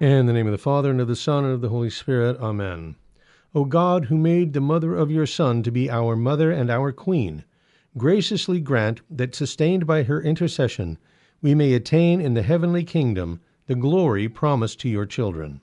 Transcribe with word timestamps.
In 0.00 0.24
the 0.24 0.32
name 0.32 0.46
of 0.46 0.52
the 0.52 0.56
Father, 0.56 0.90
and 0.90 0.98
of 0.98 1.08
the 1.08 1.14
Son, 1.14 1.44
and 1.44 1.52
of 1.52 1.60
the 1.60 1.68
Holy 1.68 1.90
Spirit. 1.90 2.38
Amen. 2.40 2.96
O 3.54 3.66
God, 3.66 4.06
who 4.06 4.16
made 4.16 4.54
the 4.54 4.60
mother 4.62 4.96
of 4.96 5.10
your 5.10 5.26
Son 5.26 5.62
to 5.62 5.70
be 5.70 5.90
our 5.90 6.16
mother 6.16 6.50
and 6.50 6.70
our 6.70 6.90
queen, 6.90 7.44
graciously 7.98 8.60
grant 8.60 9.02
that, 9.10 9.34
sustained 9.34 9.86
by 9.86 10.04
her 10.04 10.22
intercession, 10.22 10.96
we 11.42 11.54
may 11.54 11.74
attain 11.74 12.18
in 12.18 12.32
the 12.32 12.40
heavenly 12.40 12.82
kingdom 12.82 13.42
the 13.66 13.74
glory 13.74 14.26
promised 14.26 14.80
to 14.80 14.88
your 14.88 15.04
children. 15.04 15.60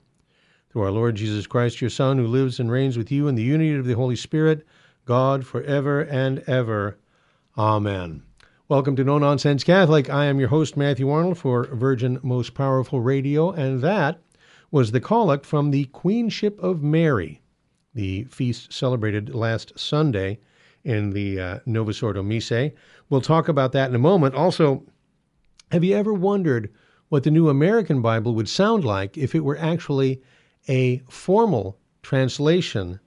Through 0.70 0.82
our 0.82 0.92
Lord 0.92 1.16
Jesus 1.16 1.48
Christ, 1.48 1.80
your 1.80 1.90
Son, 1.90 2.16
who 2.16 2.26
lives 2.28 2.60
and 2.60 2.70
reigns 2.70 2.96
with 2.96 3.10
you 3.10 3.26
in 3.26 3.34
the 3.34 3.42
unity 3.42 3.74
of 3.74 3.86
the 3.86 3.96
Holy 3.96 4.14
Spirit, 4.14 4.64
God, 5.04 5.44
forever 5.44 6.02
and 6.02 6.44
ever. 6.46 6.96
Amen. 7.56 8.22
Welcome 8.68 8.94
to 8.94 9.02
No 9.02 9.18
Nonsense 9.18 9.64
Catholic. 9.64 10.08
I 10.08 10.26
am 10.26 10.38
your 10.38 10.50
host, 10.50 10.76
Matthew 10.76 11.10
Arnold, 11.10 11.38
for 11.38 11.64
Virgin 11.64 12.20
Most 12.22 12.54
Powerful 12.54 13.00
Radio, 13.00 13.50
and 13.50 13.80
that 13.80 14.20
was 14.70 14.92
the 14.92 15.00
collect 15.00 15.46
from 15.46 15.70
the 15.70 15.84
Queenship 15.86 16.58
of 16.60 16.82
Mary, 16.82 17.40
the 17.94 18.24
feast 18.24 18.72
celebrated 18.72 19.34
last 19.34 19.78
Sunday 19.78 20.38
in 20.84 21.10
the 21.10 21.40
uh, 21.40 21.58
Novus 21.66 22.02
Ordo 22.02 22.22
Missae. 22.22 22.72
We'll 23.10 23.20
talk 23.20 23.48
about 23.48 23.72
that 23.72 23.88
in 23.88 23.94
a 23.94 23.98
moment. 23.98 24.34
Also, 24.34 24.84
have 25.70 25.84
you 25.84 25.96
ever 25.96 26.12
wondered 26.12 26.72
what 27.08 27.24
the 27.24 27.30
New 27.30 27.48
American 27.48 28.02
Bible 28.02 28.34
would 28.34 28.48
sound 28.48 28.84
like 28.84 29.16
if 29.16 29.34
it 29.34 29.44
were 29.44 29.58
actually 29.58 30.22
a 30.68 30.98
formal 31.08 31.78
translation 32.02 33.00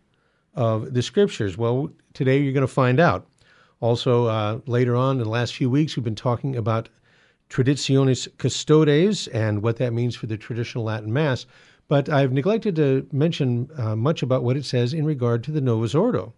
of 0.55 0.93
the 0.93 1.01
scriptures? 1.01 1.57
Well, 1.57 1.91
today 2.13 2.39
you're 2.39 2.53
going 2.53 2.61
to 2.61 2.67
find 2.67 2.99
out. 2.99 3.27
Also, 3.79 4.25
uh, 4.25 4.59
later 4.67 4.95
on 4.95 5.17
in 5.17 5.23
the 5.23 5.29
last 5.29 5.55
few 5.55 5.69
weeks, 5.69 5.95
we've 5.95 6.03
been 6.03 6.15
talking 6.15 6.55
about 6.55 6.89
Traditionis 7.51 8.29
Custodes 8.37 9.27
and 9.27 9.61
what 9.61 9.75
that 9.77 9.91
means 9.91 10.15
for 10.15 10.25
the 10.25 10.37
traditional 10.37 10.85
Latin 10.85 11.11
Mass. 11.11 11.45
But 11.89 12.07
I've 12.07 12.31
neglected 12.31 12.77
to 12.77 13.05
mention 13.11 13.69
uh, 13.77 13.97
much 13.97 14.23
about 14.23 14.43
what 14.43 14.55
it 14.55 14.63
says 14.63 14.93
in 14.93 15.05
regard 15.05 15.43
to 15.43 15.51
the 15.51 15.59
Novus 15.59 15.93
Ordo. 15.93 16.33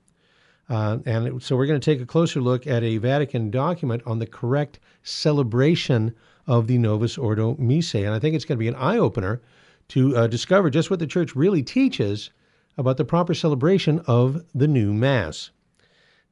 Uh, 0.70 0.98
and 1.06 1.44
so 1.44 1.56
we're 1.56 1.68
going 1.68 1.80
to 1.80 1.92
take 1.92 2.02
a 2.02 2.06
closer 2.08 2.42
look 2.42 2.66
at 2.66 2.82
a 2.82 2.98
Vatican 2.98 3.52
document 3.52 4.02
on 4.08 4.18
the 4.18 4.26
correct 4.26 4.80
celebration 5.04 6.16
of 6.48 6.66
the 6.66 6.80
Novus 6.80 7.18
Ordo 7.18 7.54
Missae. 7.56 8.06
And 8.06 8.16
I 8.16 8.20
think 8.20 8.36
it's 8.36 8.46
going 8.46 8.58
to 8.58 8.64
be 8.64 8.68
an 8.68 8.76
eye 8.76 8.98
opener 8.98 9.42
to 9.90 10.18
uh, 10.18 10.28
discover 10.28 10.72
just 10.72 10.90
what 10.90 11.00
the 11.00 11.06
Church 11.06 11.36
really 11.36 11.62
teaches 11.62 12.32
about 12.76 12.98
the 12.98 13.06
proper 13.06 13.36
celebration 13.36 14.00
of 14.08 14.44
the 14.56 14.68
new 14.68 14.94
Mass. 14.94 15.52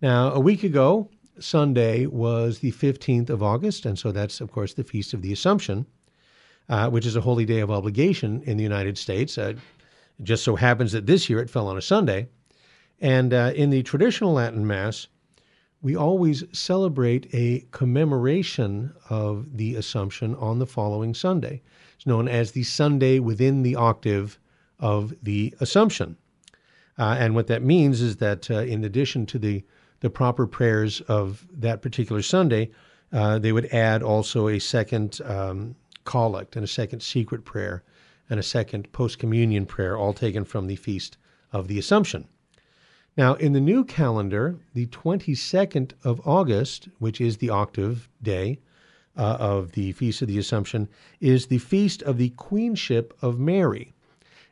Now, 0.01 0.31
a 0.31 0.39
week 0.39 0.63
ago, 0.63 1.09
Sunday 1.41 2.05
was 2.05 2.59
the 2.59 2.71
15th 2.71 3.29
of 3.29 3.43
August, 3.43 3.85
and 3.85 3.97
so 3.97 4.11
that's, 4.11 4.41
of 4.41 4.51
course, 4.51 4.73
the 4.73 4.83
Feast 4.83 5.13
of 5.13 5.21
the 5.21 5.33
Assumption, 5.33 5.85
uh, 6.69 6.89
which 6.89 7.05
is 7.05 7.15
a 7.15 7.21
holy 7.21 7.45
day 7.45 7.59
of 7.59 7.71
obligation 7.71 8.41
in 8.43 8.57
the 8.57 8.63
United 8.63 8.97
States. 8.97 9.37
Uh, 9.37 9.53
it 9.55 9.57
just 10.23 10.43
so 10.43 10.55
happens 10.55 10.91
that 10.91 11.05
this 11.05 11.29
year 11.29 11.39
it 11.39 11.49
fell 11.49 11.67
on 11.67 11.77
a 11.77 11.81
Sunday. 11.81 12.27
And 12.99 13.33
uh, 13.33 13.51
in 13.55 13.71
the 13.71 13.83
traditional 13.83 14.33
Latin 14.33 14.65
Mass, 14.65 15.07
we 15.81 15.95
always 15.95 16.43
celebrate 16.51 17.27
a 17.33 17.65
commemoration 17.71 18.93
of 19.09 19.57
the 19.57 19.75
Assumption 19.75 20.35
on 20.35 20.59
the 20.59 20.67
following 20.67 21.13
Sunday. 21.13 21.61
It's 21.95 22.05
known 22.05 22.27
as 22.27 22.51
the 22.51 22.63
Sunday 22.63 23.19
within 23.19 23.63
the 23.63 23.75
octave 23.75 24.39
of 24.79 25.13
the 25.23 25.55
Assumption. 25.59 26.17
Uh, 26.99 27.15
and 27.17 27.33
what 27.33 27.47
that 27.47 27.63
means 27.63 28.01
is 28.01 28.17
that 28.17 28.51
uh, 28.51 28.59
in 28.59 28.83
addition 28.83 29.25
to 29.25 29.39
the 29.39 29.63
the 30.01 30.09
proper 30.09 30.45
prayers 30.45 30.99
of 31.01 31.47
that 31.51 31.81
particular 31.81 32.21
Sunday, 32.21 32.71
uh, 33.13 33.39
they 33.39 33.51
would 33.51 33.73
add 33.73 34.03
also 34.03 34.47
a 34.47 34.59
second 34.59 35.21
um, 35.25 35.75
collect 36.05 36.55
and 36.55 36.63
a 36.63 36.67
second 36.67 37.01
secret 37.01 37.45
prayer 37.45 37.83
and 38.29 38.39
a 38.39 38.43
second 38.43 38.91
post 38.91 39.19
communion 39.19 39.65
prayer, 39.65 39.97
all 39.97 40.13
taken 40.13 40.43
from 40.43 40.67
the 40.67 40.75
Feast 40.75 41.17
of 41.53 41.67
the 41.67 41.77
Assumption. 41.77 42.27
Now, 43.17 43.33
in 43.35 43.53
the 43.53 43.59
new 43.59 43.83
calendar, 43.83 44.57
the 44.73 44.87
22nd 44.87 45.91
of 46.03 46.25
August, 46.25 46.87
which 46.99 47.19
is 47.19 47.37
the 47.37 47.49
octave 47.49 48.09
day 48.23 48.59
uh, 49.17 49.35
of 49.39 49.73
the 49.73 49.91
Feast 49.91 50.21
of 50.21 50.29
the 50.29 50.37
Assumption, 50.39 50.87
is 51.19 51.47
the 51.47 51.57
Feast 51.57 52.01
of 52.03 52.17
the 52.17 52.29
Queenship 52.29 53.13
of 53.21 53.37
Mary. 53.37 53.93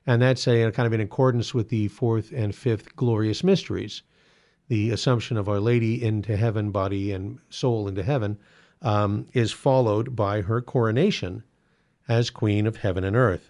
And 0.05 0.21
that's 0.21 0.47
a, 0.47 0.71
kind 0.71 0.85
of 0.85 0.93
in 0.93 0.99
accordance 1.01 1.53
with 1.53 1.69
the 1.69 1.87
fourth 1.87 2.33
and 2.33 2.53
fifth 2.53 2.95
glorious 2.97 3.43
mysteries 3.43 4.03
the 4.69 4.91
Assumption 4.91 5.35
of 5.35 5.49
Our 5.49 5.59
Lady 5.59 6.01
into 6.01 6.37
heaven, 6.37 6.71
body 6.71 7.11
and 7.11 7.39
soul 7.49 7.87
into 7.87 8.03
heaven, 8.03 8.37
um, 8.81 9.27
is 9.33 9.51
followed 9.51 10.15
by 10.15 10.41
her 10.41 10.61
coronation 10.61 11.43
as 12.07 12.29
Queen 12.29 12.65
of 12.65 12.77
heaven 12.77 13.03
and 13.03 13.15
earth. 13.15 13.49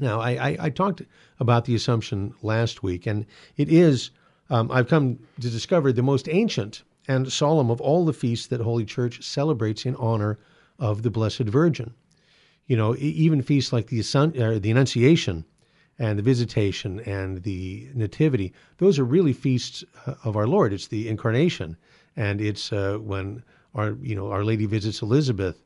Now, 0.00 0.20
I, 0.20 0.30
I, 0.30 0.56
I 0.60 0.70
talked 0.70 1.02
about 1.38 1.66
the 1.66 1.74
Assumption 1.74 2.34
last 2.42 2.82
week, 2.82 3.06
and 3.06 3.26
it 3.56 3.68
is, 3.68 4.10
um, 4.50 4.70
I've 4.70 4.88
come 4.88 5.18
to 5.40 5.50
discover, 5.50 5.92
the 5.92 6.02
most 6.02 6.28
ancient 6.28 6.82
and 7.06 7.30
solemn 7.32 7.70
of 7.70 7.80
all 7.80 8.04
the 8.04 8.12
feasts 8.12 8.46
that 8.48 8.60
Holy 8.60 8.84
Church 8.84 9.22
celebrates 9.22 9.86
in 9.86 9.94
honor 9.96 10.38
of 10.78 11.02
the 11.02 11.10
Blessed 11.10 11.40
Virgin. 11.40 11.94
You 12.66 12.76
know, 12.76 12.94
even 12.96 13.42
feasts 13.42 13.72
like 13.72 13.86
the, 13.86 14.00
uh, 14.00 14.58
the 14.58 14.70
Annunciation 14.70 15.44
and 15.98 16.18
the 16.18 16.22
visitation 16.22 17.00
and 17.00 17.42
the 17.42 17.88
nativity 17.94 18.52
those 18.78 18.98
are 18.98 19.04
really 19.04 19.32
feasts 19.32 19.84
uh, 20.06 20.14
of 20.24 20.36
our 20.36 20.46
lord. 20.46 20.72
It's 20.72 20.88
the 20.88 21.08
incarnation. 21.08 21.76
And 22.16 22.40
it's 22.40 22.72
uh, 22.72 22.98
when 23.00 23.42
our 23.74 23.96
you 24.00 24.14
know 24.14 24.30
our 24.30 24.44
lady 24.44 24.66
visits 24.66 25.02
elizabeth 25.02 25.62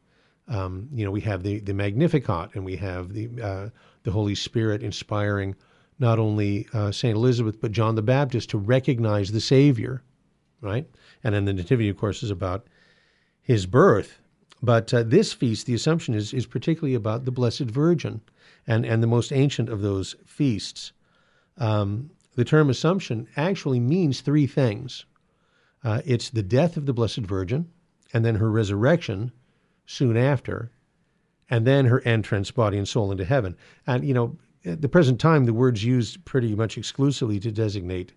um, 0.48 0.88
you 0.92 1.04
know 1.04 1.10
we 1.10 1.20
have 1.22 1.42
the 1.42 1.60
the 1.60 1.74
magnificat 1.74 2.50
and 2.54 2.64
we 2.64 2.76
have 2.76 3.12
the 3.12 3.30
uh, 3.40 3.68
the 4.02 4.10
holy 4.10 4.34
spirit 4.34 4.82
inspiring 4.82 5.54
not 5.98 6.18
only 6.18 6.66
uh, 6.72 6.90
saint 6.90 7.16
elizabeth 7.16 7.60
but 7.60 7.72
john 7.72 7.94
the 7.94 8.02
baptist 8.02 8.50
to 8.50 8.58
recognize 8.58 9.30
the 9.32 9.40
savior 9.40 10.02
right? 10.62 10.88
And 11.22 11.34
then 11.34 11.44
the 11.44 11.52
nativity 11.52 11.90
of 11.90 11.98
course 11.98 12.22
is 12.22 12.30
about 12.30 12.66
his 13.42 13.66
birth. 13.66 14.20
But 14.62 14.94
uh, 14.94 15.02
this 15.02 15.32
feast 15.32 15.66
the 15.66 15.74
assumption 15.74 16.14
is 16.14 16.32
is 16.32 16.46
particularly 16.46 16.94
about 16.94 17.24
the 17.24 17.32
blessed 17.32 17.62
virgin 17.64 18.22
and, 18.66 18.84
and 18.84 19.02
the 19.02 19.06
most 19.06 19.32
ancient 19.32 19.68
of 19.68 19.82
those 19.82 20.14
feasts. 20.26 20.92
Um, 21.58 22.10
the 22.34 22.44
term 22.44 22.70
Assumption 22.70 23.28
actually 23.36 23.80
means 23.80 24.20
three 24.20 24.46
things 24.46 25.04
uh, 25.84 26.00
it's 26.04 26.30
the 26.30 26.42
death 26.42 26.76
of 26.76 26.86
the 26.86 26.92
Blessed 26.92 27.18
Virgin, 27.18 27.68
and 28.12 28.24
then 28.24 28.36
her 28.36 28.50
resurrection 28.50 29.32
soon 29.86 30.16
after, 30.16 30.70
and 31.50 31.66
then 31.66 31.86
her 31.86 32.00
entrance, 32.02 32.50
body 32.50 32.78
and 32.78 32.86
soul, 32.86 33.10
into 33.10 33.24
heaven. 33.24 33.56
And, 33.86 34.04
you 34.04 34.14
know, 34.14 34.36
at 34.64 34.80
the 34.80 34.88
present 34.88 35.20
time, 35.20 35.44
the 35.44 35.52
word's 35.52 35.84
used 35.84 36.24
pretty 36.24 36.54
much 36.54 36.78
exclusively 36.78 37.40
to 37.40 37.50
designate 37.50 38.12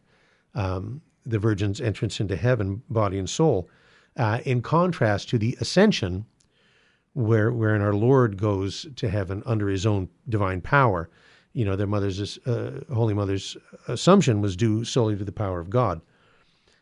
um, 0.53 1.01
the 1.25 1.39
Virgin's 1.39 1.81
entrance 1.81 2.19
into 2.19 2.35
heaven, 2.35 2.83
body 2.89 3.17
and 3.17 3.29
soul, 3.29 3.67
uh, 4.15 4.39
in 4.45 4.61
contrast 4.61 5.29
to 5.29 5.37
the 5.37 5.57
ascension, 5.59 6.25
where 7.15 7.49
wherein 7.49 7.81
our 7.81 7.93
Lord 7.93 8.35
goes 8.35 8.85
to 8.97 9.09
heaven 9.09 9.41
under 9.45 9.69
His 9.69 9.85
own 9.85 10.09
divine 10.27 10.59
power. 10.59 11.09
You 11.53 11.63
know, 11.63 11.77
their 11.77 11.87
mother's 11.87 12.37
uh, 12.39 12.81
Holy 12.93 13.13
Mother's 13.13 13.55
assumption 13.87 14.41
was 14.41 14.57
due 14.57 14.83
solely 14.83 15.15
to 15.15 15.23
the 15.23 15.31
power 15.31 15.61
of 15.61 15.69
God. 15.69 16.01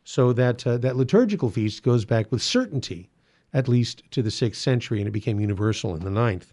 So 0.04 0.34
that 0.34 0.66
uh, 0.66 0.80
that 0.80 0.98
liturgical 0.98 1.52
feast 1.52 1.84
goes 1.84 2.04
back 2.04 2.32
with 2.32 2.42
certainty, 2.42 3.12
at 3.54 3.68
least 3.68 4.02
to 4.10 4.24
the 4.24 4.32
sixth 4.32 4.60
century, 4.60 4.98
and 5.00 5.08
it 5.08 5.12
became 5.12 5.40
universal 5.40 5.96
in 5.96 6.04
the 6.04 6.10
ninth. 6.10 6.52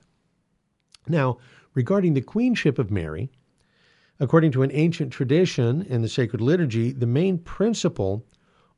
Now, 1.09 1.39
regarding 1.73 2.13
the 2.13 2.21
queenship 2.21 2.79
of 2.79 2.91
Mary, 2.91 3.31
according 4.21 4.53
to 4.53 4.63
an 4.63 4.73
ancient 4.75 5.11
tradition 5.11 5.81
in 5.83 6.03
the 6.03 6.09
sacred 6.09 6.43
liturgy, 6.43 6.93
the 6.93 7.07
main 7.07 7.39
principle 7.39 8.27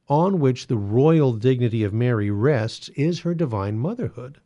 on 0.09 0.39
which 0.39 0.69
the 0.69 0.77
royal 0.77 1.33
dignity 1.33 1.83
of 1.83 1.93
Mary 1.93 2.31
rests 2.31 2.89
is 2.91 3.21
her 3.21 3.35
divine 3.35 3.81
motherhood 3.81 4.41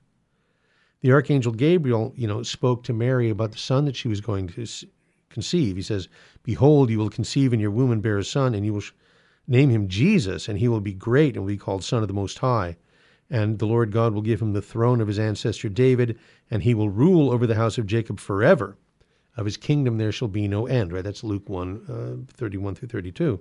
the 1.01 1.13
archangel 1.13 1.53
Gabriel, 1.53 2.13
you 2.17 2.27
know, 2.27 2.43
spoke 2.43 2.83
to 2.85 2.93
Mary 2.93 3.31
about 3.31 3.53
the 3.53 3.59
son 3.59 3.85
that 3.85 3.97
she 3.97 4.09
was 4.09 4.21
going 4.21 4.49
to 4.49 4.67
conceive. 5.29 5.77
He 5.77 5.83
says, 5.83 6.09
"Behold, 6.43 6.91
you 6.91 6.99
will 6.99 7.11
conceive 7.11 7.53
in 7.53 7.61
your 7.61 7.71
womb 7.71 7.91
and 7.91 8.03
bear 8.03 8.19
a 8.19 8.25
son, 8.25 8.55
and 8.55 8.65
you 8.65 8.73
will 8.73 8.83
name 9.47 9.71
him 9.71 9.89
Jesus, 9.89 10.49
and 10.49 10.59
he 10.59 10.69
will 10.69 10.81
be 10.81 10.95
great 10.95 11.35
and 11.35 11.45
will 11.45 11.53
be 11.53 11.59
called 11.59 11.85
Son 11.85 12.03
of 12.03 12.09
the 12.09 12.15
Most 12.15 12.39
High. 12.39 12.77
And 13.29 13.59
the 13.59 13.67
Lord 13.67 13.93
God 13.93 14.15
will 14.15 14.23
give 14.23 14.41
him 14.41 14.53
the 14.53 14.63
throne 14.63 15.01
of 15.01 15.09
his 15.09 15.19
ancestor 15.19 15.69
David, 15.69 16.19
and 16.51 16.63
he 16.63 16.75
will 16.75 16.89
rule 16.89 17.31
over 17.31 17.47
the 17.47 17.57
house 17.57 17.77
of 17.77 17.87
Jacob 17.87 18.19
forever. 18.19 18.77
Of 19.37 19.45
his 19.45 19.57
kingdom 19.57 19.99
there 19.99 20.13
shall 20.13 20.29
be 20.29 20.49
no 20.49 20.67
end." 20.67 20.93
Right? 20.93 21.05
That's 21.05 21.23
Luke 21.23 21.49
1, 21.49 22.27
uh, 22.29 22.33
31 22.33 22.75
through 22.75 22.89
32. 22.89 23.41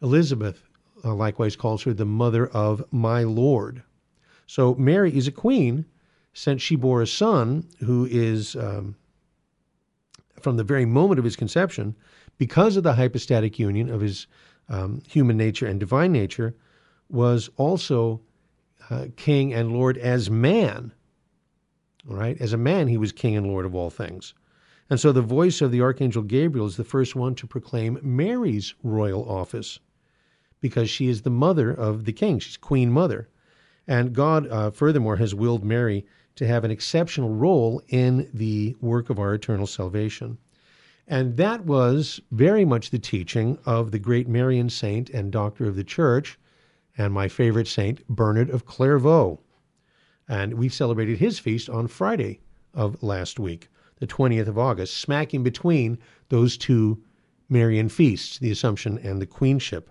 Elizabeth 0.00 0.62
uh, 1.04 1.14
likewise 1.14 1.56
calls 1.56 1.82
her 1.82 1.92
the 1.92 2.04
mother 2.04 2.46
of 2.46 2.84
my 2.92 3.24
Lord. 3.24 3.82
So 4.46 4.74
Mary 4.74 5.16
is 5.16 5.26
a 5.26 5.32
queen 5.32 5.86
since 6.32 6.62
she 6.62 6.76
bore 6.76 7.02
a 7.02 7.06
son 7.06 7.66
who 7.80 8.06
is, 8.10 8.56
um, 8.56 8.96
from 10.40 10.56
the 10.56 10.64
very 10.64 10.84
moment 10.84 11.18
of 11.18 11.24
his 11.24 11.36
conception, 11.36 11.94
because 12.38 12.76
of 12.76 12.82
the 12.82 12.94
hypostatic 12.94 13.58
union 13.58 13.90
of 13.90 14.00
his 14.00 14.26
um, 14.68 15.02
human 15.06 15.36
nature 15.36 15.66
and 15.66 15.78
divine 15.78 16.12
nature, 16.12 16.54
was 17.08 17.50
also 17.56 18.20
uh, 18.90 19.06
king 19.16 19.52
and 19.52 19.72
lord 19.72 19.98
as 19.98 20.30
man. 20.30 20.92
All 22.08 22.16
right, 22.16 22.40
as 22.40 22.52
a 22.52 22.58
man, 22.58 22.88
he 22.88 22.96
was 22.96 23.12
king 23.12 23.36
and 23.36 23.46
lord 23.46 23.64
of 23.64 23.74
all 23.74 23.90
things. 23.90 24.34
And 24.90 24.98
so 24.98 25.12
the 25.12 25.22
voice 25.22 25.60
of 25.60 25.70
the 25.70 25.80
Archangel 25.80 26.22
Gabriel 26.22 26.66
is 26.66 26.76
the 26.76 26.84
first 26.84 27.14
one 27.14 27.34
to 27.36 27.46
proclaim 27.46 27.98
Mary's 28.02 28.74
royal 28.82 29.28
office 29.28 29.78
because 30.60 30.90
she 30.90 31.08
is 31.08 31.22
the 31.22 31.30
mother 31.30 31.70
of 31.72 32.04
the 32.04 32.12
king. 32.12 32.38
She's 32.38 32.56
Queen 32.56 32.90
Mother. 32.90 33.28
And 33.86 34.12
God, 34.12 34.46
uh, 34.48 34.70
furthermore, 34.70 35.16
has 35.16 35.34
willed 35.34 35.64
Mary 35.64 36.06
to 36.36 36.46
have 36.46 36.64
an 36.64 36.70
exceptional 36.70 37.30
role 37.30 37.82
in 37.88 38.28
the 38.32 38.76
work 38.80 39.10
of 39.10 39.18
our 39.18 39.34
eternal 39.34 39.66
salvation. 39.66 40.38
And 41.06 41.36
that 41.36 41.64
was 41.64 42.20
very 42.30 42.64
much 42.64 42.90
the 42.90 42.98
teaching 42.98 43.58
of 43.66 43.90
the 43.90 43.98
great 43.98 44.28
Marian 44.28 44.70
saint 44.70 45.10
and 45.10 45.32
doctor 45.32 45.66
of 45.66 45.76
the 45.76 45.84
church, 45.84 46.38
and 46.96 47.12
my 47.12 47.28
favorite 47.28 47.68
saint, 47.68 48.06
Bernard 48.08 48.50
of 48.50 48.66
Clairvaux. 48.66 49.40
And 50.28 50.54
we 50.54 50.68
celebrated 50.68 51.18
his 51.18 51.38
feast 51.38 51.68
on 51.68 51.88
Friday 51.88 52.40
of 52.72 53.02
last 53.02 53.38
week, 53.38 53.68
the 53.98 54.06
20th 54.06 54.48
of 54.48 54.58
August, 54.58 54.96
smacking 54.96 55.42
between 55.42 55.98
those 56.28 56.56
two 56.56 57.02
Marian 57.48 57.88
feasts, 57.88 58.38
the 58.38 58.50
Assumption 58.50 58.98
and 58.98 59.20
the 59.20 59.26
Queenship. 59.26 59.90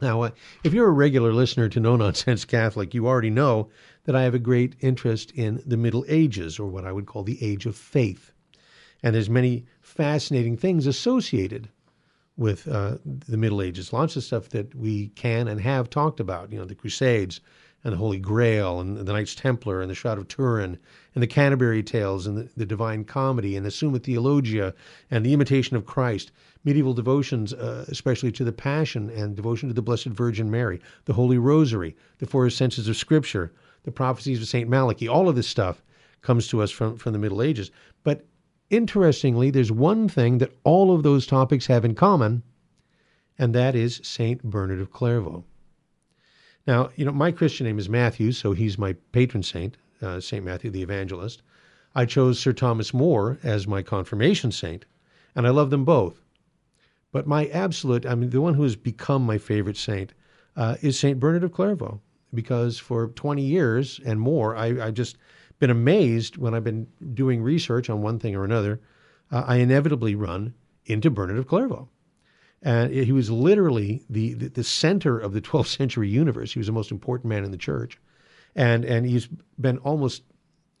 Now, 0.00 0.22
uh, 0.22 0.30
if 0.64 0.74
you're 0.74 0.88
a 0.88 0.92
regular 0.92 1.32
listener 1.32 1.68
to 1.68 1.80
No 1.80 1.96
Nonsense 1.96 2.44
Catholic, 2.44 2.92
you 2.92 3.06
already 3.06 3.30
know 3.30 3.70
that 4.04 4.16
I 4.16 4.22
have 4.22 4.34
a 4.34 4.38
great 4.38 4.74
interest 4.80 5.30
in 5.32 5.62
the 5.64 5.76
Middle 5.76 6.04
Ages, 6.08 6.58
or 6.58 6.66
what 6.66 6.84
I 6.84 6.92
would 6.92 7.06
call 7.06 7.22
the 7.22 7.42
Age 7.44 7.66
of 7.66 7.76
Faith. 7.76 8.32
And 9.02 9.14
there's 9.14 9.30
many 9.30 9.64
fascinating 9.80 10.56
things 10.56 10.86
associated 10.86 11.68
with 12.36 12.66
uh, 12.66 12.98
the 13.04 13.36
Middle 13.36 13.62
Ages. 13.62 13.92
Lots 13.92 14.16
of 14.16 14.24
stuff 14.24 14.48
that 14.50 14.74
we 14.74 15.08
can 15.08 15.48
and 15.48 15.60
have 15.60 15.90
talked 15.90 16.20
about. 16.20 16.52
You 16.52 16.58
know, 16.58 16.64
the 16.64 16.74
Crusades 16.74 17.40
and 17.84 17.92
the 17.92 17.98
Holy 17.98 18.18
Grail 18.18 18.80
and 18.80 18.96
the 18.96 19.12
Knights 19.12 19.34
Templar 19.34 19.80
and 19.80 19.90
the 19.90 19.94
Shroud 19.94 20.18
of 20.18 20.28
Turin 20.28 20.78
and 21.14 21.22
the 21.22 21.26
Canterbury 21.26 21.82
Tales 21.82 22.26
and 22.26 22.38
the, 22.38 22.48
the 22.56 22.66
Divine 22.66 23.04
Comedy 23.04 23.56
and 23.56 23.66
the 23.66 23.70
Summa 23.70 23.98
Theologia 23.98 24.72
and 25.10 25.26
the 25.26 25.32
Imitation 25.32 25.76
of 25.76 25.84
Christ 25.84 26.30
medieval 26.64 26.94
devotions, 26.94 27.52
uh, 27.52 27.84
especially 27.88 28.30
to 28.32 28.44
the 28.44 28.52
Passion 28.52 29.10
and 29.10 29.34
devotion 29.34 29.68
to 29.68 29.74
the 29.74 29.82
Blessed 29.82 30.06
Virgin 30.06 30.50
Mary, 30.50 30.80
the 31.06 31.12
Holy 31.12 31.38
Rosary, 31.38 31.96
the 32.18 32.26
four 32.26 32.48
senses 32.50 32.86
of 32.86 32.96
Scripture, 32.96 33.52
the 33.84 33.92
prophecies 33.92 34.40
of 34.40 34.48
St. 34.48 34.68
Malachi, 34.68 35.08
all 35.08 35.28
of 35.28 35.36
this 35.36 35.48
stuff 35.48 35.82
comes 36.20 36.48
to 36.48 36.62
us 36.62 36.70
from, 36.70 36.96
from 36.96 37.12
the 37.12 37.18
Middle 37.18 37.42
Ages. 37.42 37.70
But 38.04 38.24
interestingly, 38.70 39.50
there's 39.50 39.72
one 39.72 40.08
thing 40.08 40.38
that 40.38 40.56
all 40.64 40.94
of 40.94 41.02
those 41.02 41.26
topics 41.26 41.66
have 41.66 41.84
in 41.84 41.94
common, 41.94 42.42
and 43.38 43.54
that 43.54 43.74
is 43.74 44.00
St. 44.04 44.42
Bernard 44.42 44.80
of 44.80 44.92
Clairvaux. 44.92 45.44
Now, 46.66 46.90
you 46.94 47.04
know, 47.04 47.12
my 47.12 47.32
Christian 47.32 47.66
name 47.66 47.78
is 47.78 47.88
Matthew, 47.88 48.30
so 48.30 48.52
he's 48.52 48.78
my 48.78 48.94
patron 49.10 49.42
saint, 49.42 49.76
uh, 50.00 50.20
St. 50.20 50.44
Matthew 50.44 50.70
the 50.70 50.82
Evangelist. 50.82 51.42
I 51.94 52.06
chose 52.06 52.38
Sir 52.38 52.52
Thomas 52.52 52.94
More 52.94 53.38
as 53.42 53.66
my 53.66 53.82
confirmation 53.82 54.52
saint, 54.52 54.84
and 55.34 55.46
I 55.46 55.50
love 55.50 55.70
them 55.70 55.84
both. 55.84 56.22
But 57.10 57.26
my 57.26 57.46
absolute, 57.46 58.06
I 58.06 58.14
mean, 58.14 58.30
the 58.30 58.40
one 58.40 58.54
who 58.54 58.62
has 58.62 58.76
become 58.76 59.26
my 59.26 59.38
favorite 59.38 59.76
saint 59.76 60.14
uh, 60.56 60.76
is 60.80 60.98
Saint 60.98 61.18
Bernard 61.20 61.44
of 61.44 61.52
Clairvaux, 61.52 62.00
because 62.34 62.78
for 62.78 63.08
20 63.08 63.42
years 63.42 64.00
and 64.04 64.20
more, 64.20 64.56
I, 64.56 64.86
I 64.86 64.90
just 64.90 65.16
been 65.58 65.70
amazed 65.70 66.36
when 66.36 66.54
I've 66.54 66.64
been 66.64 66.88
doing 67.14 67.42
research 67.42 67.88
on 67.88 68.02
one 68.02 68.18
thing 68.18 68.34
or 68.34 68.44
another. 68.44 68.80
Uh, 69.30 69.44
I 69.46 69.56
inevitably 69.56 70.14
run 70.14 70.54
into 70.86 71.10
Bernard 71.10 71.38
of 71.38 71.46
Clairvaux. 71.46 71.88
And 72.62 72.92
he 72.92 73.12
was 73.12 73.30
literally 73.30 74.04
the, 74.08 74.34
the, 74.34 74.48
the 74.48 74.64
center 74.64 75.18
of 75.18 75.32
the 75.32 75.40
12th 75.40 75.66
century 75.78 76.08
universe. 76.08 76.52
He 76.52 76.58
was 76.58 76.66
the 76.66 76.72
most 76.72 76.90
important 76.90 77.28
man 77.28 77.44
in 77.44 77.50
the 77.50 77.56
church. 77.56 77.98
And, 78.54 78.84
and 78.84 79.06
he's 79.06 79.28
been 79.60 79.78
almost 79.78 80.22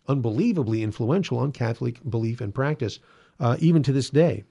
unbelievably 0.08 0.82
influential 0.82 1.38
on 1.38 1.52
Catholic 1.52 1.98
belief 2.08 2.40
and 2.40 2.54
practice, 2.54 2.98
uh, 3.40 3.56
even 3.60 3.82
to 3.84 3.92
this 3.92 4.10
day. 4.10 4.44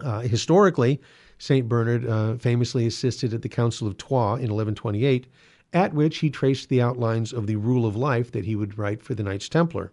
Uh, 0.00 0.20
historically, 0.20 1.00
St. 1.38 1.68
Bernard 1.68 2.06
uh, 2.06 2.36
famously 2.36 2.86
assisted 2.86 3.34
at 3.34 3.42
the 3.42 3.48
Council 3.48 3.86
of 3.86 3.96
Troyes 3.96 4.38
in 4.38 4.50
1128, 4.50 5.26
at 5.72 5.94
which 5.94 6.18
he 6.18 6.30
traced 6.30 6.68
the 6.68 6.82
outlines 6.82 7.32
of 7.32 7.46
the 7.46 7.56
rule 7.56 7.86
of 7.86 7.96
life 7.96 8.30
that 8.32 8.44
he 8.44 8.56
would 8.56 8.78
write 8.78 9.02
for 9.02 9.14
the 9.14 9.22
Knights 9.22 9.48
Templar. 9.48 9.92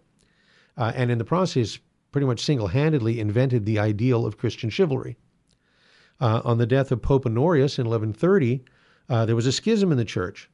Uh, 0.76 0.92
and 0.94 1.10
in 1.10 1.18
the 1.18 1.24
process, 1.24 1.78
pretty 2.12 2.26
much 2.26 2.40
single 2.40 2.68
handedly 2.68 3.20
invented 3.20 3.64
the 3.64 3.78
ideal 3.78 4.26
of 4.26 4.36
Christian 4.36 4.70
chivalry. 4.70 5.16
Uh, 6.20 6.42
on 6.44 6.58
the 6.58 6.66
death 6.66 6.92
of 6.92 7.00
Pope 7.00 7.24
Honorius 7.24 7.78
in 7.78 7.86
1130, 7.86 8.62
uh, 9.08 9.24
there 9.24 9.36
was 9.36 9.46
a 9.46 9.52
schism 9.52 9.90
in 9.90 9.98
the 9.98 10.04
church, 10.04 10.50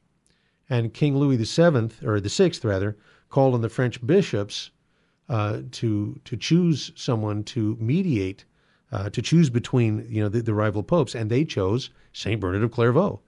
and 0.69 0.93
King 0.93 1.17
Louis 1.17 1.37
VII, 1.37 1.89
or 2.07 2.19
the 2.19 2.29
Sixth 2.29 2.63
rather, 2.63 2.97
called 3.29 3.53
on 3.53 3.61
the 3.61 3.69
French 3.69 4.05
bishops 4.05 4.71
uh, 5.29 5.61
to 5.71 6.19
to 6.23 6.37
choose 6.37 6.91
someone 6.95 7.43
to 7.43 7.75
mediate 7.79 8.45
uh, 8.91 9.09
to 9.09 9.21
choose 9.21 9.49
between 9.49 10.07
you 10.09 10.21
know 10.21 10.29
the, 10.29 10.41
the, 10.41 10.53
rival 10.53 10.83
popes, 10.83 11.13
and 11.13 11.29
they 11.29 11.43
chose 11.43 11.89
Saint 12.13 12.39
Bernard 12.39 12.63
of 12.63 12.71
Clairvaux. 12.71 13.19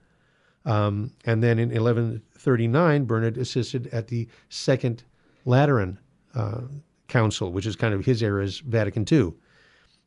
Um, 0.64 1.12
and 1.24 1.42
then 1.42 1.58
in 1.58 1.70
1139, 1.70 3.04
Bernard 3.04 3.38
assisted 3.38 3.86
at 3.88 4.08
the 4.08 4.28
Second 4.48 5.04
Lateran 5.44 5.98
uh, 6.34 6.62
Council, 7.08 7.52
which 7.52 7.66
is 7.66 7.76
kind 7.76 7.94
of 7.94 8.04
his 8.04 8.22
era's 8.22 8.60
Vatican 8.60 9.06
II. 9.10 9.32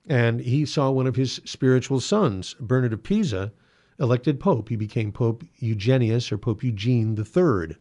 And 0.05 0.41
he 0.41 0.65
saw 0.65 0.91
one 0.91 1.07
of 1.07 1.15
his 1.15 1.41
spiritual 1.45 1.99
sons, 1.99 2.55
Bernard 2.59 2.93
of 2.93 3.03
Pisa, 3.03 3.51
elected 3.99 4.39
pope. 4.39 4.69
He 4.69 4.75
became 4.75 5.11
Pope 5.11 5.43
Eugenius 5.57 6.31
or 6.31 6.37
Pope 6.37 6.63
Eugene 6.63 7.17
III. 7.17 7.77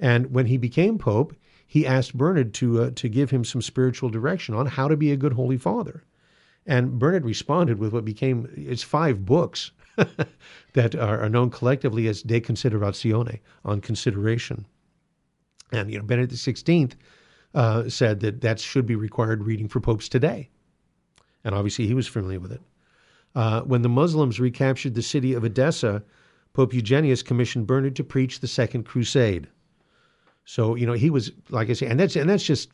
And 0.00 0.32
when 0.32 0.46
he 0.46 0.56
became 0.56 0.98
pope, 0.98 1.34
he 1.66 1.86
asked 1.86 2.16
Bernard 2.16 2.54
to 2.54 2.82
uh, 2.82 2.90
to 2.94 3.08
give 3.08 3.30
him 3.30 3.44
some 3.44 3.60
spiritual 3.60 4.08
direction 4.08 4.54
on 4.54 4.66
how 4.66 4.88
to 4.88 4.96
be 4.96 5.12
a 5.12 5.16
good 5.16 5.34
holy 5.34 5.58
father. 5.58 6.04
And 6.68 6.98
Bernard 6.98 7.24
responded 7.24 7.78
with 7.78 7.92
what 7.92 8.04
became 8.04 8.48
its 8.54 8.82
five 8.82 9.24
books 9.24 9.72
that 10.74 10.94
are, 10.94 11.20
are, 11.22 11.28
known 11.28 11.50
collectively 11.50 12.06
as 12.06 12.22
De 12.22 12.40
Consideratione, 12.40 13.40
on 13.64 13.80
consideration. 13.80 14.66
And 15.72 15.90
you 15.90 15.98
know, 15.98 16.04
Benedict 16.04 16.34
XVI 16.34 16.92
uh, 17.54 17.88
said 17.88 18.20
that 18.20 18.42
that 18.42 18.60
should 18.60 18.86
be 18.86 18.94
required 18.94 19.44
reading 19.44 19.66
for 19.66 19.80
popes 19.80 20.08
today. 20.08 20.50
And 21.42 21.54
obviously, 21.54 21.86
he 21.86 21.94
was 21.94 22.06
familiar 22.06 22.38
with 22.38 22.52
it. 22.52 22.60
Uh, 23.34 23.62
when 23.62 23.82
the 23.82 23.88
Muslims 23.88 24.38
recaptured 24.38 24.94
the 24.94 25.02
city 25.02 25.32
of 25.32 25.44
Edessa, 25.44 26.02
Pope 26.52 26.74
Eugenius 26.74 27.22
commissioned 27.22 27.66
Bernard 27.66 27.96
to 27.96 28.04
preach 28.04 28.40
the 28.40 28.48
Second 28.48 28.84
Crusade. 28.84 29.48
So 30.44 30.74
you 30.74 30.86
know 30.86 30.92
he 30.92 31.10
was 31.10 31.32
like 31.50 31.70
I 31.70 31.72
say, 31.72 31.86
and 31.86 31.98
that's 31.98 32.16
and 32.16 32.28
that's 32.28 32.44
just 32.44 32.70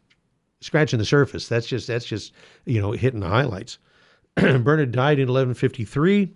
scratching 0.61 0.99
the 0.99 1.05
surface. 1.05 1.49
That's 1.49 1.67
just 1.67 1.87
that's 1.87 2.05
just 2.05 2.33
you 2.65 2.81
know 2.81 2.93
hitting 2.93 3.21
the 3.21 3.29
highlights. 3.29 3.79
Bernard 4.37 4.91
died 4.91 5.21
in 5.21 5.29
1153. 5.29 6.35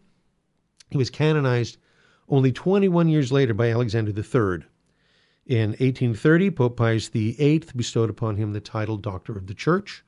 He 0.91 0.97
was 0.97 1.11
canonized 1.11 1.79
only 2.29 2.53
21 2.53 3.09
years 3.09 3.33
later 3.33 3.55
by 3.55 3.73
Alexander 3.73 4.13
III. 4.13 4.65
In 5.47 5.71
1830, 5.71 6.53
Pope 6.53 6.77
Pius 6.77 7.09
VIII 7.09 7.65
bestowed 7.75 8.09
upon 8.09 8.37
him 8.37 8.53
the 8.53 8.61
title 8.61 8.99
Doctor 8.99 9.37
of 9.37 9.49
the 9.49 9.55
Church, 9.55 10.05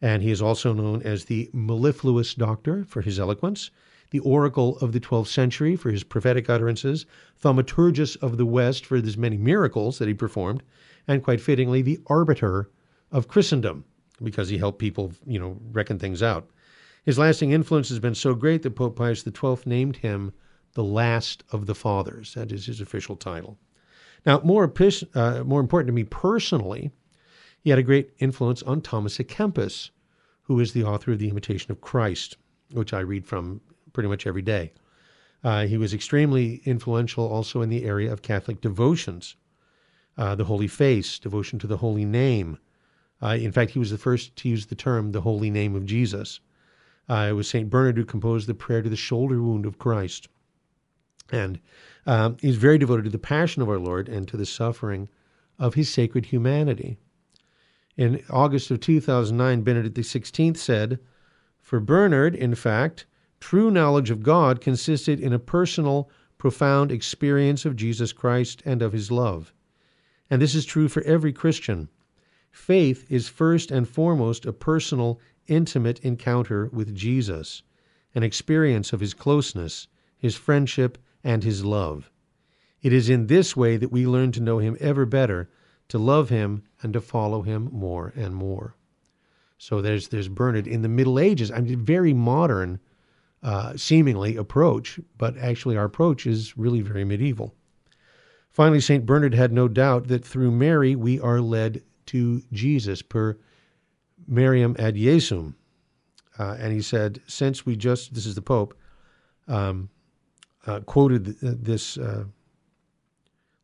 and 0.00 0.22
he 0.22 0.30
is 0.30 0.40
also 0.40 0.72
known 0.72 1.02
as 1.02 1.24
the 1.24 1.50
mellifluous 1.52 2.32
doctor 2.32 2.84
for 2.84 3.02
his 3.02 3.18
eloquence, 3.18 3.72
the 4.10 4.20
oracle 4.20 4.78
of 4.78 4.92
the 4.92 5.00
12th 5.00 5.26
century 5.26 5.74
for 5.74 5.90
his 5.90 6.04
prophetic 6.04 6.48
utterances, 6.48 7.06
thaumaturgus 7.42 8.14
of 8.22 8.36
the 8.36 8.46
West 8.46 8.86
for 8.86 8.98
his 8.98 9.16
many 9.16 9.36
miracles 9.36 9.98
that 9.98 10.06
he 10.06 10.14
performed, 10.14 10.62
and 11.08 11.24
quite 11.24 11.40
fittingly, 11.40 11.82
the 11.82 11.98
arbiter 12.06 12.70
of 13.10 13.26
Christendom 13.26 13.84
because 14.22 14.48
he 14.48 14.58
helped 14.58 14.78
people, 14.78 15.12
you 15.26 15.40
know, 15.40 15.58
reckon 15.72 15.98
things 15.98 16.22
out. 16.22 16.48
His 17.06 17.18
lasting 17.18 17.52
influence 17.52 17.88
has 17.88 17.98
been 17.98 18.14
so 18.14 18.34
great 18.34 18.62
that 18.62 18.74
Pope 18.74 18.96
Pius 18.96 19.24
XII 19.24 19.58
named 19.64 19.96
him 19.96 20.32
the 20.74 20.84
last 20.84 21.44
of 21.50 21.64
the 21.66 21.74
fathers. 21.74 22.34
That 22.34 22.52
is 22.52 22.66
his 22.66 22.80
official 22.80 23.16
title. 23.16 23.58
Now, 24.26 24.40
more, 24.40 24.70
uh, 25.14 25.44
more 25.44 25.60
important 25.60 25.86
to 25.86 25.92
me 25.92 26.04
personally, 26.04 26.90
he 27.60 27.70
had 27.70 27.78
a 27.78 27.84
great 27.84 28.10
influence 28.18 28.62
on 28.64 28.80
Thomas 28.82 29.18
à 29.18 29.24
Kempis, 29.24 29.90
who 30.42 30.60
is 30.60 30.72
the 30.72 30.84
author 30.84 31.12
of 31.12 31.18
The 31.18 31.30
Imitation 31.30 31.70
of 31.70 31.80
Christ, 31.80 32.36
which 32.72 32.92
I 32.92 33.00
read 33.00 33.24
from 33.24 33.60
pretty 33.92 34.08
much 34.08 34.26
every 34.26 34.42
day. 34.42 34.72
Uh, 35.42 35.66
he 35.66 35.78
was 35.78 35.94
extremely 35.94 36.60
influential 36.64 37.24
also 37.24 37.62
in 37.62 37.70
the 37.70 37.84
area 37.84 38.12
of 38.12 38.20
Catholic 38.20 38.60
devotions, 38.60 39.36
uh, 40.18 40.34
the 40.34 40.44
Holy 40.44 40.68
Face, 40.68 41.18
devotion 41.18 41.58
to 41.60 41.66
the 41.68 41.78
Holy 41.78 42.04
Name, 42.04 42.58
uh, 43.22 43.28
in 43.28 43.52
fact, 43.52 43.70
he 43.70 43.78
was 43.78 43.90
the 43.90 43.98
first 43.98 44.36
to 44.36 44.48
use 44.48 44.66
the 44.66 44.74
term 44.74 45.12
the 45.12 45.22
holy 45.22 45.50
name 45.50 45.74
of 45.74 45.86
Jesus. 45.86 46.40
Uh, 47.08 47.28
it 47.30 47.32
was 47.32 47.48
St. 47.48 47.70
Bernard 47.70 47.96
who 47.96 48.04
composed 48.04 48.48
the 48.48 48.54
prayer 48.54 48.82
to 48.82 48.88
the 48.88 48.96
shoulder 48.96 49.40
wound 49.42 49.66
of 49.66 49.78
Christ. 49.78 50.28
And 51.30 51.60
um, 52.06 52.36
he's 52.40 52.56
very 52.56 52.78
devoted 52.78 53.04
to 53.04 53.10
the 53.10 53.18
passion 53.18 53.62
of 53.62 53.68
our 53.68 53.78
Lord 53.78 54.08
and 54.08 54.26
to 54.28 54.36
the 54.36 54.46
suffering 54.46 55.08
of 55.58 55.74
his 55.74 55.92
sacred 55.92 56.26
humanity. 56.26 56.98
In 57.96 58.22
August 58.28 58.70
of 58.70 58.80
2009, 58.80 59.62
Benedict 59.62 59.96
XVI 59.96 60.56
said, 60.56 60.98
For 61.58 61.80
Bernard, 61.80 62.34
in 62.34 62.54
fact, 62.54 63.06
true 63.40 63.70
knowledge 63.70 64.10
of 64.10 64.22
God 64.22 64.60
consisted 64.60 65.18
in 65.18 65.32
a 65.32 65.38
personal, 65.38 66.10
profound 66.38 66.92
experience 66.92 67.64
of 67.64 67.76
Jesus 67.76 68.12
Christ 68.12 68.62
and 68.66 68.82
of 68.82 68.92
his 68.92 69.10
love. 69.10 69.52
And 70.28 70.42
this 70.42 70.54
is 70.54 70.66
true 70.66 70.88
for 70.88 71.02
every 71.02 71.32
Christian. 71.32 71.88
Faith 72.50 73.06
is 73.10 73.28
first 73.28 73.70
and 73.70 73.88
foremost 73.88 74.44
a 74.44 74.52
personal 74.52 75.20
intimate 75.48 75.98
encounter 76.00 76.68
with 76.72 76.94
Jesus, 76.94 77.62
an 78.14 78.22
experience 78.22 78.92
of 78.92 79.00
his 79.00 79.14
closeness, 79.14 79.88
his 80.16 80.34
friendship, 80.34 80.98
and 81.22 81.44
his 81.44 81.64
love. 81.64 82.10
It 82.82 82.92
is 82.92 83.08
in 83.08 83.26
this 83.26 83.56
way 83.56 83.76
that 83.76 83.92
we 83.92 84.06
learn 84.06 84.32
to 84.32 84.40
know 84.40 84.58
him 84.58 84.76
ever 84.80 85.06
better, 85.06 85.50
to 85.88 85.98
love 85.98 86.28
him, 86.28 86.62
and 86.82 86.92
to 86.92 87.00
follow 87.00 87.42
him 87.42 87.68
more 87.72 88.12
and 88.16 88.34
more. 88.34 88.76
So 89.58 89.80
there's 89.80 90.08
there's 90.08 90.28
Bernard 90.28 90.66
in 90.66 90.82
the 90.82 90.88
Middle 90.88 91.18
Ages. 91.18 91.50
I 91.50 91.60
mean, 91.60 91.84
very 91.84 92.12
modern, 92.12 92.78
uh, 93.42 93.76
seemingly 93.76 94.36
approach, 94.36 95.00
but 95.16 95.36
actually 95.38 95.76
our 95.76 95.84
approach 95.84 96.26
is 96.26 96.56
really 96.56 96.80
very 96.80 97.04
medieval. 97.04 97.54
Finally, 98.50 98.80
Saint 98.80 99.04
Bernard 99.04 99.34
had 99.34 99.52
no 99.52 99.68
doubt 99.68 100.08
that 100.08 100.24
through 100.24 100.50
Mary 100.50 100.96
we 100.96 101.20
are 101.20 101.40
led 101.40 101.82
to 102.06 102.42
Jesus 102.52 103.02
per 103.02 103.38
Mariam 104.26 104.76
ad 104.78 104.96
Jesum. 104.96 105.54
Uh, 106.38 106.56
and 106.58 106.72
he 106.72 106.82
said, 106.82 107.20
since 107.26 107.64
we 107.64 107.76
just, 107.76 108.14
this 108.14 108.26
is 108.26 108.34
the 108.34 108.42
Pope, 108.42 108.76
um, 109.48 109.88
uh, 110.66 110.80
quoted 110.80 111.24
this 111.40 111.96
uh, 111.96 112.24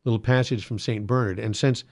little 0.05 0.19
passage 0.19 0.65
from 0.65 0.79
St. 0.79 1.05
Bernard. 1.05 1.39
And 1.39 1.55
since 1.55 1.83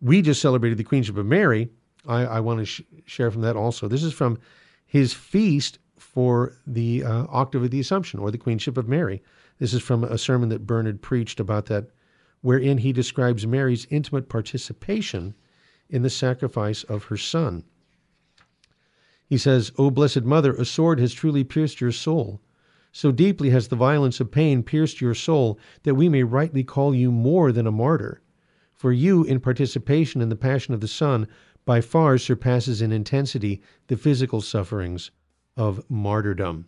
we 0.00 0.22
just 0.22 0.40
celebrated 0.40 0.78
the 0.78 0.84
Queenship 0.84 1.16
of 1.16 1.26
Mary, 1.26 1.68
I, 2.06 2.24
I 2.24 2.40
want 2.40 2.60
to 2.60 2.64
sh- 2.64 2.82
share 3.06 3.30
from 3.30 3.42
that 3.42 3.56
also. 3.56 3.88
This 3.88 4.02
is 4.02 4.12
from 4.12 4.38
his 4.86 5.12
feast 5.12 5.78
for 5.98 6.54
the 6.66 7.04
uh, 7.04 7.26
Octave 7.28 7.64
of 7.64 7.70
the 7.70 7.80
Assumption 7.80 8.20
or 8.20 8.30
the 8.30 8.38
Queenship 8.38 8.76
of 8.76 8.88
Mary. 8.88 9.22
This 9.58 9.74
is 9.74 9.82
from 9.82 10.04
a 10.04 10.16
sermon 10.16 10.48
that 10.48 10.66
Bernard 10.66 11.02
preached 11.02 11.40
about 11.40 11.66
that, 11.66 11.90
wherein 12.40 12.78
he 12.78 12.92
describes 12.92 13.46
Mary's 13.46 13.86
intimate 13.90 14.28
participation 14.28 15.34
in 15.90 16.02
the 16.02 16.10
sacrifice 16.10 16.82
of 16.84 17.04
her 17.04 17.16
son. 17.16 17.64
He 19.30 19.38
says, 19.38 19.70
O 19.78 19.92
Blessed 19.92 20.24
Mother, 20.24 20.52
a 20.52 20.64
sword 20.64 20.98
has 20.98 21.14
truly 21.14 21.44
pierced 21.44 21.80
your 21.80 21.92
soul. 21.92 22.40
So 22.90 23.12
deeply 23.12 23.50
has 23.50 23.68
the 23.68 23.76
violence 23.76 24.18
of 24.18 24.32
pain 24.32 24.64
pierced 24.64 25.00
your 25.00 25.14
soul 25.14 25.56
that 25.84 25.94
we 25.94 26.08
may 26.08 26.24
rightly 26.24 26.64
call 26.64 26.92
you 26.96 27.12
more 27.12 27.52
than 27.52 27.64
a 27.64 27.70
martyr. 27.70 28.20
For 28.74 28.92
you, 28.92 29.22
in 29.22 29.38
participation 29.38 30.20
in 30.20 30.30
the 30.30 30.36
passion 30.36 30.74
of 30.74 30.80
the 30.80 30.88
Son, 30.88 31.28
by 31.64 31.80
far 31.80 32.18
surpasses 32.18 32.82
in 32.82 32.90
intensity 32.90 33.62
the 33.86 33.96
physical 33.96 34.40
sufferings 34.40 35.12
of 35.56 35.88
martyrdom. 35.88 36.66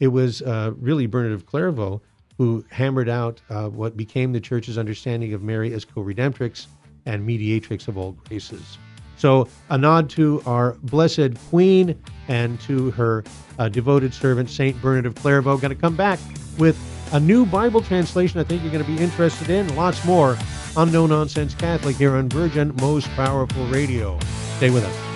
It 0.00 0.08
was 0.08 0.42
uh, 0.42 0.72
really 0.76 1.06
Bernard 1.06 1.32
of 1.32 1.46
Clairvaux 1.46 2.02
who 2.36 2.64
hammered 2.70 3.08
out 3.08 3.40
uh, 3.48 3.68
what 3.68 3.96
became 3.96 4.32
the 4.32 4.40
Church's 4.40 4.76
understanding 4.76 5.34
of 5.34 5.42
Mary 5.44 5.72
as 5.72 5.84
co 5.84 6.02
redemptrix 6.02 6.66
and 7.06 7.24
mediatrix 7.24 7.86
of 7.86 7.96
all 7.96 8.12
graces. 8.26 8.78
So, 9.22 9.46
a 9.70 9.78
nod 9.78 10.10
to 10.10 10.42
our 10.46 10.72
blessed 10.82 11.38
Queen 11.48 11.96
and 12.26 12.60
to 12.62 12.90
her 12.90 13.22
uh, 13.56 13.68
devoted 13.68 14.12
servant, 14.12 14.50
Saint 14.50 14.82
Bernard 14.82 15.06
of 15.06 15.14
Clairvaux. 15.14 15.58
Going 15.58 15.72
to 15.72 15.80
come 15.80 15.94
back 15.94 16.18
with 16.58 16.76
a 17.12 17.20
new 17.20 17.46
Bible 17.46 17.82
translation 17.82 18.40
I 18.40 18.42
think 18.42 18.64
you're 18.64 18.72
going 18.72 18.84
to 18.84 18.90
be 18.90 19.00
interested 19.00 19.48
in. 19.48 19.76
Lots 19.76 20.04
more 20.04 20.36
on 20.76 20.90
No 20.90 21.06
Nonsense 21.06 21.54
Catholic 21.54 21.94
here 21.94 22.16
on 22.16 22.30
Virgin 22.30 22.74
Most 22.80 23.08
Powerful 23.10 23.64
Radio. 23.68 24.18
Stay 24.56 24.70
with 24.70 24.82
us. 24.82 25.11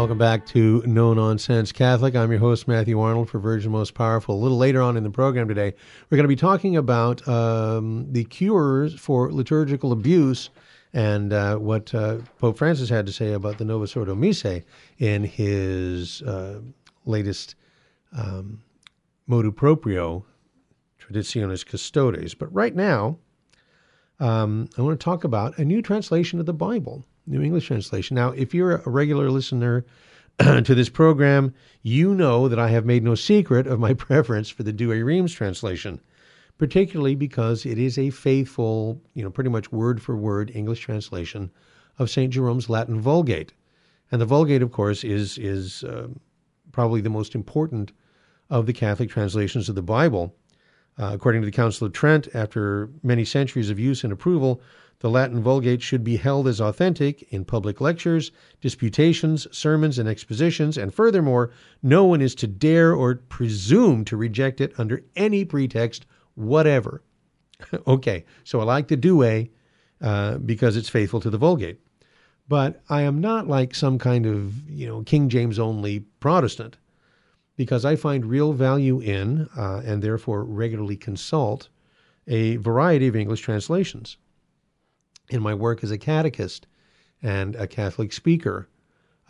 Welcome 0.00 0.16
back 0.16 0.46
to 0.46 0.82
No 0.86 1.12
Nonsense 1.12 1.72
Catholic. 1.72 2.16
I'm 2.16 2.30
your 2.30 2.40
host, 2.40 2.66
Matthew 2.66 2.98
Arnold 2.98 3.28
for 3.28 3.38
Virgin 3.38 3.70
Most 3.70 3.92
Powerful. 3.92 4.34
A 4.34 4.40
little 4.40 4.56
later 4.56 4.80
on 4.80 4.96
in 4.96 5.02
the 5.02 5.10
program 5.10 5.46
today, 5.46 5.74
we're 6.08 6.16
going 6.16 6.24
to 6.24 6.28
be 6.28 6.36
talking 6.36 6.74
about 6.74 7.28
um, 7.28 8.10
the 8.10 8.24
cures 8.24 8.98
for 8.98 9.30
liturgical 9.30 9.92
abuse 9.92 10.48
and 10.94 11.34
uh, 11.34 11.58
what 11.58 11.94
uh, 11.94 12.16
Pope 12.38 12.56
Francis 12.56 12.88
had 12.88 13.04
to 13.04 13.12
say 13.12 13.34
about 13.34 13.58
the 13.58 13.64
Novus 13.66 13.94
Ordo 13.94 14.14
Missae 14.14 14.64
in 14.98 15.22
his 15.22 16.22
uh, 16.22 16.62
latest 17.04 17.56
um, 18.16 18.62
proprio, 19.28 20.24
Traditionis 20.98 21.66
Custodes. 21.66 22.32
But 22.32 22.50
right 22.54 22.74
now, 22.74 23.18
um, 24.18 24.70
I 24.78 24.80
want 24.80 24.98
to 24.98 25.04
talk 25.04 25.24
about 25.24 25.58
a 25.58 25.64
new 25.66 25.82
translation 25.82 26.40
of 26.40 26.46
the 26.46 26.54
Bible. 26.54 27.04
New 27.26 27.42
English 27.42 27.66
Translation. 27.66 28.14
Now, 28.14 28.30
if 28.30 28.54
you're 28.54 28.76
a 28.76 28.90
regular 28.90 29.30
listener 29.30 29.84
to 30.38 30.74
this 30.74 30.88
program, 30.88 31.54
you 31.82 32.14
know 32.14 32.48
that 32.48 32.58
I 32.58 32.68
have 32.68 32.86
made 32.86 33.04
no 33.04 33.14
secret 33.14 33.66
of 33.66 33.78
my 33.78 33.94
preference 34.06 34.48
for 34.48 34.62
the 34.62 34.72
Douay 34.72 35.02
Rheims 35.02 35.32
translation, 35.32 36.00
particularly 36.58 37.14
because 37.14 37.66
it 37.66 37.78
is 37.78 37.98
a 37.98 38.10
faithful, 38.10 39.00
you 39.14 39.22
know, 39.22 39.30
pretty 39.30 39.50
much 39.50 39.72
word 39.72 40.00
for 40.00 40.16
word 40.16 40.50
English 40.54 40.80
translation 40.80 41.50
of 41.98 42.10
St. 42.10 42.32
Jerome's 42.32 42.70
Latin 42.70 43.00
Vulgate. 43.00 43.52
And 44.10 44.20
the 44.20 44.26
Vulgate, 44.26 44.62
of 44.62 44.72
course, 44.72 45.04
is, 45.04 45.38
is 45.38 45.84
uh, 45.84 46.08
probably 46.72 47.00
the 47.00 47.10
most 47.10 47.34
important 47.34 47.92
of 48.48 48.66
the 48.66 48.72
Catholic 48.72 49.10
translations 49.10 49.68
of 49.68 49.74
the 49.74 49.82
Bible. 49.82 50.34
Uh, 51.00 51.12
according 51.14 51.40
to 51.40 51.46
the 51.46 51.52
Council 51.52 51.86
of 51.86 51.94
Trent, 51.94 52.28
after 52.34 52.90
many 53.02 53.24
centuries 53.24 53.70
of 53.70 53.78
use 53.78 54.04
and 54.04 54.12
approval, 54.12 54.60
the 54.98 55.08
Latin 55.08 55.42
Vulgate 55.42 55.80
should 55.80 56.04
be 56.04 56.16
held 56.16 56.46
as 56.46 56.60
authentic 56.60 57.22
in 57.32 57.42
public 57.42 57.80
lectures, 57.80 58.32
disputations, 58.60 59.46
sermons, 59.50 59.98
and 59.98 60.06
expositions, 60.06 60.76
and 60.76 60.92
furthermore, 60.92 61.52
no 61.82 62.04
one 62.04 62.20
is 62.20 62.34
to 62.34 62.46
dare 62.46 62.94
or 62.94 63.14
presume 63.14 64.04
to 64.04 64.16
reject 64.18 64.60
it 64.60 64.74
under 64.78 65.02
any 65.16 65.42
pretext 65.42 66.04
whatever. 66.34 67.02
okay, 67.86 68.26
so 68.44 68.60
I 68.60 68.64
like 68.64 68.88
the 68.88 68.96
Douay 68.98 69.48
uh, 70.02 70.36
because 70.36 70.76
it's 70.76 70.90
faithful 70.90 71.20
to 71.20 71.30
the 71.30 71.38
Vulgate. 71.38 71.80
But 72.46 72.82
I 72.90 73.02
am 73.02 73.22
not 73.22 73.48
like 73.48 73.74
some 73.74 73.98
kind 73.98 74.26
of, 74.26 74.68
you 74.68 74.86
know, 74.86 75.02
King 75.04 75.30
James 75.30 75.58
only 75.58 76.00
Protestant 76.20 76.76
because 77.56 77.84
I 77.84 77.96
find 77.96 78.24
real 78.24 78.52
value 78.52 79.00
in, 79.00 79.48
uh, 79.56 79.82
and 79.84 80.02
therefore 80.02 80.44
regularly 80.44 80.96
consult, 80.96 81.68
a 82.26 82.56
variety 82.56 83.06
of 83.06 83.16
English 83.16 83.40
translations 83.40 84.16
in 85.28 85.42
my 85.42 85.54
work 85.54 85.82
as 85.82 85.90
a 85.90 85.98
catechist 85.98 86.66
and 87.22 87.56
a 87.56 87.66
Catholic 87.66 88.12
speaker, 88.12 88.68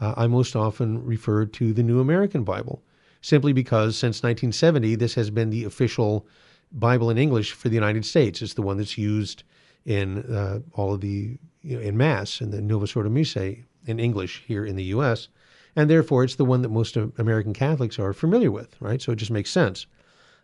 uh, 0.00 0.14
I 0.16 0.26
most 0.26 0.56
often 0.56 1.04
refer 1.04 1.44
to 1.44 1.72
the 1.72 1.82
New 1.82 2.00
American 2.00 2.44
Bible, 2.44 2.82
simply 3.20 3.52
because 3.52 3.96
since 3.96 4.22
1970, 4.22 4.94
this 4.94 5.14
has 5.14 5.30
been 5.30 5.50
the 5.50 5.64
official 5.64 6.26
Bible 6.72 7.10
in 7.10 7.18
English 7.18 7.52
for 7.52 7.68
the 7.68 7.74
United 7.74 8.04
States. 8.04 8.40
It's 8.42 8.54
the 8.54 8.62
one 8.62 8.78
that's 8.78 8.96
used 8.96 9.42
in 9.84 10.18
uh, 10.32 10.60
all 10.72 10.94
of 10.94 11.00
the, 11.00 11.38
you 11.62 11.76
know, 11.76 11.82
in 11.82 11.96
Mass, 11.96 12.40
in 12.40 12.50
the 12.50 12.62
Novus 12.62 12.94
Ordo 12.96 13.10
Missae 13.10 13.64
in 13.86 13.98
English 13.98 14.44
here 14.46 14.64
in 14.64 14.76
the 14.76 14.84
U.S., 14.84 15.28
and 15.76 15.88
therefore 15.88 16.24
it's 16.24 16.36
the 16.36 16.44
one 16.44 16.62
that 16.62 16.68
most 16.70 16.96
American 16.96 17.52
Catholics 17.52 17.98
are 17.98 18.12
familiar 18.12 18.50
with, 18.50 18.76
right? 18.80 19.00
So 19.00 19.12
it 19.12 19.16
just 19.16 19.30
makes 19.30 19.50
sense. 19.50 19.86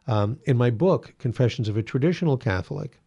Um, 0.07 0.39
in 0.45 0.57
my 0.57 0.71
book, 0.71 1.15
Confessions 1.19 1.69
of 1.69 1.77
a 1.77 1.83
Traditional 1.83 2.37
Catholic, 2.37 3.01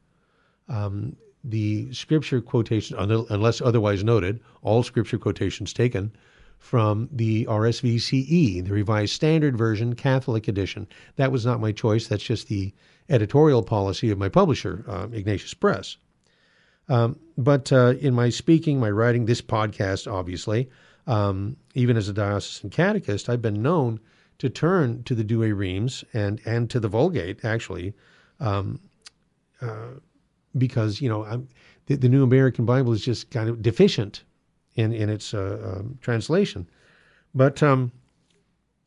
um, 0.68 1.16
the 1.44 1.92
scripture 1.94 2.42
quotation, 2.42 2.98
unless 2.98 3.62
otherwise 3.62 4.04
noted, 4.04 4.42
all 4.62 4.84
scripture 4.84 5.18
quotations 5.18 5.72
taken 5.72 6.12
from 6.58 7.08
the 7.12 7.46
RSVCE, 7.46 8.66
the 8.66 8.74
Revised 8.74 9.14
Standard 9.14 9.58
Version 9.58 9.96
Catholic 9.96 10.50
Edition. 10.50 10.88
That 11.16 11.32
was 11.32 11.46
not 11.46 11.62
my 11.62 11.72
choice. 11.72 12.08
That's 12.08 12.24
just 12.24 12.50
the 12.50 12.74
editorial 13.08 13.64
policy 13.64 14.12
of 14.12 14.18
my 14.18 14.28
publisher, 14.28 14.84
uh, 14.88 15.08
Ignatius 15.14 15.54
Press. 15.54 15.98
Um, 16.90 17.20
but 17.38 17.72
uh, 17.72 17.94
in 18.02 18.14
my 18.14 18.30
speaking, 18.30 18.80
my 18.80 18.90
writing, 18.90 19.26
this 19.26 19.42
podcast, 19.42 20.12
obviously, 20.12 20.70
um, 21.08 21.56
even 21.76 21.96
as 21.96 22.10
a 22.10 22.14
diocesan 22.14 22.70
catechist, 22.70 23.30
I've 23.30 23.42
been 23.42 23.62
known 23.62 24.00
to 24.40 24.50
turn 24.50 25.04
to 25.04 25.16
the 25.16 25.24
Douay 25.24 25.56
Rheims 25.56 26.04
and 26.14 26.42
and 26.46 26.70
to 26.70 26.80
the 26.80 26.88
Vulgate, 26.88 27.46
actually, 27.46 27.94
um, 28.40 28.80
uh, 29.62 30.00
because 30.58 31.00
you 31.02 31.10
know 31.10 31.46
the, 31.86 31.96
the, 31.96 32.10
New 32.10 32.24
American 32.24 32.66
Bible 32.66 32.94
is 32.94 33.04
just 33.04 33.32
kind 33.32 33.50
of 33.50 33.62
deficient 33.62 34.24
in 34.76 34.92
in 34.94 35.10
its 35.10 35.34
uh, 35.34 35.78
um, 35.78 35.98
translation. 36.02 36.68
But 37.36 37.62
um, 37.62 37.92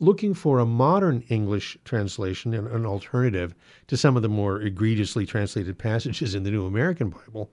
looking 0.00 0.34
for 0.34 0.58
a 0.58 0.66
modern 0.66 1.22
English 1.28 1.78
translation 1.84 2.54
and 2.54 2.66
an 2.66 2.84
alternative 2.84 3.54
to 3.86 3.96
some 3.96 4.16
of 4.16 4.22
the 4.22 4.28
more 4.28 4.60
egregiously 4.60 5.24
translated 5.24 5.78
passages 5.78 6.34
in 6.34 6.42
the 6.42 6.50
New 6.50 6.66
American 6.66 7.10
Bible, 7.10 7.50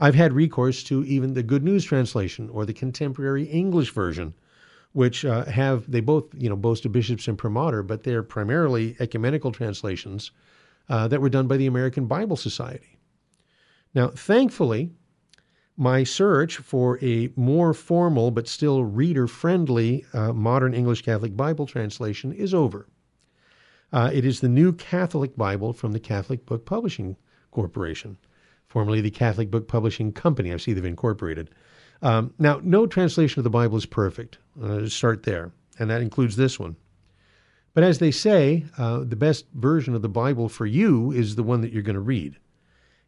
I've 0.00 0.14
had 0.14 0.32
recourse 0.32 0.82
to 0.84 1.04
even 1.04 1.34
the 1.34 1.42
Good 1.42 1.62
News 1.62 1.84
translation 1.84 2.48
or 2.48 2.64
the 2.64 2.72
Contemporary 2.72 3.44
English 3.44 3.92
version, 3.92 4.32
which 4.92 5.26
uh, 5.26 5.44
have 5.44 5.90
they 5.90 6.00
both 6.00 6.24
you 6.34 6.48
know 6.48 6.56
boast 6.56 6.86
of 6.86 6.92
bishops 6.92 7.28
imprimatur, 7.28 7.82
but 7.82 8.02
they're 8.02 8.22
primarily 8.22 8.96
ecumenical 8.98 9.52
translations 9.52 10.30
uh, 10.88 11.06
that 11.08 11.20
were 11.20 11.28
done 11.28 11.46
by 11.46 11.58
the 11.58 11.66
American 11.66 12.06
Bible 12.06 12.36
Society. 12.36 12.98
Now, 13.94 14.08
thankfully, 14.08 14.90
my 15.76 16.04
search 16.04 16.56
for 16.56 16.98
a 17.02 17.30
more 17.36 17.74
formal 17.74 18.30
but 18.30 18.48
still 18.48 18.84
reader 18.84 19.26
friendly 19.26 20.04
uh, 20.12 20.32
modern 20.32 20.74
English 20.74 21.02
Catholic 21.02 21.36
Bible 21.36 21.66
translation 21.66 22.32
is 22.32 22.54
over. 22.54 22.88
Uh, 23.92 24.10
it 24.12 24.24
is 24.24 24.40
the 24.40 24.48
New 24.48 24.72
Catholic 24.72 25.36
Bible 25.36 25.72
from 25.72 25.92
the 25.92 26.00
Catholic 26.00 26.46
Book 26.46 26.64
Publishing 26.64 27.16
Corporation, 27.50 28.16
formerly 28.70 29.00
the 29.00 29.10
Catholic 29.10 29.50
Book 29.50 29.68
Publishing 29.68 30.12
Company. 30.12 30.54
I 30.54 30.56
see 30.56 30.72
they've 30.72 30.84
incorporated. 30.84 31.50
Um, 32.02 32.32
now, 32.38 32.60
no 32.62 32.86
translation 32.86 33.40
of 33.40 33.44
the 33.44 33.50
Bible 33.50 33.76
is 33.76 33.84
perfect. 33.84 34.38
Uh, 34.62 34.86
start 34.88 35.24
there, 35.24 35.52
and 35.78 35.90
that 35.90 36.00
includes 36.00 36.36
this 36.36 36.58
one. 36.58 36.76
But 37.74 37.84
as 37.84 37.98
they 37.98 38.12
say, 38.12 38.64
uh, 38.78 39.00
the 39.00 39.16
best 39.16 39.46
version 39.54 39.94
of 39.94 40.02
the 40.02 40.08
Bible 40.08 40.48
for 40.48 40.66
you 40.66 41.10
is 41.10 41.36
the 41.36 41.42
one 41.42 41.60
that 41.60 41.72
you're 41.72 41.82
going 41.82 41.94
to 41.94 42.00
read. 42.00 42.36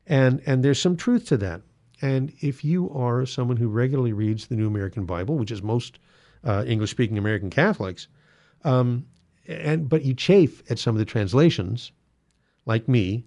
And, 0.07 0.43
and 0.47 0.65
there's 0.65 0.81
some 0.81 0.97
truth 0.97 1.27
to 1.27 1.37
that. 1.39 1.63
And 2.01 2.33
if 2.41 2.65
you 2.65 2.91
are 2.91 3.25
someone 3.25 3.57
who 3.57 3.69
regularly 3.69 4.13
reads 4.13 4.47
the 4.47 4.57
New 4.57 4.67
American 4.67 5.07
Bible, 5.07 5.39
which 5.39 5.53
is 5.53 5.63
most 5.63 6.01
uh, 6.45 6.65
English 6.67 6.91
speaking 6.91 7.19
American 7.19 7.51
Catholics, 7.51 8.09
um, 8.65 9.07
and 9.47 9.89
but 9.89 10.05
you 10.05 10.15
chafe 10.15 10.63
at 10.71 10.79
some 10.81 10.95
of 10.95 10.99
the 10.99 11.05
translations, 11.05 11.93
like 12.67 12.89
me, 12.89 13.25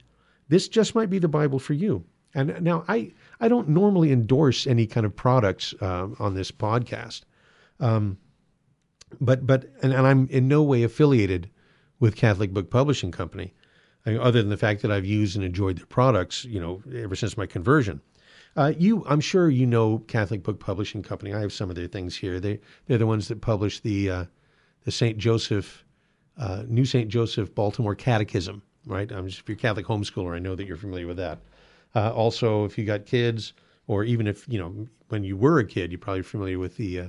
this 0.49 0.67
just 0.67 0.95
might 0.95 1.09
be 1.09 1.19
the 1.19 1.29
Bible 1.29 1.59
for 1.59 1.73
you. 1.73 2.03
And 2.35 2.61
now 2.61 2.83
I, 2.87 3.11
I 3.39 3.47
don't 3.47 3.69
normally 3.69 4.11
endorse 4.11 4.67
any 4.67 4.85
kind 4.85 5.05
of 5.05 5.15
products 5.15 5.73
uh, 5.81 6.09
on 6.19 6.35
this 6.35 6.51
podcast. 6.51 7.21
Um, 7.79 8.17
but 9.19 9.47
but 9.47 9.69
and, 9.81 9.93
and, 9.93 10.05
I'm 10.05 10.27
in 10.27 10.47
no 10.47 10.61
way 10.61 10.83
affiliated 10.83 11.49
with 11.99 12.15
Catholic 12.15 12.53
Book 12.53 12.69
Publishing 12.69 13.11
Company, 13.11 13.53
I 14.05 14.11
mean, 14.11 14.19
other 14.19 14.41
than 14.41 14.49
the 14.49 14.57
fact 14.57 14.81
that 14.81 14.91
I've 14.91 15.05
used 15.05 15.35
and 15.35 15.45
enjoyed 15.45 15.77
their 15.77 15.85
products, 15.85 16.45
you 16.45 16.59
know, 16.59 16.81
ever 16.93 17.15
since 17.15 17.37
my 17.37 17.45
conversion. 17.45 18.01
Uh, 18.57 18.73
you, 18.77 19.03
I'm 19.07 19.19
sure 19.19 19.49
you 19.49 19.65
know 19.65 19.99
Catholic 19.99 20.43
Book 20.43 20.59
Publishing 20.59 21.03
Company. 21.03 21.33
I 21.33 21.39
have 21.39 21.51
some 21.51 21.69
of 21.69 21.75
their 21.75 21.87
things 21.87 22.15
here. 22.15 22.39
They 22.39 22.59
they're 22.87 22.97
the 22.97 23.07
ones 23.07 23.27
that 23.27 23.41
publish 23.41 23.79
the 23.79 24.09
uh, 24.09 24.25
the 24.83 24.91
Saint 24.91 25.17
Joseph 25.17 25.85
uh, 26.37 26.63
New 26.67 26.85
Saint 26.85 27.09
Joseph 27.09 27.53
Baltimore 27.55 27.95
Catechism. 27.95 28.61
Right. 28.85 29.11
I'm 29.11 29.27
just, 29.27 29.41
if 29.41 29.49
you're 29.49 29.57
a 29.57 29.59
Catholic 29.59 29.87
homeschooler, 29.87 30.35
I 30.35 30.39
know 30.39 30.55
that 30.55 30.67
you're 30.67 30.77
familiar 30.77 31.07
with 31.07 31.17
that. 31.17 31.39
Uh, 31.95 32.11
also, 32.13 32.65
if 32.65 32.77
you 32.77 32.85
got 32.85 33.05
kids, 33.05 33.53
or 33.87 34.03
even 34.03 34.27
if 34.27 34.47
you 34.47 34.59
know 34.59 34.87
when 35.09 35.23
you 35.23 35.37
were 35.37 35.59
a 35.59 35.65
kid, 35.65 35.91
you're 35.91 35.99
probably 35.99 36.21
familiar 36.21 36.59
with 36.59 36.77
the 36.77 36.99
uh, 36.99 37.07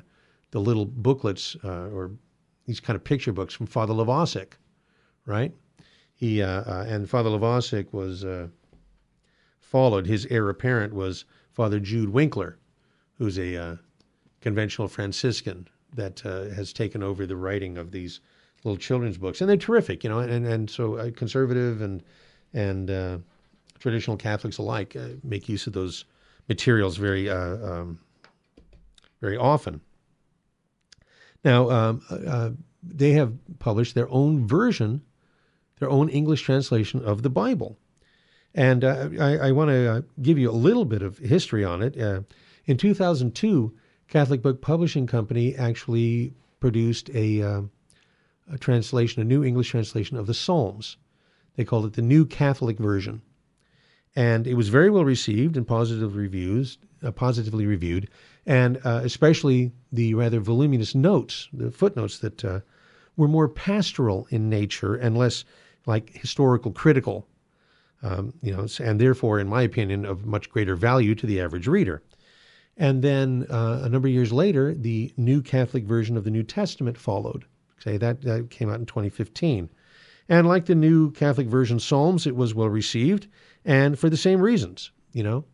the 0.52 0.60
little 0.60 0.84
booklets 0.84 1.56
uh, 1.64 1.88
or 1.88 2.12
these 2.66 2.80
kind 2.80 2.96
of 2.96 3.04
picture 3.04 3.32
books 3.32 3.54
from 3.54 3.66
Father 3.66 3.94
Lovasik, 3.94 4.52
right? 5.24 5.52
He 6.14 6.40
and 6.40 7.08
Father 7.10 7.30
Lovasik 7.30 7.92
was 7.92 8.24
followed. 9.60 10.06
His 10.06 10.26
heir 10.26 10.48
apparent 10.48 10.94
was 10.94 11.24
Father 11.52 11.80
Jude 11.80 12.10
Winkler, 12.10 12.58
who's 13.18 13.38
a 13.38 13.56
uh, 13.56 13.76
conventional 14.40 14.88
Franciscan 14.88 15.68
that 15.94 16.24
uh, 16.24 16.44
has 16.54 16.72
taken 16.72 17.02
over 17.02 17.26
the 17.26 17.36
writing 17.36 17.76
of 17.76 17.90
these 17.90 18.20
little 18.62 18.76
children's 18.76 19.18
books, 19.18 19.40
and 19.40 19.50
they're 19.50 19.56
terrific, 19.56 20.04
you 20.04 20.10
know. 20.10 20.20
And 20.20 20.46
and 20.46 20.70
so 20.70 20.96
uh, 20.96 21.10
conservative 21.10 21.82
and 21.82 22.02
and 22.52 22.90
uh, 22.90 23.18
traditional 23.78 24.16
Catholics 24.16 24.58
alike 24.58 24.96
uh, 24.96 25.08
make 25.22 25.48
use 25.48 25.66
of 25.66 25.72
those 25.72 26.04
materials 26.48 26.96
very 26.96 27.28
uh, 27.28 27.56
um, 27.56 27.98
very 29.20 29.36
often. 29.36 29.80
Now 31.44 31.70
um, 31.70 32.58
they 32.82 33.12
have 33.12 33.34
published 33.58 33.94
their 33.94 34.10
own 34.10 34.46
version, 34.46 35.02
their 35.78 35.90
own 35.90 36.08
English 36.08 36.42
translation 36.42 37.04
of 37.04 37.22
the 37.22 37.30
Bible. 37.30 37.78
And 38.54 38.84
uh, 38.84 39.10
I, 39.20 39.36
I 39.36 39.52
want 39.52 39.70
to 39.70 39.90
uh, 39.90 40.00
give 40.22 40.38
you 40.38 40.50
a 40.50 40.52
little 40.52 40.84
bit 40.84 41.02
of 41.02 41.18
history 41.18 41.64
on 41.64 41.82
it. 41.82 42.00
Uh, 42.00 42.22
in 42.64 42.78
2002, 42.78 43.76
Catholic 44.08 44.40
Book 44.40 44.62
Publishing 44.62 45.06
Company 45.06 45.54
actually 45.54 46.32
produced 46.58 47.10
a, 47.10 47.42
uh, 47.42 47.62
a 48.50 48.58
translation, 48.58 49.20
a 49.20 49.26
new 49.26 49.44
English 49.44 49.70
translation 49.70 50.16
of 50.16 50.26
the 50.26 50.34
Psalms. 50.34 50.96
They 51.56 51.64
called 51.64 51.86
it 51.86 51.92
the 51.94 52.02
New 52.02 52.24
Catholic 52.24 52.78
Version. 52.78 53.20
And 54.16 54.46
it 54.46 54.54
was 54.54 54.70
very 54.70 54.90
well 54.90 55.04
received 55.04 55.56
and 55.56 55.66
positive 55.66 56.16
reviews, 56.16 56.78
uh, 57.02 57.12
positively 57.12 57.66
reviewed, 57.66 58.08
and 58.46 58.78
uh, 58.84 59.02
especially 59.04 59.72
the 59.92 60.14
rather 60.14 60.40
voluminous 60.40 60.94
notes, 60.94 61.48
the 61.52 61.70
footnotes 61.70 62.18
that 62.20 62.62
were 63.16 63.28
more 63.28 63.48
pastoral 63.48 64.26
in 64.30 64.48
nature 64.48 64.94
and 64.94 65.16
less 65.16 65.44
like 65.86 66.16
historical 66.16 66.72
critical 66.72 67.26
um, 68.02 68.34
you 68.42 68.54
know, 68.54 68.66
and 68.80 69.00
therefore, 69.00 69.40
in 69.40 69.48
my 69.48 69.62
opinion, 69.62 70.04
of 70.04 70.26
much 70.26 70.50
greater 70.50 70.76
value 70.76 71.14
to 71.14 71.26
the 71.26 71.40
average 71.40 71.66
reader. 71.66 72.02
And 72.76 73.02
then 73.02 73.46
uh, 73.50 73.80
a 73.82 73.88
number 73.88 74.08
of 74.08 74.14
years 74.14 74.32
later, 74.32 74.74
the 74.74 75.12
New 75.16 75.40
Catholic 75.42 75.84
version 75.84 76.16
of 76.16 76.24
the 76.24 76.30
New 76.30 76.42
Testament 76.42 76.98
followed. 76.98 77.46
Say 77.78 77.96
that, 77.96 78.22
that 78.22 78.50
came 78.50 78.68
out 78.68 78.80
in 78.80 78.86
2015. 78.86 79.70
And 80.28 80.46
like 80.46 80.66
the 80.66 80.74
New 80.74 81.12
Catholic 81.12 81.46
version 81.46 81.78
Psalms, 81.78 82.26
it 82.26 82.34
was 82.34 82.54
well 82.54 82.68
received, 82.68 83.28
and 83.64 83.98
for 83.98 84.10
the 84.10 84.16
same 84.16 84.40
reasons, 84.40 84.90
you 85.12 85.22
know. 85.22 85.44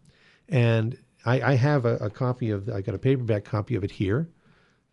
And 0.48 0.96
I, 1.24 1.52
I 1.52 1.54
have 1.54 1.84
a, 1.84 1.96
a, 1.96 2.10
copy 2.10 2.50
of, 2.50 2.68
I 2.68 2.80
got 2.80 2.94
a 2.94 2.98
paperback 2.98 3.44
copy 3.44 3.74
of 3.74 3.84
it 3.84 3.90
here, 3.90 4.28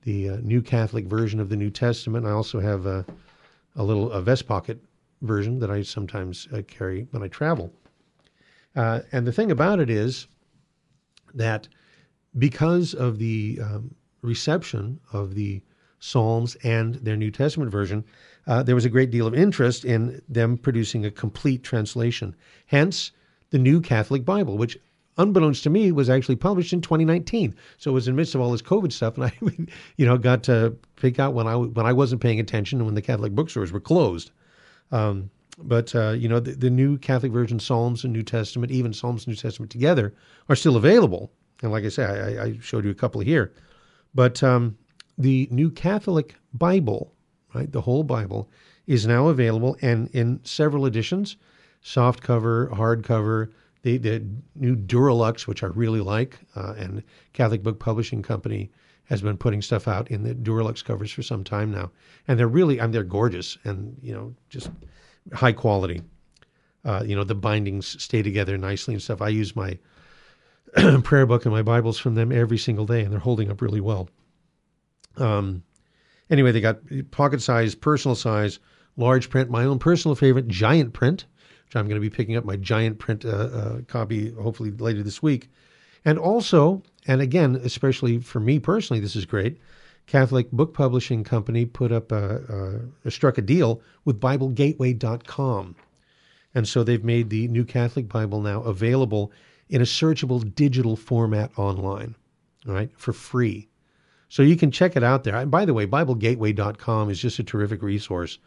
the 0.04 0.30
uh, 0.30 0.38
New 0.42 0.62
Catholic 0.62 1.06
version 1.06 1.40
of 1.40 1.50
the 1.50 1.56
New 1.56 1.70
Testament. 1.70 2.26
I 2.26 2.32
also 2.32 2.60
have 2.60 2.86
a, 2.86 3.06
a 3.76 3.84
little 3.84 4.12
a 4.12 4.22
vest 4.22 4.48
pocket 4.48 4.80
version 5.22 5.60
that 5.60 5.72
I 5.72 5.82
sometimes 5.82 6.48
uh, 6.54 6.62
carry 6.68 7.08
when 7.12 7.24
I 7.24 7.28
travel. 7.28 7.74
Uh, 8.76 9.02
and 9.12 9.26
the 9.26 9.32
thing 9.32 9.52
about 9.52 9.80
it 9.80 9.90
is 9.90 10.28
that 11.34 11.68
because 12.38 12.94
of 12.94 13.18
the 13.18 13.60
um, 13.62 13.96
reception 14.22 15.00
of 15.12 15.36
the 15.36 15.62
Psalms 16.00 16.56
and 16.64 16.96
their 16.96 17.18
New 17.18 17.32
Testament 17.32 17.72
version, 17.72 18.06
uh, 18.50 18.64
there 18.64 18.74
was 18.74 18.84
a 18.84 18.90
great 18.90 19.12
deal 19.12 19.28
of 19.28 19.36
interest 19.36 19.86
in 19.86 20.20
them 20.28 20.58
producing 20.58 21.06
a 21.06 21.12
complete 21.12 21.64
translation. 21.64 22.36
Hence, 22.66 23.12
the 23.52 23.60
New 23.60 23.80
Catholic 23.80 24.26
Bible, 24.26 24.58
which 24.58 24.76
unbeknownst 25.20 25.64
to 25.64 25.70
me, 25.70 25.92
was 25.92 26.10
actually 26.10 26.36
published 26.36 26.74
in 26.74 26.82
2019. 26.82 27.56
So 27.78 27.92
it 27.92 27.94
was 27.94 28.08
in 28.08 28.16
the 28.16 28.18
midst 28.18 28.34
of 28.34 28.42
all 28.42 28.52
this 28.52 28.64
COVID 28.64 28.92
stuff, 28.92 29.18
and 29.18 29.26
I, 29.28 29.34
you 29.98 30.06
know, 30.08 30.18
got 30.18 30.42
to 30.44 30.76
pick 30.96 31.20
out 31.20 31.36
when 31.36 31.46
I 31.46 31.56
when 31.56 31.86
I 31.86 31.94
wasn't 31.94 32.22
paying 32.22 32.40
attention 32.40 32.80
and 32.80 32.88
when 32.88 32.96
the 32.96 33.04
Catholic 33.04 33.34
bookstores 33.34 33.72
were 33.72 33.80
closed. 33.80 34.32
Um, 34.92 35.30
but 35.60 35.94
uh, 35.94 36.12
you 36.12 36.28
know, 36.28 36.40
the, 36.40 36.54
the, 36.54 36.72
New 36.72 36.98
Catholic 36.98 37.32
Version 37.32 37.60
Psalms 37.60 38.04
and 38.04 38.12
New 38.12 38.24
Testament, 38.24 38.72
even 38.72 38.94
Psalms 38.94 39.28
and 39.28 39.28
New 39.28 39.36
Testament 39.36 39.72
together, 39.72 40.16
are 40.48 40.56
still 40.56 40.76
available. 40.76 41.32
And 41.62 41.72
like 41.72 41.84
I 41.84 41.90
say, 41.90 42.04
I, 42.04 42.46
I 42.46 42.58
showed 42.62 42.84
you 42.84 42.90
a 42.90 42.96
couple 42.96 43.22
here. 43.22 43.54
But 44.16 44.42
um, 44.42 44.76
the 45.20 45.48
New 45.52 45.70
Catholic 45.70 46.34
Bible, 46.54 47.14
right, 47.54 47.72
the 47.72 47.82
whole 47.82 48.04
Bible, 48.04 48.50
is 48.88 49.06
now 49.06 49.28
available 49.28 49.78
and 49.82 50.10
in 50.14 50.40
several 50.44 50.86
editions, 50.86 51.38
soft 51.82 52.22
cover, 52.22 52.70
hardcover. 52.74 53.52
The, 53.82 53.98
the 53.98 54.26
new 54.56 54.76
Duralux, 54.76 55.48
which 55.48 55.64
I 55.64 55.68
really 55.68 56.02
like, 56.02 56.38
uh, 56.54 56.74
and 56.78 57.02
Catholic 57.32 57.64
Book 57.64 57.80
Publishing 57.80 58.22
Company 58.22 58.70
has 59.06 59.22
been 59.22 59.38
putting 59.38 59.62
stuff 59.62 59.88
out 59.88 60.12
in 60.12 60.24
the 60.24 60.36
Duralux 60.36 60.84
covers 60.84 61.12
for 61.12 61.24
some 61.24 61.46
time 61.46 61.72
now, 61.72 61.90
and 62.28 62.38
they're 62.38 62.48
really, 62.48 62.80
I 62.80 62.84
mean, 62.84 62.92
they're 62.92 63.04
gorgeous 63.04 63.58
and 63.64 63.98
you 64.04 64.14
know 64.14 64.36
just 64.50 64.70
high 65.34 65.52
quality. 65.52 66.02
Uh, 66.86 67.04
you 67.06 67.16
know, 67.16 67.24
the 67.24 67.36
bindings 67.36 68.02
stay 68.02 68.22
together 68.22 68.58
nicely 68.58 68.94
and 68.94 69.02
stuff. 69.04 69.22
I 69.22 69.30
use 69.30 69.56
my 69.56 69.78
prayer 71.04 71.26
book 71.26 71.46
and 71.46 71.54
my 71.54 71.64
Bibles 71.64 72.00
from 72.00 72.16
them 72.16 72.32
every 72.32 72.58
single 72.58 72.86
day, 72.86 73.02
and 73.02 73.12
they're 73.12 73.20
holding 73.20 73.50
up 73.50 73.62
really 73.62 73.82
well. 73.82 74.10
Um, 75.18 75.64
anyway, 76.30 76.52
they 76.52 76.62
got 76.62 76.80
pocket 77.12 77.42
size, 77.42 77.76
personal 77.76 78.16
size, 78.16 78.60
large 78.98 79.30
print. 79.30 79.50
My 79.50 79.66
own 79.66 79.80
personal 79.80 80.16
favorite, 80.16 80.48
giant 80.48 80.94
print, 80.94 81.26
which 81.66 81.76
I'm 81.76 81.86
going 81.86 82.02
to 82.02 82.10
be 82.10 82.10
picking 82.10 82.36
up 82.36 82.46
my 82.46 82.56
giant 82.56 83.00
print 83.00 83.26
uh, 83.26 83.30
uh, 83.30 83.82
copy 83.88 84.32
hopefully 84.34 84.72
later 84.72 85.04
this 85.04 85.22
week. 85.22 85.50
And 86.06 86.18
also, 86.18 86.84
and 87.08 87.22
again, 87.22 87.56
especially 87.56 88.20
for 88.20 88.40
me 88.40 88.60
personally, 88.60 89.00
this 89.02 89.16
is 89.16 89.26
great. 89.26 89.60
Catholic 90.10 90.50
Book 90.52 90.74
Publishing 90.74 91.24
Company 91.24 91.66
put 91.66 91.92
up 91.92 92.12
a, 92.12 92.82
a, 93.06 93.12
struck 93.12 93.38
a 93.38 93.44
deal 93.44 93.80
with 94.06 94.20
BibleGateway.com, 94.20 95.76
and 96.56 96.68
so 96.68 96.84
they've 96.84 97.04
made 97.04 97.30
the 97.30 97.48
New 97.48 97.64
Catholic 97.64 98.10
Bible 98.10 98.42
now 98.42 98.64
available 98.64 99.32
in 99.70 99.82
a 99.82 99.86
searchable 99.86 100.56
digital 100.56 100.96
format 100.96 101.52
online, 101.60 102.16
right, 102.66 102.90
for 102.98 103.14
free. 103.14 103.69
So 104.30 104.44
you 104.44 104.56
can 104.56 104.72
check 104.72 104.96
it 104.96 105.04
out 105.04 105.24
there. 105.24 105.36
And 105.36 105.52
by 105.52 105.66
the 105.66 105.74
way, 105.74 105.88
BibleGateway.com 105.88 107.10
is 107.10 107.20
just 107.20 107.40
a 107.40 107.44
terrific 107.44 107.82
resource 107.82 108.38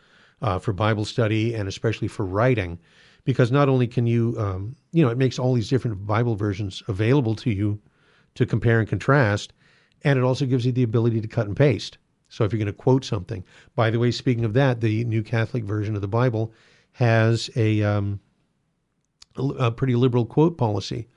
uh, 0.41 0.59
for 0.59 0.73
Bible 0.73 1.05
study 1.05 1.55
and 1.55 1.69
especially 1.69 2.09
for 2.09 2.25
writing 2.25 2.79
because 3.25 3.53
not 3.53 3.69
only 3.69 3.87
can 3.87 4.07
you, 4.07 4.35
um, 4.39 4.77
you 4.93 5.03
know, 5.05 5.11
it 5.11 5.19
makes 5.19 5.39
all 5.39 5.55
these 5.55 5.69
different 5.69 6.07
Bible 6.07 6.35
versions 6.35 6.83
available 6.89 7.35
to 7.37 7.51
you 7.51 7.81
to 8.35 8.47
compare 8.47 8.81
and 8.81 8.89
contrast, 8.89 9.53
and 10.03 10.19
it 10.19 10.23
also 10.23 10.47
gives 10.47 10.67
you 10.67 10.73
the 10.73 10.83
ability 10.83 11.21
to 11.21 11.29
cut 11.29 11.47
and 11.47 11.57
paste. 11.57 11.99
So 12.29 12.45
if 12.45 12.53
you're 12.53 12.59
going 12.59 12.67
to 12.67 12.73
quote 12.73 13.05
something, 13.05 13.45
by 13.75 13.91
the 13.91 13.99
way, 13.99 14.11
speaking 14.11 14.45
of 14.45 14.55
that, 14.55 14.81
the 14.81 15.05
New 15.05 15.23
Catholic 15.23 15.65
version 15.65 15.95
of 15.95 16.01
the 16.01 16.09
Bible 16.09 16.53
has 16.93 17.51
a, 17.57 17.83
um, 17.83 18.21
a 19.37 19.71
pretty 19.71 19.95
liberal 19.95 20.27
quote 20.27 20.57
policy. 20.57 21.09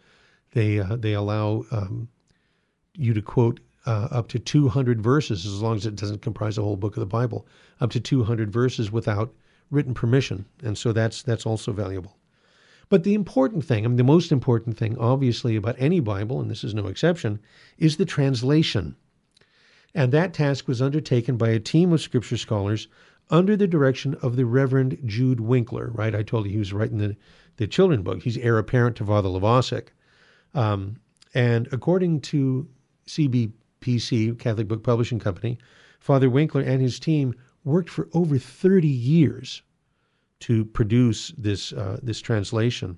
They 0.52 0.80
uh, 0.80 0.96
they 0.96 1.14
allow 1.14 1.66
um, 1.72 2.08
you 2.96 3.14
to 3.14 3.22
quote 3.22 3.60
uh, 3.86 4.08
up 4.12 4.28
to 4.30 4.40
200 4.40 5.02
verses, 5.02 5.46
as 5.46 5.62
long 5.62 5.76
as 5.76 5.86
it 5.86 5.96
doesn't 5.96 6.22
comprise 6.22 6.58
a 6.58 6.62
whole 6.62 6.76
book 6.76 6.96
of 6.96 7.02
the 7.02 7.06
Bible, 7.06 7.48
up 7.80 7.92
to 7.92 8.00
200 8.00 8.52
verses 8.52 8.92
without 8.92 9.34
written 9.72 9.94
permission, 9.94 10.46
and 10.64 10.78
so 10.78 10.92
that's 10.92 11.22
that's 11.24 11.46
also 11.46 11.72
valuable. 11.72 12.18
But 12.88 13.04
the 13.04 13.16
important 13.16 13.66
thing, 13.66 13.84
I 13.84 13.88
mean, 13.88 13.98
the 13.98 14.04
most 14.04 14.32
important 14.32 14.78
thing, 14.78 14.98
obviously, 14.98 15.56
about 15.56 15.76
any 15.80 16.00
Bible, 16.00 16.40
and 16.40 16.52
this 16.52 16.64
is 16.64 16.74
no 16.74 16.88
exception, 16.88 17.40
is 17.78 17.98
the 17.98 18.06
translation. 18.06 18.96
And 19.94 20.12
that 20.12 20.34
task 20.34 20.68
was 20.68 20.82
undertaken 20.82 21.38
by 21.38 21.50
a 21.50 21.60
team 21.60 21.94
of 21.94 22.02
scripture 22.02 22.38
scholars 22.38 22.88
under 23.32 23.58
the 23.58 23.68
direction 23.68 24.16
of 24.22 24.36
the 24.36 24.46
Reverend 24.46 25.00
Jude 25.06 25.40
Winkler, 25.40 25.90
right? 25.94 26.14
I 26.14 26.22
told 26.22 26.46
you 26.46 26.52
he 26.52 26.60
was 26.60 26.74
writing 26.74 27.00
the, 27.00 27.16
the 27.58 27.66
children 27.66 28.04
book. 28.04 28.22
He's 28.22 28.38
heir 28.38 28.60
apparent 28.60 28.98
to 28.98 29.06
Father 29.06 29.30
Lovasik. 29.30 29.88
Um, 30.54 30.98
and 31.34 31.68
according 31.72 32.22
to 32.22 32.68
CBPC, 33.86 34.40
Catholic 34.40 34.68
Book 34.68 34.84
Publishing 34.84 35.20
Company, 35.20 35.58
Father 36.00 36.30
Winkler 36.30 36.62
and 36.62 36.82
his 36.82 37.00
team 37.00 37.34
worked 37.64 37.90
for 37.90 38.10
over 38.14 38.38
30 38.38 38.88
years 38.88 39.62
to 40.42 40.66
produce 40.66 41.30
this 41.38 41.72
uh, 41.74 42.00
this 42.04 42.20
translation, 42.20 42.98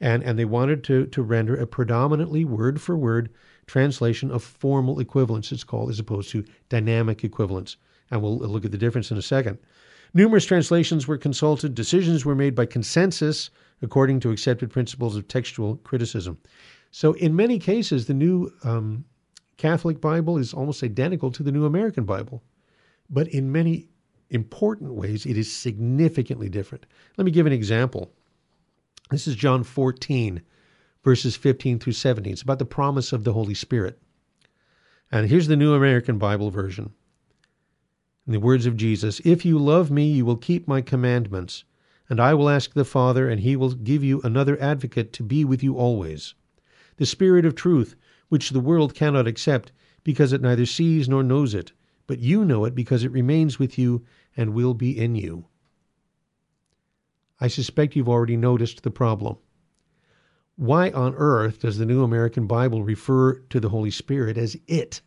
and 0.00 0.22
and 0.22 0.38
they 0.38 0.44
wanted 0.44 0.82
to 0.84 1.06
to 1.06 1.22
render 1.22 1.54
a 1.54 1.66
predominantly 1.66 2.44
word 2.44 2.80
for 2.80 2.96
word 2.96 3.30
translation 3.66 4.30
of 4.30 4.42
formal 4.42 4.98
equivalence. 4.98 5.52
It's 5.52 5.64
called 5.64 5.90
as 5.90 6.00
opposed 6.00 6.30
to 6.30 6.44
dynamic 6.68 7.22
equivalence, 7.22 7.76
and 8.10 8.22
we'll 8.22 8.38
look 8.38 8.64
at 8.64 8.72
the 8.72 8.78
difference 8.78 9.10
in 9.10 9.18
a 9.18 9.22
second. 9.22 9.58
Numerous 10.14 10.46
translations 10.46 11.06
were 11.06 11.18
consulted. 11.18 11.74
Decisions 11.74 12.24
were 12.24 12.36
made 12.36 12.54
by 12.54 12.66
consensus 12.66 13.50
according 13.82 14.20
to 14.20 14.30
accepted 14.30 14.70
principles 14.70 15.16
of 15.16 15.28
textual 15.28 15.76
criticism. 15.78 16.38
So, 16.90 17.12
in 17.14 17.34
many 17.34 17.58
cases, 17.58 18.06
the 18.06 18.14
new 18.14 18.52
um, 18.62 19.04
Catholic 19.56 20.00
Bible 20.00 20.38
is 20.38 20.52
almost 20.52 20.82
identical 20.82 21.30
to 21.30 21.42
the 21.42 21.52
New 21.52 21.64
American 21.64 22.04
Bible. 22.04 22.42
But 23.08 23.28
in 23.28 23.52
many 23.52 23.88
important 24.30 24.94
ways, 24.94 25.26
it 25.26 25.36
is 25.36 25.52
significantly 25.52 26.48
different. 26.48 26.86
Let 27.16 27.24
me 27.24 27.30
give 27.30 27.46
an 27.46 27.52
example. 27.52 28.10
This 29.10 29.28
is 29.28 29.36
John 29.36 29.62
14, 29.62 30.42
verses 31.04 31.36
15 31.36 31.78
through 31.78 31.92
17. 31.92 32.32
It's 32.32 32.42
about 32.42 32.58
the 32.58 32.64
promise 32.64 33.12
of 33.12 33.24
the 33.24 33.32
Holy 33.34 33.54
Spirit. 33.54 34.00
And 35.12 35.28
here's 35.28 35.46
the 35.46 35.56
New 35.56 35.74
American 35.74 36.18
Bible 36.18 36.50
version. 36.50 36.92
In 38.26 38.32
the 38.32 38.40
words 38.40 38.64
of 38.64 38.76
Jesus 38.76 39.20
If 39.20 39.44
you 39.44 39.58
love 39.58 39.90
me, 39.90 40.10
you 40.10 40.24
will 40.24 40.36
keep 40.36 40.66
my 40.66 40.80
commandments, 40.80 41.64
and 42.08 42.18
I 42.18 42.32
will 42.34 42.48
ask 42.48 42.72
the 42.72 42.84
Father, 42.84 43.28
and 43.28 43.40
he 43.40 43.54
will 43.54 43.74
give 43.74 44.02
you 44.02 44.20
another 44.22 44.60
advocate 44.60 45.12
to 45.12 45.22
be 45.22 45.44
with 45.44 45.62
you 45.62 45.76
always. 45.76 46.34
The 46.96 47.06
Spirit 47.06 47.44
of 47.44 47.54
truth, 47.54 47.94
which 48.34 48.50
the 48.50 48.60
world 48.60 48.94
cannot 48.94 49.26
accept, 49.26 49.72
because 50.02 50.32
it 50.32 50.42
neither 50.42 50.66
sees 50.66 51.08
nor 51.08 51.22
knows 51.22 51.54
it 51.54 51.72
but 52.06 52.18
you 52.18 52.44
know 52.44 52.64
it 52.64 52.74
because 52.74 53.04
it 53.04 53.12
remains 53.12 53.58
with 53.58 53.78
you 53.78 54.04
and 54.36 54.54
will 54.54 54.74
be 54.74 54.98
in 54.98 55.14
you. 55.14 55.46
I 57.40 57.48
suspect 57.48 57.96
you've 57.96 58.08
already 58.08 58.36
noticed 58.36 58.82
the 58.82 58.90
problem. 58.90 59.38
Why 60.56 60.90
on 60.90 61.14
earth 61.16 61.60
does 61.60 61.78
the 61.78 61.86
New 61.86 62.04
American 62.04 62.46
Bible 62.46 62.82
refer 62.82 63.34
to 63.34 63.58
the 63.58 63.68
Holy 63.68 63.90
Spirit 63.90 64.38
as 64.38 64.56
it? 64.66 65.00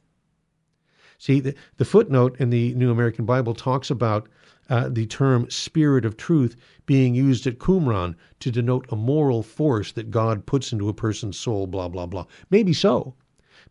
See, 1.17 1.39
the, 1.39 1.55
the 1.77 1.85
footnote 1.85 2.35
in 2.39 2.49
the 2.49 2.73
New 2.75 2.91
American 2.91 3.25
Bible 3.25 3.53
talks 3.53 3.89
about 3.89 4.27
uh, 4.69 4.89
the 4.89 5.05
term 5.05 5.49
Spirit 5.49 6.05
of 6.05 6.17
Truth 6.17 6.55
being 6.85 7.15
used 7.15 7.47
at 7.47 7.59
Qumran 7.59 8.15
to 8.39 8.51
denote 8.51 8.85
a 8.89 8.95
moral 8.95 9.43
force 9.43 9.91
that 9.93 10.11
God 10.11 10.45
puts 10.45 10.71
into 10.71 10.89
a 10.89 10.93
person's 10.93 11.37
soul, 11.37 11.67
blah, 11.67 11.87
blah, 11.87 12.05
blah. 12.05 12.25
Maybe 12.49 12.73
so. 12.73 13.15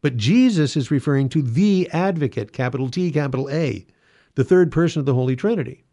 But 0.00 0.16
Jesus 0.16 0.76
is 0.76 0.90
referring 0.90 1.28
to 1.30 1.42
the 1.42 1.88
advocate, 1.92 2.52
capital 2.52 2.90
T, 2.90 3.10
capital 3.10 3.48
A, 3.50 3.86
the 4.34 4.44
third 4.44 4.70
person 4.70 5.00
of 5.00 5.06
the 5.06 5.14
Holy 5.14 5.36
Trinity. 5.36 5.84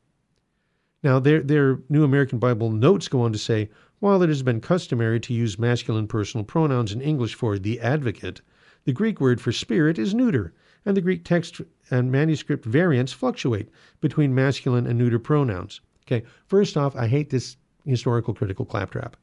Now, 1.03 1.19
their, 1.19 1.41
their 1.41 1.79
New 1.89 2.03
American 2.03 2.39
Bible 2.39 2.71
notes 2.71 3.07
go 3.07 3.21
on 3.21 3.33
to 3.33 3.39
say 3.39 3.69
while 3.99 4.21
it 4.21 4.27
has 4.27 4.43
been 4.43 4.59
customary 4.59 5.19
to 5.21 5.33
use 5.33 5.57
masculine 5.57 6.07
personal 6.07 6.43
pronouns 6.43 6.91
in 6.91 6.99
English 6.99 7.35
for 7.35 7.57
the 7.57 7.79
advocate, 7.79 8.41
the 8.83 8.91
Greek 8.91 9.21
word 9.21 9.39
for 9.39 9.53
spirit 9.53 9.97
is 9.97 10.13
neuter, 10.13 10.53
and 10.85 10.97
the 10.97 11.01
Greek 11.01 11.23
text 11.23 11.61
and 11.91 12.11
manuscript 12.11 12.65
variants 12.65 13.11
fluctuate 13.11 13.69
between 14.01 14.33
masculine 14.33 14.87
and 14.87 14.97
neuter 14.97 15.19
pronouns. 15.19 15.81
Okay, 16.05 16.25
first 16.45 16.77
off, 16.77 16.95
I 16.95 17.07
hate 17.07 17.29
this 17.29 17.57
historical 17.85 18.33
critical 18.33 18.65
claptrap. 18.65 19.15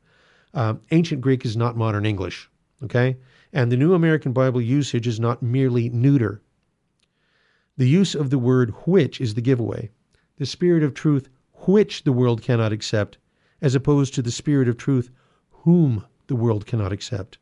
Uh, 0.52 0.74
ancient 0.90 1.20
Greek 1.20 1.44
is 1.44 1.56
not 1.56 1.76
modern 1.76 2.04
English. 2.04 2.50
Okay, 2.82 3.16
and 3.52 3.70
the 3.70 3.76
New 3.76 3.94
American 3.94 4.32
Bible 4.32 4.60
usage 4.60 5.06
is 5.06 5.20
not 5.20 5.42
merely 5.42 5.88
neuter. 5.90 6.40
The 7.76 7.88
use 7.88 8.14
of 8.14 8.30
the 8.30 8.38
word 8.38 8.70
which 8.86 9.20
is 9.20 9.34
the 9.34 9.42
giveaway. 9.42 9.90
The 10.36 10.46
Spirit 10.46 10.82
of 10.82 10.94
truth 10.94 11.28
which 11.66 12.04
the 12.04 12.12
world 12.12 12.42
cannot 12.42 12.72
accept, 12.72 13.18
as 13.60 13.74
opposed 13.74 14.14
to 14.14 14.22
the 14.22 14.30
Spirit 14.30 14.68
of 14.68 14.76
truth 14.76 15.10
whom 15.50 16.04
the 16.26 16.36
world 16.36 16.64
cannot 16.66 16.92
accept. 16.92 17.38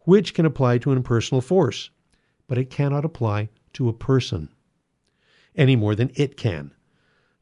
Which 0.00 0.32
can 0.32 0.46
apply 0.46 0.78
to 0.78 0.90
an 0.90 0.96
impersonal 0.96 1.42
force, 1.42 1.90
but 2.46 2.58
it 2.58 2.70
cannot 2.70 3.04
apply 3.04 3.50
to 3.74 3.88
a 3.88 3.92
person 3.92 4.48
any 5.54 5.76
more 5.76 5.94
than 5.94 6.10
it 6.14 6.36
can. 6.36 6.72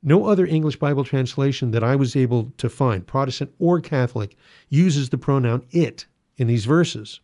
No 0.02 0.26
other 0.26 0.46
English 0.46 0.76
Bible 0.76 1.04
translation 1.04 1.72
that 1.72 1.84
I 1.84 1.94
was 1.94 2.16
able 2.16 2.52
to 2.56 2.68
find, 2.68 3.06
Protestant 3.06 3.52
or 3.58 3.80
Catholic, 3.80 4.36
uses 4.68 5.10
the 5.10 5.18
pronoun 5.18 5.62
it 5.70 6.06
in 6.36 6.46
these 6.46 6.64
verses. 6.64 7.20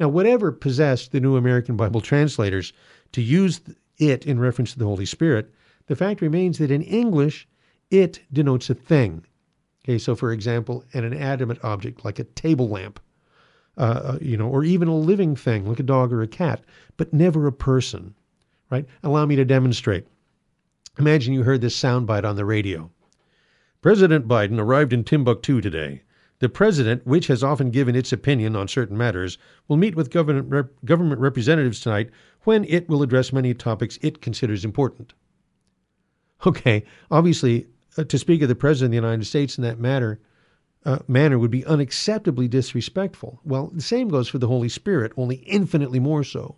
Now, 0.00 0.08
whatever 0.08 0.50
possessed 0.50 1.12
the 1.12 1.20
New 1.20 1.36
American 1.36 1.76
Bible 1.76 2.00
translators 2.00 2.72
to 3.12 3.22
use 3.22 3.60
it 3.98 4.26
in 4.26 4.40
reference 4.40 4.72
to 4.72 4.78
the 4.78 4.86
Holy 4.86 5.06
Spirit, 5.06 5.52
the 5.86 5.96
fact 5.96 6.20
remains 6.20 6.58
that 6.58 6.70
in 6.70 6.82
English, 6.82 7.46
it 7.90 8.20
denotes 8.32 8.70
a 8.70 8.74
thing. 8.74 9.24
Okay, 9.84 9.98
so 9.98 10.16
for 10.16 10.32
example, 10.32 10.82
an 10.94 11.04
inanimate 11.04 11.62
object 11.62 12.04
like 12.04 12.18
a 12.18 12.24
table 12.24 12.68
lamp, 12.68 12.98
uh, 13.76 13.80
uh, 13.80 14.18
you 14.20 14.36
know, 14.36 14.48
or 14.48 14.64
even 14.64 14.88
a 14.88 14.96
living 14.96 15.36
thing 15.36 15.66
like 15.68 15.78
a 15.78 15.84
dog 15.84 16.12
or 16.12 16.22
a 16.22 16.26
cat, 16.26 16.64
but 16.96 17.12
never 17.12 17.46
a 17.46 17.52
person, 17.52 18.14
right? 18.70 18.86
Allow 19.02 19.26
me 19.26 19.36
to 19.36 19.44
demonstrate. 19.44 20.06
Imagine 20.98 21.34
you 21.34 21.42
heard 21.42 21.60
this 21.60 21.80
soundbite 21.80 22.24
on 22.24 22.36
the 22.36 22.44
radio. 22.44 22.90
President 23.82 24.26
Biden 24.26 24.58
arrived 24.58 24.92
in 24.92 25.04
Timbuktu 25.04 25.60
today. 25.60 26.02
The 26.38 26.48
President, 26.48 27.06
which 27.06 27.26
has 27.28 27.42
often 27.42 27.70
given 27.70 27.94
its 27.94 28.12
opinion 28.12 28.56
on 28.56 28.68
certain 28.68 28.96
matters, 28.96 29.38
will 29.68 29.76
meet 29.76 29.94
with 29.94 30.10
government, 30.10 30.50
rep- 30.50 30.84
government 30.84 31.20
representatives 31.20 31.80
tonight 31.80 32.10
when 32.42 32.64
it 32.64 32.88
will 32.88 33.02
address 33.02 33.32
many 33.32 33.54
topics 33.54 33.98
it 34.02 34.20
considers 34.20 34.64
important. 34.64 35.14
Okay, 36.44 36.84
obviously, 37.10 37.66
uh, 37.96 38.04
to 38.04 38.18
speak 38.18 38.42
of 38.42 38.48
the 38.48 38.54
President 38.54 38.88
of 38.88 38.90
the 38.90 39.06
United 39.06 39.24
States 39.24 39.56
in 39.56 39.64
that 39.64 39.78
matter, 39.78 40.20
uh, 40.84 40.98
manner 41.08 41.38
would 41.38 41.50
be 41.50 41.62
unacceptably 41.62 42.48
disrespectful. 42.50 43.40
Well, 43.44 43.70
the 43.72 43.80
same 43.80 44.08
goes 44.08 44.28
for 44.28 44.38
the 44.38 44.48
Holy 44.48 44.68
Spirit, 44.68 45.12
only 45.16 45.36
infinitely 45.36 46.00
more 46.00 46.24
so. 46.24 46.56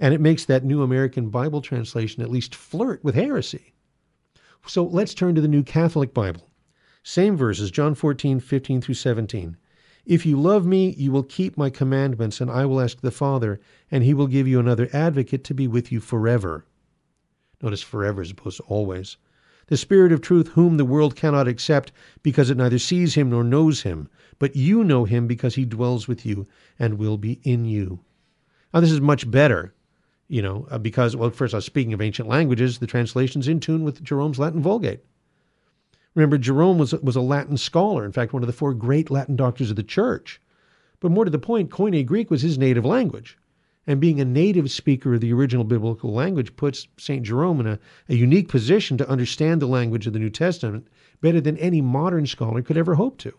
And 0.00 0.12
it 0.12 0.20
makes 0.20 0.46
that 0.46 0.64
New 0.64 0.82
American 0.82 1.28
Bible 1.28 1.60
translation 1.60 2.22
at 2.22 2.30
least 2.30 2.54
flirt 2.54 3.04
with 3.04 3.14
heresy. 3.14 3.74
So 4.66 4.82
let's 4.84 5.14
turn 5.14 5.34
to 5.34 5.40
the 5.40 5.48
New 5.48 5.62
Catholic 5.62 6.12
Bible. 6.12 6.48
Same 7.02 7.36
verses, 7.36 7.70
John 7.70 7.94
14, 7.94 8.40
15 8.40 8.80
through 8.80 8.94
17. 8.94 9.56
If 10.06 10.24
you 10.24 10.40
love 10.40 10.66
me, 10.66 10.90
you 10.96 11.12
will 11.12 11.22
keep 11.22 11.56
my 11.56 11.70
commandments, 11.70 12.40
and 12.40 12.50
I 12.50 12.64
will 12.64 12.80
ask 12.80 13.00
the 13.00 13.10
Father, 13.10 13.60
and 13.90 14.02
he 14.02 14.14
will 14.14 14.26
give 14.26 14.48
you 14.48 14.58
another 14.58 14.88
advocate 14.92 15.44
to 15.44 15.54
be 15.54 15.66
with 15.68 15.92
you 15.92 16.00
forever. 16.00 16.64
Notice 17.62 17.82
forever 17.82 18.22
as 18.22 18.30
opposed 18.30 18.56
to 18.56 18.62
always. 18.64 19.18
The 19.66 19.76
Spirit 19.76 20.12
of 20.12 20.20
truth, 20.20 20.48
whom 20.48 20.78
the 20.78 20.84
world 20.84 21.14
cannot 21.14 21.46
accept, 21.46 21.92
because 22.22 22.50
it 22.50 22.56
neither 22.56 22.78
sees 22.78 23.14
him 23.14 23.30
nor 23.30 23.44
knows 23.44 23.82
him. 23.82 24.08
But 24.38 24.56
you 24.56 24.82
know 24.82 25.04
him 25.04 25.26
because 25.26 25.54
he 25.54 25.64
dwells 25.64 26.08
with 26.08 26.24
you 26.24 26.46
and 26.78 26.98
will 26.98 27.18
be 27.18 27.40
in 27.44 27.66
you. 27.66 28.00
Now, 28.72 28.80
this 28.80 28.90
is 28.90 29.00
much 29.00 29.30
better, 29.30 29.74
you 30.30 30.40
know, 30.40 30.64
uh, 30.70 30.78
because, 30.78 31.16
well, 31.16 31.28
first, 31.30 31.54
I 31.54 31.56
was 31.56 31.64
speaking 31.64 31.92
of 31.92 32.00
ancient 32.00 32.28
languages, 32.28 32.78
the 32.78 32.86
translation's 32.86 33.48
in 33.48 33.58
tune 33.58 33.82
with 33.82 34.02
Jerome's 34.04 34.38
Latin 34.38 34.62
Vulgate. 34.62 35.04
Remember, 36.14 36.38
Jerome 36.38 36.78
was, 36.78 36.92
was 36.92 37.16
a 37.16 37.20
Latin 37.20 37.56
scholar, 37.56 38.04
in 38.04 38.12
fact, 38.12 38.32
one 38.32 38.44
of 38.44 38.46
the 38.46 38.52
four 38.52 38.72
great 38.72 39.10
Latin 39.10 39.34
doctors 39.34 39.70
of 39.70 39.76
the 39.76 39.82
church. 39.82 40.40
But 41.00 41.10
more 41.10 41.24
to 41.24 41.32
the 41.32 41.38
point, 41.38 41.70
Koine 41.70 42.06
Greek 42.06 42.30
was 42.30 42.42
his 42.42 42.58
native 42.58 42.84
language. 42.84 43.38
And 43.88 44.00
being 44.00 44.20
a 44.20 44.24
native 44.24 44.70
speaker 44.70 45.14
of 45.14 45.20
the 45.20 45.32
original 45.32 45.64
biblical 45.64 46.12
language 46.12 46.54
puts 46.54 46.86
St. 46.96 47.24
Jerome 47.24 47.58
in 47.58 47.66
a, 47.66 47.78
a 48.08 48.14
unique 48.14 48.48
position 48.48 48.96
to 48.98 49.08
understand 49.08 49.60
the 49.60 49.66
language 49.66 50.06
of 50.06 50.12
the 50.12 50.20
New 50.20 50.30
Testament 50.30 50.86
better 51.20 51.40
than 51.40 51.56
any 51.56 51.80
modern 51.80 52.26
scholar 52.26 52.62
could 52.62 52.76
ever 52.76 52.94
hope 52.94 53.18
to, 53.18 53.32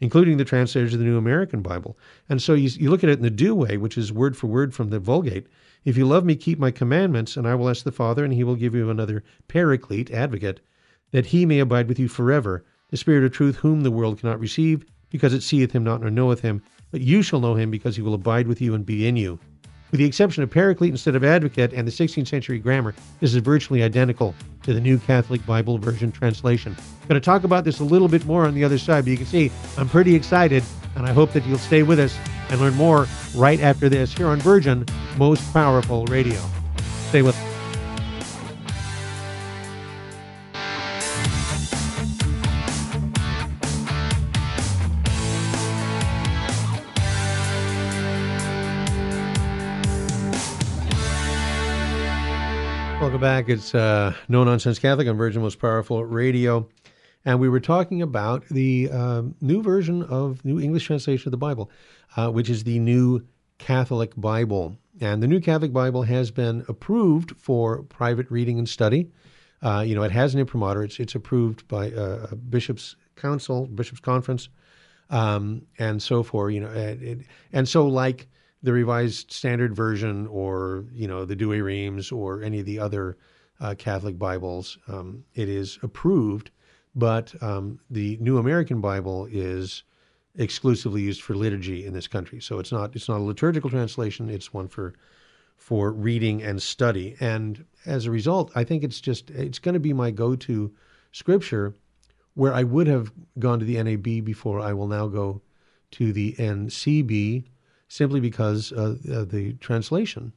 including 0.00 0.36
the 0.36 0.44
translators 0.44 0.92
of 0.92 0.98
the 0.98 1.04
New 1.04 1.16
American 1.16 1.62
Bible. 1.62 1.96
And 2.28 2.42
so 2.42 2.54
you, 2.54 2.68
you 2.68 2.90
look 2.90 3.02
at 3.02 3.10
it 3.10 3.18
in 3.18 3.22
the 3.22 3.30
Douay, 3.30 3.78
which 3.78 3.96
is 3.96 4.12
word 4.12 4.36
for 4.36 4.46
word 4.46 4.74
from 4.74 4.90
the 4.90 4.98
Vulgate. 4.98 5.46
If 5.84 5.96
you 5.96 6.06
love 6.06 6.24
me, 6.24 6.36
keep 6.36 6.58
my 6.58 6.70
commandments, 6.70 7.36
and 7.36 7.46
I 7.46 7.54
will 7.54 7.68
ask 7.68 7.84
the 7.84 7.92
Father, 7.92 8.24
and 8.24 8.34
he 8.34 8.44
will 8.44 8.56
give 8.56 8.74
you 8.74 8.90
another 8.90 9.22
paraclete, 9.48 10.10
advocate, 10.10 10.60
that 11.12 11.26
he 11.26 11.46
may 11.46 11.60
abide 11.60 11.88
with 11.88 11.98
you 11.98 12.08
forever, 12.08 12.64
the 12.90 12.96
Spirit 12.96 13.24
of 13.24 13.32
truth, 13.32 13.56
whom 13.56 13.82
the 13.82 13.90
world 13.90 14.20
cannot 14.20 14.40
receive, 14.40 14.84
because 15.10 15.32
it 15.32 15.42
seeth 15.42 15.72
him 15.72 15.84
not 15.84 16.00
nor 16.00 16.10
knoweth 16.10 16.40
him, 16.40 16.62
but 16.90 17.00
you 17.00 17.22
shall 17.22 17.40
know 17.40 17.54
him, 17.54 17.70
because 17.70 17.96
he 17.96 18.02
will 18.02 18.14
abide 18.14 18.48
with 18.48 18.60
you 18.60 18.74
and 18.74 18.84
be 18.84 19.06
in 19.06 19.16
you. 19.16 19.38
With 19.96 20.02
the 20.02 20.08
exception 20.08 20.42
of 20.42 20.50
Paraclete 20.50 20.90
instead 20.90 21.16
of 21.16 21.24
Advocate 21.24 21.72
and 21.72 21.88
the 21.88 21.90
16th 21.90 22.28
century 22.28 22.58
grammar, 22.58 22.94
this 23.20 23.32
is 23.32 23.38
virtually 23.38 23.82
identical 23.82 24.34
to 24.64 24.74
the 24.74 24.80
New 24.80 24.98
Catholic 24.98 25.46
Bible 25.46 25.78
Version 25.78 26.12
translation. 26.12 26.76
I'm 26.78 27.08
going 27.08 27.18
to 27.18 27.24
talk 27.24 27.44
about 27.44 27.64
this 27.64 27.80
a 27.80 27.84
little 27.84 28.06
bit 28.06 28.26
more 28.26 28.44
on 28.44 28.52
the 28.52 28.62
other 28.62 28.76
side, 28.76 29.04
but 29.04 29.10
you 29.12 29.16
can 29.16 29.24
see 29.24 29.50
I'm 29.78 29.88
pretty 29.88 30.14
excited, 30.14 30.62
and 30.96 31.06
I 31.06 31.14
hope 31.14 31.32
that 31.32 31.46
you'll 31.46 31.56
stay 31.56 31.82
with 31.82 31.98
us 31.98 32.14
and 32.50 32.60
learn 32.60 32.74
more 32.74 33.06
right 33.34 33.58
after 33.62 33.88
this 33.88 34.12
here 34.12 34.26
on 34.26 34.38
Virgin 34.38 34.84
Most 35.16 35.50
Powerful 35.54 36.04
Radio. 36.04 36.42
Stay 37.08 37.22
with 37.22 37.34
us. 37.34 37.55
Welcome 52.98 53.20
back. 53.20 53.50
It's 53.50 53.74
uh, 53.74 54.14
No 54.26 54.42
Nonsense 54.42 54.78
Catholic 54.78 55.06
on 55.06 55.18
Virgin 55.18 55.42
Most 55.42 55.60
Powerful 55.60 56.02
Radio. 56.02 56.66
And 57.26 57.38
we 57.38 57.50
were 57.50 57.60
talking 57.60 58.00
about 58.00 58.48
the 58.48 58.88
uh, 58.90 59.22
new 59.42 59.62
version 59.62 60.02
of 60.04 60.42
New 60.46 60.58
English 60.58 60.86
Translation 60.86 61.28
of 61.28 61.30
the 61.30 61.36
Bible, 61.36 61.70
uh, 62.16 62.30
which 62.30 62.48
is 62.48 62.64
the 62.64 62.78
New 62.78 63.26
Catholic 63.58 64.12
Bible. 64.16 64.78
And 64.98 65.22
the 65.22 65.26
New 65.26 65.40
Catholic 65.40 65.74
Bible 65.74 66.04
has 66.04 66.30
been 66.30 66.64
approved 66.68 67.36
for 67.36 67.82
private 67.82 68.30
reading 68.30 68.58
and 68.58 68.66
study. 68.66 69.10
Uh, 69.62 69.84
you 69.86 69.94
know, 69.94 70.02
it 70.02 70.12
has 70.12 70.32
an 70.32 70.40
imprimatur. 70.40 70.82
It's, 70.82 70.98
it's 70.98 71.14
approved 71.14 71.68
by 71.68 71.92
uh, 71.92 72.28
a 72.30 72.34
bishop's 72.34 72.96
council, 73.14 73.66
bishop's 73.66 74.00
conference, 74.00 74.48
um, 75.10 75.62
and 75.78 76.02
so 76.02 76.22
forth. 76.22 76.54
You 76.54 76.60
know, 76.60 76.70
it, 76.70 77.26
and 77.52 77.68
so 77.68 77.86
like 77.86 78.26
the 78.62 78.72
Revised 78.72 79.30
Standard 79.32 79.74
Version 79.74 80.26
or, 80.28 80.84
you 80.92 81.06
know, 81.06 81.24
the 81.24 81.36
Douay 81.36 81.60
Rheims 81.62 82.10
or 82.10 82.42
any 82.42 82.60
of 82.60 82.66
the 82.66 82.78
other 82.78 83.16
uh, 83.60 83.74
Catholic 83.76 84.18
Bibles. 84.18 84.78
Um, 84.88 85.24
it 85.34 85.48
is 85.48 85.78
approved, 85.82 86.50
but 86.94 87.34
um, 87.42 87.80
the 87.90 88.16
New 88.20 88.38
American 88.38 88.80
Bible 88.80 89.28
is 89.30 89.84
exclusively 90.38 91.02
used 91.02 91.22
for 91.22 91.34
liturgy 91.34 91.86
in 91.86 91.92
this 91.92 92.08
country. 92.08 92.40
So 92.40 92.58
it's 92.58 92.72
not 92.72 92.94
it's 92.94 93.08
not 93.08 93.20
a 93.20 93.24
liturgical 93.24 93.70
translation. 93.70 94.28
It's 94.28 94.52
one 94.52 94.68
for 94.68 94.94
for 95.56 95.92
reading 95.92 96.42
and 96.42 96.62
study. 96.62 97.16
And 97.20 97.64
as 97.86 98.06
a 98.06 98.10
result, 98.10 98.52
I 98.54 98.64
think 98.64 98.84
it's 98.84 99.00
just 99.00 99.30
it's 99.30 99.58
going 99.58 99.74
to 99.74 99.80
be 99.80 99.92
my 99.92 100.10
go-to 100.10 100.72
scripture 101.12 101.74
where 102.34 102.52
I 102.52 102.62
would 102.62 102.86
have 102.86 103.10
gone 103.38 103.58
to 103.60 103.64
the 103.64 103.82
NAB 103.82 104.24
before. 104.24 104.60
I 104.60 104.74
will 104.74 104.88
now 104.88 105.06
go 105.06 105.40
to 105.92 106.12
the 106.12 106.34
NCB 106.34 107.44
simply 107.88 108.20
because 108.20 108.72
uh, 108.72 108.96
uh, 109.12 109.24
the 109.24 109.54
translation, 109.60 110.32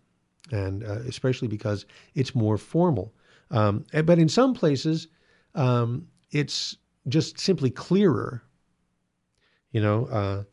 and 0.51 0.83
uh, 0.83 0.99
especially 1.07 1.47
because 1.47 1.85
it's 2.15 2.35
more 2.35 2.57
formal. 2.57 3.13
Um, 3.51 3.85
eh, 3.93 4.01
but 4.01 4.19
in 4.19 4.29
some 4.29 4.53
places, 4.53 5.07
um, 5.55 6.07
it's 6.31 6.77
just 7.07 7.39
simply 7.39 7.71
clearer, 7.71 8.43
you 9.71 9.81
know. 9.81 10.05
Uh, 10.05 10.43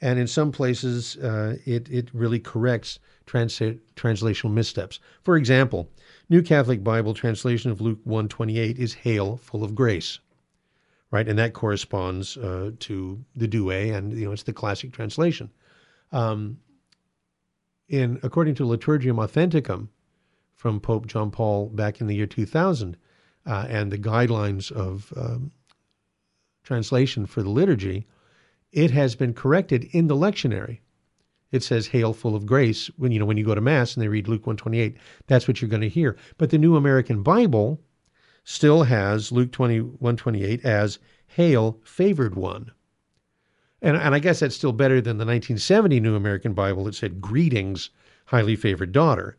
and 0.00 0.18
in 0.18 0.28
some 0.28 0.52
places, 0.52 1.16
uh, 1.16 1.56
it 1.64 1.88
it 1.88 2.08
really 2.14 2.38
corrects 2.38 3.00
trans- 3.26 3.58
translational 3.96 4.52
missteps. 4.52 5.00
For 5.22 5.36
example, 5.36 5.90
New 6.28 6.42
Catholic 6.42 6.84
Bible 6.84 7.14
translation 7.14 7.72
of 7.72 7.80
Luke 7.80 7.98
one 8.04 8.28
twenty 8.28 8.58
eight 8.58 8.78
is 8.78 8.94
"Hail, 8.94 9.36
full 9.38 9.64
of 9.64 9.74
grace." 9.74 10.20
Right, 11.10 11.26
and 11.26 11.38
that 11.38 11.54
corresponds 11.54 12.36
uh, 12.36 12.72
to 12.80 13.24
the 13.34 13.48
Douay, 13.48 13.90
and 13.90 14.12
you 14.12 14.26
know 14.26 14.32
it's 14.32 14.42
the 14.44 14.52
classic 14.52 14.92
translation. 14.92 15.50
Um, 16.12 16.58
in 17.88 18.20
according 18.22 18.54
to 18.56 18.64
Liturgiam 18.64 19.18
Authenticam 19.18 19.88
from 20.54 20.80
Pope 20.80 21.06
John 21.06 21.30
Paul 21.30 21.68
back 21.68 22.00
in 22.00 22.06
the 22.06 22.16
year 22.16 22.26
2000, 22.26 22.96
uh, 23.46 23.66
and 23.68 23.90
the 23.90 23.98
guidelines 23.98 24.70
of 24.70 25.12
um, 25.16 25.52
translation 26.62 27.24
for 27.24 27.42
the 27.42 27.48
liturgy, 27.48 28.06
it 28.72 28.90
has 28.90 29.14
been 29.14 29.32
corrected 29.32 29.84
in 29.92 30.06
the 30.06 30.16
lectionary. 30.16 30.80
It 31.50 31.62
says 31.62 31.86
"Hail, 31.86 32.12
full 32.12 32.36
of 32.36 32.44
grace." 32.44 32.88
When 32.98 33.10
you 33.10 33.18
know 33.18 33.24
when 33.24 33.38
you 33.38 33.44
go 33.44 33.54
to 33.54 33.60
mass 33.62 33.94
and 33.94 34.02
they 34.02 34.08
read 34.08 34.28
Luke 34.28 34.46
128, 34.46 34.98
that's 35.26 35.48
what 35.48 35.62
you're 35.62 35.70
going 35.70 35.80
to 35.80 35.88
hear. 35.88 36.16
But 36.36 36.50
the 36.50 36.58
New 36.58 36.76
American 36.76 37.22
Bible 37.22 37.80
still 38.44 38.82
has 38.82 39.32
Luke 39.32 39.50
21:28 39.50 40.62
as 40.64 40.98
"Hail, 41.28 41.80
favored 41.84 42.34
one." 42.34 42.72
And, 43.80 43.96
and 43.96 44.14
I 44.14 44.18
guess 44.18 44.40
that's 44.40 44.56
still 44.56 44.72
better 44.72 45.00
than 45.00 45.18
the 45.18 45.24
1970 45.24 46.00
New 46.00 46.16
American 46.16 46.52
Bible 46.52 46.84
that 46.84 46.94
said, 46.94 47.20
Greetings, 47.20 47.90
highly 48.26 48.56
favored 48.56 48.92
daughter. 48.92 49.36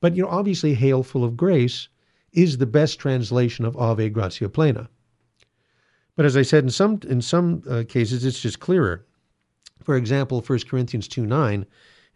But, 0.00 0.16
you 0.16 0.22
know, 0.22 0.28
obviously, 0.28 0.74
Hail, 0.74 1.02
full 1.02 1.24
of 1.24 1.36
grace 1.36 1.88
is 2.32 2.58
the 2.58 2.66
best 2.66 2.98
translation 2.98 3.64
of 3.64 3.76
Ave 3.76 4.10
Gratia 4.10 4.48
Plena. 4.48 4.88
But 6.16 6.26
as 6.26 6.36
I 6.36 6.42
said, 6.42 6.64
in 6.64 6.70
some, 6.70 7.00
in 7.08 7.20
some 7.20 7.62
uh, 7.68 7.84
cases, 7.88 8.24
it's 8.24 8.40
just 8.40 8.60
clearer. 8.60 9.04
For 9.82 9.96
example, 9.96 10.40
1 10.40 10.58
Corinthians 10.68 11.08
2 11.08 11.26
9 11.26 11.66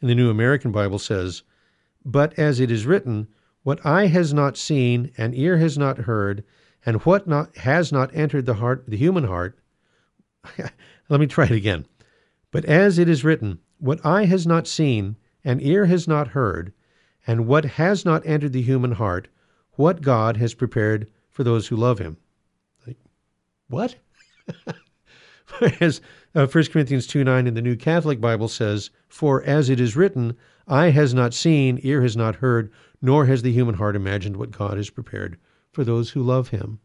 in 0.01 0.09
the 0.09 0.15
New 0.15 0.31
American 0.31 0.73
Bible 0.73 0.99
says, 0.99 1.43
But 2.05 2.39
as 2.39 2.61
it 2.61 2.71
is 2.71 2.87
written, 2.87 3.29
what 3.63 3.85
eye 3.85 4.07
has 4.07 4.33
not 4.33 4.57
seen, 4.57 5.11
and 5.19 5.35
ear 5.35 5.59
has 5.59 5.77
not 5.77 5.99
heard, 5.99 6.45
and 6.87 7.03
what 7.03 7.27
not, 7.27 7.57
has 7.57 7.93
not 7.93 8.15
entered 8.15 8.47
the 8.47 8.55
heart, 8.55 8.85
the 8.89 8.97
human 8.97 9.25
heart, 9.25 9.59
Let 11.09 11.21
me 11.21 11.27
try 11.27 11.45
it 11.45 11.51
again. 11.51 11.87
But 12.51 12.65
as 12.65 12.99
it 12.99 13.09
is 13.09 13.25
written, 13.25 13.61
what 13.79 14.05
eye 14.05 14.25
has 14.25 14.47
not 14.47 14.67
seen, 14.67 15.17
and 15.45 15.63
ear 15.63 15.87
has 15.87 16.09
not 16.09 16.29
heard, 16.29 16.73
and 17.27 17.47
what 17.47 17.65
has 17.65 18.05
not 18.05 18.27
entered 18.27 18.53
the 18.53 18.63
human 18.63 18.93
heart, 18.93 19.29
what 19.73 20.03
God 20.03 20.37
has 20.39 20.55
prepared 20.55 21.11
for 21.31 21.45
those 21.45 21.69
who 21.69 21.77
love 21.77 21.99
him. 21.99 22.17
Like, 22.87 22.99
what? 23.69 23.97
Whereas 25.59 26.01
uh, 26.35 26.47
1 26.47 26.65
Corinthians 26.67 27.07
2 27.07 27.25
9 27.25 27.47
in 27.47 27.55
the 27.55 27.63
New 27.63 27.77
Catholic 27.77 28.21
Bible 28.21 28.49
says, 28.49 28.91
For 29.09 29.43
as 29.45 29.71
it 29.71 29.81
is 29.81 29.97
written, 29.97 30.37
eye 30.67 30.91
has 30.91 31.15
not 31.15 31.33
seen, 31.33 31.81
ear 31.83 32.03
has 32.03 32.17
not 32.17 32.37
heard, 32.37 32.71
nor 33.01 33.27
has 33.27 33.43
the 33.43 33.53
human 33.53 33.77
heart 33.77 33.97
imagined 33.97 34.37
what 34.37 34.51
God 34.51 34.77
has 34.77 34.91
prepared 34.91 35.39
for 35.73 35.85
those 35.85 36.11
who 36.11 36.23
love 36.23 36.49
him. 36.49 36.81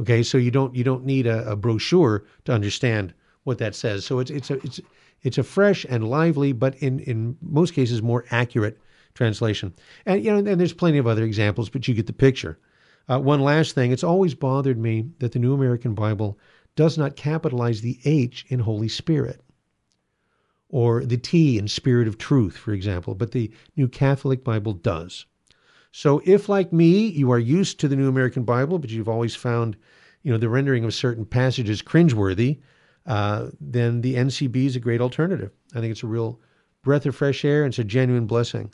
Okay, 0.00 0.22
so 0.22 0.38
you 0.38 0.50
don't 0.50 0.74
you 0.74 0.82
don't 0.82 1.04
need 1.04 1.26
a, 1.26 1.50
a 1.50 1.56
brochure 1.56 2.24
to 2.46 2.52
understand 2.52 3.12
what 3.44 3.58
that 3.58 3.74
says. 3.74 4.06
So 4.06 4.18
it's 4.18 4.30
it's 4.30 4.50
a 4.50 4.54
it's 4.64 4.80
it's 5.22 5.38
a 5.38 5.42
fresh 5.42 5.84
and 5.88 6.08
lively, 6.08 6.52
but 6.52 6.74
in 6.76 7.00
in 7.00 7.36
most 7.42 7.74
cases 7.74 8.00
more 8.00 8.24
accurate 8.30 8.78
translation. 9.14 9.74
And 10.06 10.24
you 10.24 10.30
know, 10.30 10.38
and 10.38 10.58
there's 10.60 10.72
plenty 10.72 10.98
of 10.98 11.06
other 11.06 11.24
examples, 11.24 11.68
but 11.68 11.86
you 11.86 11.94
get 11.94 12.06
the 12.06 12.14
picture. 12.14 12.58
Uh, 13.08 13.18
one 13.18 13.40
last 13.40 13.74
thing: 13.74 13.92
it's 13.92 14.04
always 14.04 14.34
bothered 14.34 14.78
me 14.78 15.10
that 15.18 15.32
the 15.32 15.38
New 15.38 15.52
American 15.52 15.94
Bible 15.94 16.38
does 16.76 16.96
not 16.96 17.16
capitalize 17.16 17.82
the 17.82 17.98
H 18.04 18.46
in 18.48 18.60
Holy 18.60 18.88
Spirit 18.88 19.42
or 20.70 21.04
the 21.04 21.18
T 21.18 21.58
in 21.58 21.68
Spirit 21.68 22.08
of 22.08 22.16
Truth, 22.16 22.56
for 22.56 22.72
example, 22.72 23.14
but 23.14 23.32
the 23.32 23.50
New 23.76 23.88
Catholic 23.88 24.44
Bible 24.44 24.72
does. 24.72 25.26
So 25.92 26.22
if, 26.24 26.48
like 26.48 26.72
me, 26.72 27.08
you 27.08 27.32
are 27.32 27.38
used 27.38 27.80
to 27.80 27.88
the 27.88 27.96
New 27.96 28.08
American 28.08 28.44
Bible, 28.44 28.78
but 28.78 28.90
you've 28.90 29.08
always 29.08 29.34
found, 29.34 29.76
you 30.22 30.32
know, 30.32 30.38
the 30.38 30.48
rendering 30.48 30.84
of 30.84 30.94
certain 30.94 31.24
passages 31.24 31.82
cringeworthy, 31.82 32.60
uh, 33.06 33.48
then 33.60 34.00
the 34.00 34.14
NCB 34.14 34.66
is 34.66 34.76
a 34.76 34.80
great 34.80 35.00
alternative. 35.00 35.50
I 35.74 35.80
think 35.80 35.90
it's 35.90 36.02
a 36.02 36.08
real 36.08 36.40
breath 36.82 37.06
of 37.06 37.16
fresh 37.16 37.44
air 37.44 37.64
and 37.64 37.72
it's 37.72 37.78
a 37.78 37.84
genuine 37.84 38.26
blessing. 38.26 38.72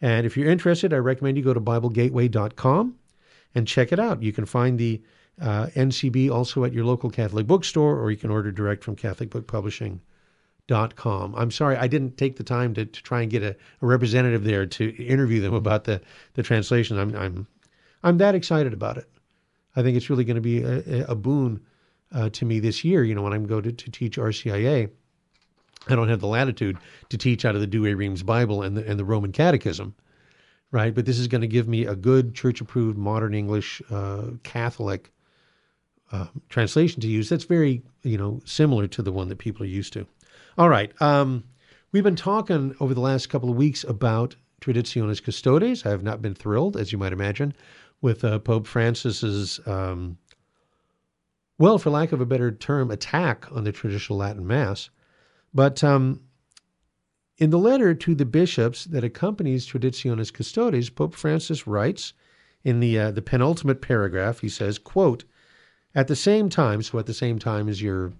And 0.00 0.26
if 0.26 0.36
you're 0.36 0.50
interested, 0.50 0.92
I 0.92 0.98
recommend 0.98 1.36
you 1.36 1.44
go 1.44 1.54
to 1.54 1.60
BibleGateway.com 1.60 2.96
and 3.54 3.68
check 3.68 3.92
it 3.92 3.98
out. 3.98 4.22
You 4.22 4.32
can 4.32 4.46
find 4.46 4.78
the 4.78 5.02
uh, 5.40 5.66
NCB 5.74 6.30
also 6.30 6.64
at 6.64 6.72
your 6.72 6.84
local 6.84 7.10
Catholic 7.10 7.46
bookstore, 7.46 7.98
or 7.98 8.10
you 8.10 8.16
can 8.16 8.30
order 8.30 8.52
direct 8.52 8.84
from 8.84 8.96
Catholic 8.96 9.30
Book 9.30 9.46
Publishing 9.46 10.00
com. 10.96 11.34
I'm 11.36 11.50
sorry, 11.50 11.76
I 11.76 11.86
didn't 11.86 12.16
take 12.16 12.36
the 12.36 12.44
time 12.44 12.74
to, 12.74 12.84
to 12.84 13.02
try 13.02 13.22
and 13.22 13.30
get 13.30 13.42
a, 13.42 13.56
a, 13.80 13.86
representative 13.86 14.44
there 14.44 14.66
to 14.66 15.04
interview 15.04 15.40
them 15.40 15.54
about 15.54 15.84
the, 15.84 16.00
the 16.34 16.42
translation. 16.42 16.98
I'm, 16.98 17.14
I'm, 17.14 17.46
I'm 18.02 18.18
that 18.18 18.34
excited 18.34 18.72
about 18.72 18.98
it. 18.98 19.08
I 19.76 19.82
think 19.82 19.96
it's 19.96 20.10
really 20.10 20.24
going 20.24 20.36
to 20.36 20.40
be 20.40 20.62
a, 20.62 21.06
a 21.06 21.14
boon 21.14 21.60
uh, 22.12 22.28
to 22.30 22.44
me 22.44 22.60
this 22.60 22.84
year. 22.84 23.04
You 23.04 23.14
know, 23.14 23.22
when 23.22 23.32
I'm 23.32 23.46
going 23.46 23.62
to, 23.64 23.72
to 23.72 23.90
teach 23.90 24.16
RCIA, 24.16 24.90
I 25.88 25.96
don't 25.96 26.08
have 26.08 26.20
the 26.20 26.26
latitude 26.26 26.78
to 27.08 27.18
teach 27.18 27.44
out 27.44 27.54
of 27.54 27.60
the 27.60 27.66
Douay 27.66 27.94
Rheims 27.94 28.22
Bible 28.22 28.62
and 28.62 28.76
the, 28.76 28.86
and 28.86 28.98
the 28.98 29.04
Roman 29.04 29.32
Catechism, 29.32 29.94
right? 30.70 30.94
But 30.94 31.06
this 31.06 31.18
is 31.18 31.28
going 31.28 31.40
to 31.40 31.46
give 31.46 31.68
me 31.68 31.86
a 31.86 31.96
good 31.96 32.34
church 32.34 32.60
approved 32.60 32.98
modern 32.98 33.34
English 33.34 33.82
uh, 33.90 34.28
Catholic 34.42 35.10
uh, 36.12 36.26
translation 36.50 37.00
to 37.00 37.08
use 37.08 37.28
that's 37.28 37.44
very, 37.44 37.82
you 38.02 38.18
know, 38.18 38.40
similar 38.44 38.86
to 38.86 39.02
the 39.02 39.12
one 39.12 39.28
that 39.28 39.38
people 39.38 39.64
are 39.64 39.68
used 39.68 39.92
to. 39.94 40.06
All 40.58 40.68
right. 40.68 40.92
Um, 41.00 41.44
we've 41.92 42.04
been 42.04 42.16
talking 42.16 42.74
over 42.80 42.94
the 42.94 43.00
last 43.00 43.28
couple 43.28 43.50
of 43.50 43.56
weeks 43.56 43.84
about 43.84 44.36
Traditionis 44.60 45.22
Custodes. 45.22 45.86
I 45.86 45.90
have 45.90 46.02
not 46.02 46.22
been 46.22 46.34
thrilled, 46.34 46.76
as 46.76 46.92
you 46.92 46.98
might 46.98 47.12
imagine, 47.12 47.54
with 48.00 48.24
uh, 48.24 48.38
Pope 48.38 48.66
Francis's, 48.66 49.60
um, 49.66 50.18
well, 51.58 51.78
for 51.78 51.90
lack 51.90 52.12
of 52.12 52.20
a 52.20 52.26
better 52.26 52.50
term, 52.50 52.90
attack 52.90 53.46
on 53.52 53.64
the 53.64 53.72
traditional 53.72 54.18
Latin 54.18 54.46
Mass. 54.46 54.90
But 55.54 55.82
um, 55.82 56.20
In 57.38 57.50
the 57.50 57.58
letter 57.58 57.94
to 57.94 58.14
the 58.14 58.24
bishops 58.24 58.84
that 58.84 59.04
accompanies 59.04 59.66
Traditionis 59.66 60.32
Custodes, 60.32 60.90
Pope 60.90 61.14
Francis 61.14 61.66
writes 61.66 62.12
in 62.62 62.78
the 62.80 62.98
uh, 62.98 63.10
the 63.10 63.22
penultimate 63.22 63.80
paragraph, 63.80 64.40
he 64.40 64.48
says, 64.48 64.78
"quote 64.78 65.24
At 65.94 66.08
the 66.08 66.16
same 66.16 66.48
time, 66.48 66.82
so 66.82 66.98
at 66.98 67.06
the 67.06 67.14
same 67.14 67.38
time 67.38 67.68
as 67.68 67.82
you're, 67.82 68.12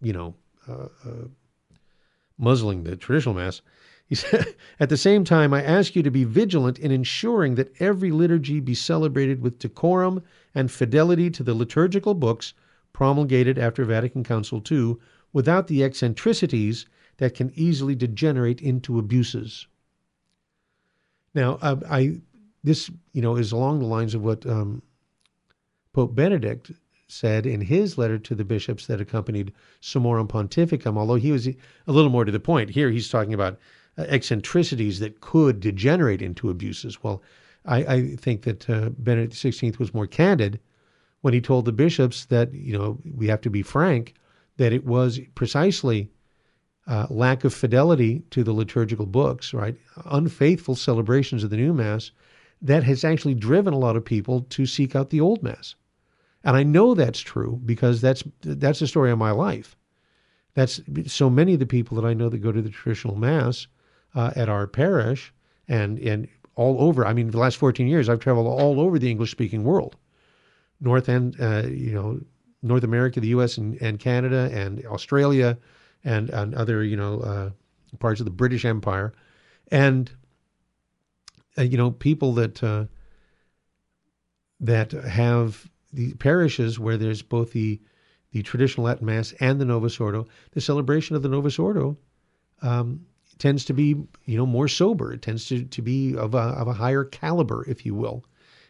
you 0.00 0.12
know, 0.12 0.34
uh, 0.68 0.88
uh, 1.04 1.24
muzzling 2.38 2.84
the 2.84 2.96
traditional 2.96 3.34
mass, 3.34 3.62
he 4.04 4.14
said, 4.14 4.54
At 4.78 4.88
the 4.88 4.96
same 4.96 5.24
time, 5.24 5.54
I 5.54 5.62
ask 5.62 5.96
you 5.96 6.02
to 6.02 6.10
be 6.10 6.24
vigilant 6.24 6.78
in 6.78 6.90
ensuring 6.90 7.54
that 7.54 7.72
every 7.80 8.10
liturgy 8.10 8.60
be 8.60 8.74
celebrated 8.74 9.40
with 9.40 9.58
decorum 9.58 10.22
and 10.54 10.70
fidelity 10.70 11.30
to 11.30 11.42
the 11.42 11.54
liturgical 11.54 12.14
books 12.14 12.52
promulgated 12.92 13.58
after 13.58 13.84
Vatican 13.84 14.22
Council 14.22 14.62
II 14.70 14.96
without 15.32 15.66
the 15.66 15.82
eccentricities 15.82 16.86
that 17.16 17.34
can 17.34 17.52
easily 17.54 17.94
degenerate 17.94 18.60
into 18.60 18.98
abuses. 18.98 19.66
Now, 21.34 21.58
I, 21.62 21.76
I 21.88 22.20
this 22.62 22.90
you 23.12 23.22
know 23.22 23.36
is 23.36 23.52
along 23.52 23.78
the 23.78 23.86
lines 23.86 24.14
of 24.14 24.22
what 24.22 24.44
um, 24.46 24.82
Pope 25.92 26.14
Benedict 26.14 26.72
said 27.12 27.46
in 27.46 27.60
his 27.60 27.98
letter 27.98 28.18
to 28.18 28.34
the 28.34 28.44
bishops 28.44 28.86
that 28.86 29.00
accompanied 29.00 29.52
Summorum 29.80 30.28
Pontificum, 30.28 30.96
although 30.96 31.16
he 31.16 31.32
was 31.32 31.46
a 31.46 31.56
little 31.86 32.10
more 32.10 32.24
to 32.24 32.32
the 32.32 32.40
point. 32.40 32.70
Here 32.70 32.90
he's 32.90 33.08
talking 33.08 33.34
about 33.34 33.58
uh, 33.98 34.04
eccentricities 34.08 34.98
that 35.00 35.20
could 35.20 35.60
degenerate 35.60 36.22
into 36.22 36.50
abuses. 36.50 37.02
Well, 37.02 37.22
I, 37.66 37.84
I 37.84 38.16
think 38.16 38.42
that 38.42 38.68
uh, 38.68 38.90
Benedict 38.98 39.34
XVI 39.34 39.78
was 39.78 39.94
more 39.94 40.06
candid 40.06 40.58
when 41.20 41.34
he 41.34 41.40
told 41.40 41.64
the 41.64 41.72
bishops 41.72 42.24
that, 42.26 42.52
you 42.52 42.76
know, 42.76 42.98
we 43.14 43.28
have 43.28 43.40
to 43.42 43.50
be 43.50 43.62
frank, 43.62 44.14
that 44.56 44.72
it 44.72 44.84
was 44.84 45.20
precisely 45.34 46.10
uh, 46.86 47.06
lack 47.10 47.44
of 47.44 47.54
fidelity 47.54 48.22
to 48.30 48.42
the 48.42 48.52
liturgical 48.52 49.06
books, 49.06 49.54
right? 49.54 49.76
Unfaithful 50.06 50.74
celebrations 50.74 51.44
of 51.44 51.50
the 51.50 51.56
new 51.56 51.72
Mass 51.72 52.10
that 52.60 52.84
has 52.84 53.04
actually 53.04 53.34
driven 53.34 53.74
a 53.74 53.78
lot 53.78 53.96
of 53.96 54.04
people 54.04 54.40
to 54.50 54.66
seek 54.66 54.96
out 54.96 55.10
the 55.10 55.20
old 55.20 55.42
Mass. 55.42 55.74
And 56.44 56.56
I 56.56 56.62
know 56.62 56.94
that's 56.94 57.20
true 57.20 57.60
because 57.64 58.00
that's 58.00 58.24
that's 58.40 58.80
the 58.80 58.86
story 58.86 59.10
of 59.10 59.18
my 59.18 59.30
life. 59.30 59.76
That's 60.54 60.80
so 61.06 61.30
many 61.30 61.54
of 61.54 61.60
the 61.60 61.66
people 61.66 61.96
that 62.00 62.06
I 62.06 62.14
know 62.14 62.28
that 62.28 62.38
go 62.38 62.52
to 62.52 62.60
the 62.60 62.70
traditional 62.70 63.16
Mass 63.16 63.66
uh, 64.14 64.32
at 64.36 64.48
our 64.48 64.66
parish 64.66 65.32
and 65.68 65.98
and 65.98 66.28
all 66.54 66.82
over. 66.82 67.06
I 67.06 67.12
mean, 67.12 67.30
the 67.30 67.38
last 67.38 67.56
14 67.56 67.86
years, 67.86 68.08
I've 68.08 68.20
traveled 68.20 68.46
all 68.46 68.80
over 68.80 68.98
the 68.98 69.10
English 69.10 69.30
speaking 69.30 69.64
world, 69.64 69.96
North 70.80 71.08
and 71.08 71.40
uh, 71.40 71.62
you 71.68 71.92
know 71.92 72.20
North 72.62 72.84
America, 72.84 73.20
the 73.20 73.28
U.S. 73.28 73.56
and, 73.56 73.80
and 73.80 73.98
Canada 73.98 74.50
and 74.52 74.84
Australia, 74.86 75.58
and 76.04 76.28
and 76.30 76.54
other 76.54 76.84
you 76.84 76.96
know 76.96 77.20
uh, 77.20 77.50
parts 77.98 78.20
of 78.20 78.26
the 78.26 78.30
British 78.30 78.64
Empire, 78.64 79.12
and 79.70 80.10
uh, 81.56 81.62
you 81.62 81.78
know 81.78 81.90
people 81.90 82.34
that 82.34 82.62
uh, 82.62 82.84
that 84.60 84.92
have 84.92 85.70
the 85.92 86.14
parishes 86.14 86.78
where 86.78 86.96
there's 86.96 87.22
both 87.22 87.52
the 87.52 87.80
the 88.32 88.42
traditional 88.42 88.86
Latin 88.86 89.06
Mass 89.06 89.32
and 89.40 89.60
the 89.60 89.64
Novus 89.66 90.00
Ordo. 90.00 90.26
The 90.52 90.60
celebration 90.60 91.14
of 91.14 91.22
the 91.22 91.28
Novus 91.28 91.58
Ordo 91.58 91.98
um, 92.62 93.04
tends 93.38 93.64
to 93.66 93.74
be 93.74 93.88
you 94.24 94.36
know 94.36 94.46
more 94.46 94.68
sober. 94.68 95.12
It 95.12 95.22
tends 95.22 95.46
to, 95.48 95.64
to 95.64 95.82
be 95.82 96.16
of 96.16 96.34
a, 96.34 96.38
of 96.38 96.68
a 96.68 96.72
higher 96.72 97.04
caliber, 97.04 97.64
if 97.68 97.84
you 97.84 97.94
will, 97.94 98.24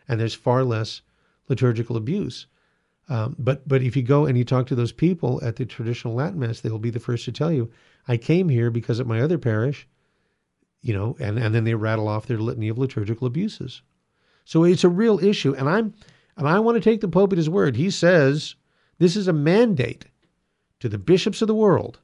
and 0.08 0.20
there's 0.20 0.34
far 0.34 0.64
less 0.64 1.02
liturgical 1.48 1.96
abuse. 1.96 2.46
Um, 3.08 3.36
but 3.38 3.66
but 3.68 3.82
if 3.82 3.96
you 3.96 4.02
go 4.02 4.26
and 4.26 4.36
you 4.36 4.44
talk 4.44 4.66
to 4.68 4.74
those 4.74 4.92
people 4.92 5.40
at 5.44 5.56
the 5.56 5.66
traditional 5.66 6.14
Latin 6.14 6.40
Mass, 6.40 6.60
they 6.60 6.70
will 6.70 6.78
be 6.78 6.90
the 6.90 7.00
first 7.00 7.24
to 7.26 7.32
tell 7.32 7.52
you, 7.52 7.70
I 8.08 8.16
came 8.16 8.48
here 8.48 8.70
because 8.70 9.00
at 9.00 9.06
my 9.06 9.20
other 9.20 9.38
parish, 9.38 9.86
you 10.80 10.94
know, 10.94 11.16
and, 11.20 11.38
and 11.38 11.54
then 11.54 11.64
they 11.64 11.74
rattle 11.74 12.08
off 12.08 12.26
their 12.26 12.38
litany 12.38 12.68
of 12.68 12.78
liturgical 12.78 13.26
abuses. 13.26 13.82
So 14.44 14.64
it's 14.64 14.84
a 14.84 14.88
real 14.88 15.24
issue. 15.24 15.54
And 15.54 15.68
I'm 15.68 15.94
and 16.36 16.48
I 16.48 16.60
want 16.60 16.76
to 16.76 16.80
take 16.80 17.00
the 17.00 17.08
Pope 17.08 17.32
at 17.32 17.38
his 17.38 17.50
word. 17.50 17.76
He 17.76 17.90
says 17.90 18.54
this 18.98 19.16
is 19.16 19.28
a 19.28 19.32
mandate 19.32 20.06
to 20.80 20.88
the 20.88 20.98
bishops 20.98 21.42
of 21.42 21.48
the 21.48 21.54
world 21.54 22.00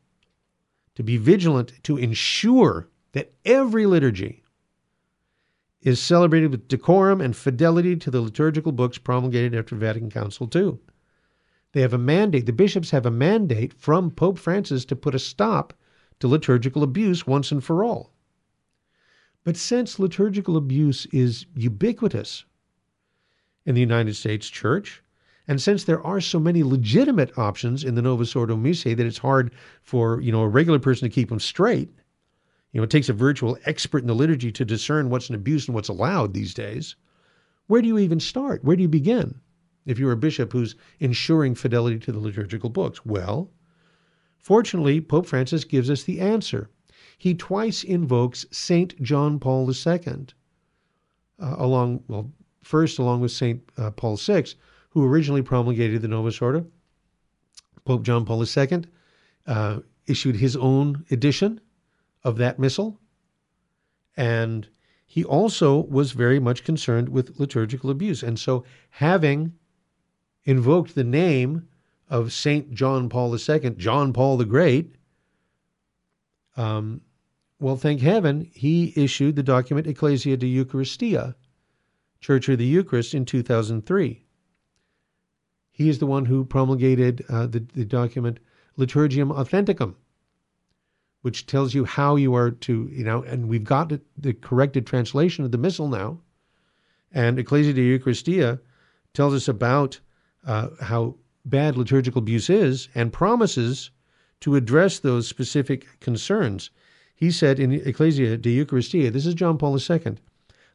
to 0.94 1.02
be 1.02 1.16
vigilant 1.16 1.72
to 1.84 1.96
ensure 1.96 2.88
that 3.12 3.32
every 3.44 3.86
liturgy 3.86 4.42
is 5.80 6.00
celebrated 6.00 6.50
with 6.50 6.68
decorum 6.68 7.20
and 7.20 7.36
fidelity 7.36 7.96
to 7.96 8.10
the 8.10 8.20
liturgical 8.20 8.72
books 8.72 8.98
promulgated 8.98 9.54
after 9.54 9.76
Vatican 9.76 10.10
Council 10.10 10.50
II. 10.54 10.78
They 11.72 11.82
have 11.82 11.92
a 11.92 11.98
mandate, 11.98 12.46
the 12.46 12.52
bishops 12.52 12.90
have 12.90 13.06
a 13.06 13.10
mandate 13.10 13.72
from 13.74 14.10
Pope 14.10 14.38
Francis 14.38 14.84
to 14.86 14.96
put 14.96 15.14
a 15.14 15.18
stop 15.18 15.72
to 16.18 16.26
liturgical 16.26 16.82
abuse 16.82 17.26
once 17.26 17.52
and 17.52 17.62
for 17.62 17.84
all. 17.84 18.12
But 19.44 19.56
since 19.56 19.98
liturgical 19.98 20.56
abuse 20.56 21.06
is 21.06 21.46
ubiquitous 21.54 22.44
in 23.68 23.74
the 23.74 23.82
United 23.82 24.16
States 24.16 24.48
Church, 24.48 25.02
and 25.46 25.60
since 25.60 25.84
there 25.84 26.02
are 26.02 26.22
so 26.22 26.40
many 26.40 26.62
legitimate 26.62 27.36
options 27.36 27.84
in 27.84 27.96
the 27.96 28.00
Novus 28.00 28.34
Ordo 28.34 28.56
Missae 28.56 28.96
that 28.96 29.04
it's 29.04 29.18
hard 29.18 29.52
for 29.82 30.22
you 30.22 30.32
know 30.32 30.40
a 30.40 30.48
regular 30.48 30.78
person 30.78 31.06
to 31.06 31.14
keep 31.14 31.28
them 31.28 31.38
straight, 31.38 31.90
you 32.72 32.80
know 32.80 32.84
it 32.84 32.88
takes 32.88 33.10
a 33.10 33.12
virtual 33.12 33.58
expert 33.66 33.98
in 33.98 34.06
the 34.06 34.14
liturgy 34.14 34.50
to 34.50 34.64
discern 34.64 35.10
what's 35.10 35.28
an 35.28 35.34
abuse 35.34 35.68
and 35.68 35.74
what's 35.74 35.90
allowed 35.90 36.32
these 36.32 36.54
days. 36.54 36.96
Where 37.66 37.82
do 37.82 37.88
you 37.88 37.98
even 37.98 38.20
start? 38.20 38.64
Where 38.64 38.74
do 38.74 38.80
you 38.80 38.88
begin? 38.88 39.38
If 39.84 39.98
you're 39.98 40.12
a 40.12 40.16
bishop 40.16 40.54
who's 40.54 40.74
ensuring 40.98 41.54
fidelity 41.54 41.98
to 41.98 42.12
the 42.12 42.20
liturgical 42.20 42.70
books, 42.70 43.04
well, 43.04 43.50
fortunately, 44.38 45.02
Pope 45.02 45.26
Francis 45.26 45.64
gives 45.64 45.90
us 45.90 46.04
the 46.04 46.20
answer. 46.20 46.70
He 47.18 47.34
twice 47.34 47.84
invokes 47.84 48.46
Saint 48.50 48.98
John 49.02 49.38
Paul 49.38 49.70
II, 49.70 50.26
uh, 51.38 51.56
along 51.58 52.04
well, 52.08 52.32
first 52.68 52.98
along 52.98 53.18
with 53.22 53.32
Saint 53.32 53.62
uh, 53.78 53.90
Paul 53.90 54.16
VI 54.16 54.44
who 54.90 55.02
originally 55.02 55.40
promulgated 55.40 56.02
the 56.02 56.08
Novus 56.08 56.42
Ordo. 56.42 56.66
Pope 57.86 58.02
John 58.02 58.26
Paul 58.26 58.44
II 58.44 58.84
uh, 59.46 59.80
issued 60.06 60.36
his 60.36 60.54
own 60.54 61.06
edition 61.10 61.62
of 62.24 62.36
that 62.36 62.58
missal. 62.58 63.00
And 64.18 64.68
he 65.06 65.24
also 65.24 65.84
was 65.84 66.12
very 66.12 66.38
much 66.38 66.62
concerned 66.62 67.08
with 67.08 67.40
liturgical 67.40 67.88
abuse. 67.88 68.22
And 68.22 68.38
so, 68.38 68.64
having 68.90 69.54
invoked 70.44 70.94
the 70.94 71.04
name 71.04 71.68
of 72.10 72.34
Saint 72.34 72.74
John 72.74 73.08
Paul 73.08 73.34
II, 73.34 73.70
John 73.78 74.12
Paul 74.12 74.36
the 74.36 74.44
Great, 74.44 74.94
um, 76.56 77.00
well, 77.60 77.76
thank 77.76 78.02
heaven, 78.02 78.50
he 78.52 78.92
issued 78.94 79.36
the 79.36 79.42
document 79.42 79.86
Ecclesia 79.86 80.36
de 80.36 80.46
Eucharistia, 80.46 81.34
Church 82.20 82.48
of 82.48 82.58
the 82.58 82.64
Eucharist, 82.64 83.14
in 83.14 83.24
2003. 83.24 84.24
He 85.70 85.88
is 85.88 85.98
the 85.98 86.06
one 86.06 86.24
who 86.24 86.44
promulgated 86.44 87.24
uh, 87.28 87.46
the, 87.46 87.60
the 87.60 87.84
document 87.84 88.40
Liturgiam 88.76 89.30
Authenticam, 89.30 89.94
which 91.22 91.46
tells 91.46 91.74
you 91.74 91.84
how 91.84 92.16
you 92.16 92.34
are 92.34 92.50
to, 92.50 92.88
you 92.92 93.04
know, 93.04 93.22
and 93.22 93.48
we've 93.48 93.64
got 93.64 93.92
the 94.16 94.32
corrected 94.32 94.86
translation 94.86 95.44
of 95.44 95.52
the 95.52 95.58
Missal 95.58 95.88
now. 95.88 96.20
And 97.12 97.38
Ecclesia 97.38 97.72
de 97.72 97.98
Eucharistia 97.98 98.60
tells 99.14 99.34
us 99.34 99.48
about 99.48 100.00
uh, 100.44 100.70
how 100.80 101.16
bad 101.44 101.76
liturgical 101.76 102.18
abuse 102.20 102.50
is 102.50 102.88
and 102.94 103.12
promises 103.12 103.90
to 104.40 104.56
address 104.56 104.98
those 104.98 105.26
specific 105.26 106.00
concerns. 106.00 106.70
He 107.14 107.30
said 107.30 107.58
in 107.58 107.72
Ecclesia 107.72 108.36
de 108.36 108.64
Eucharistia, 108.64 109.12
this 109.12 109.26
is 109.26 109.34
John 109.34 109.58
Paul 109.58 109.78
II, 109.78 110.16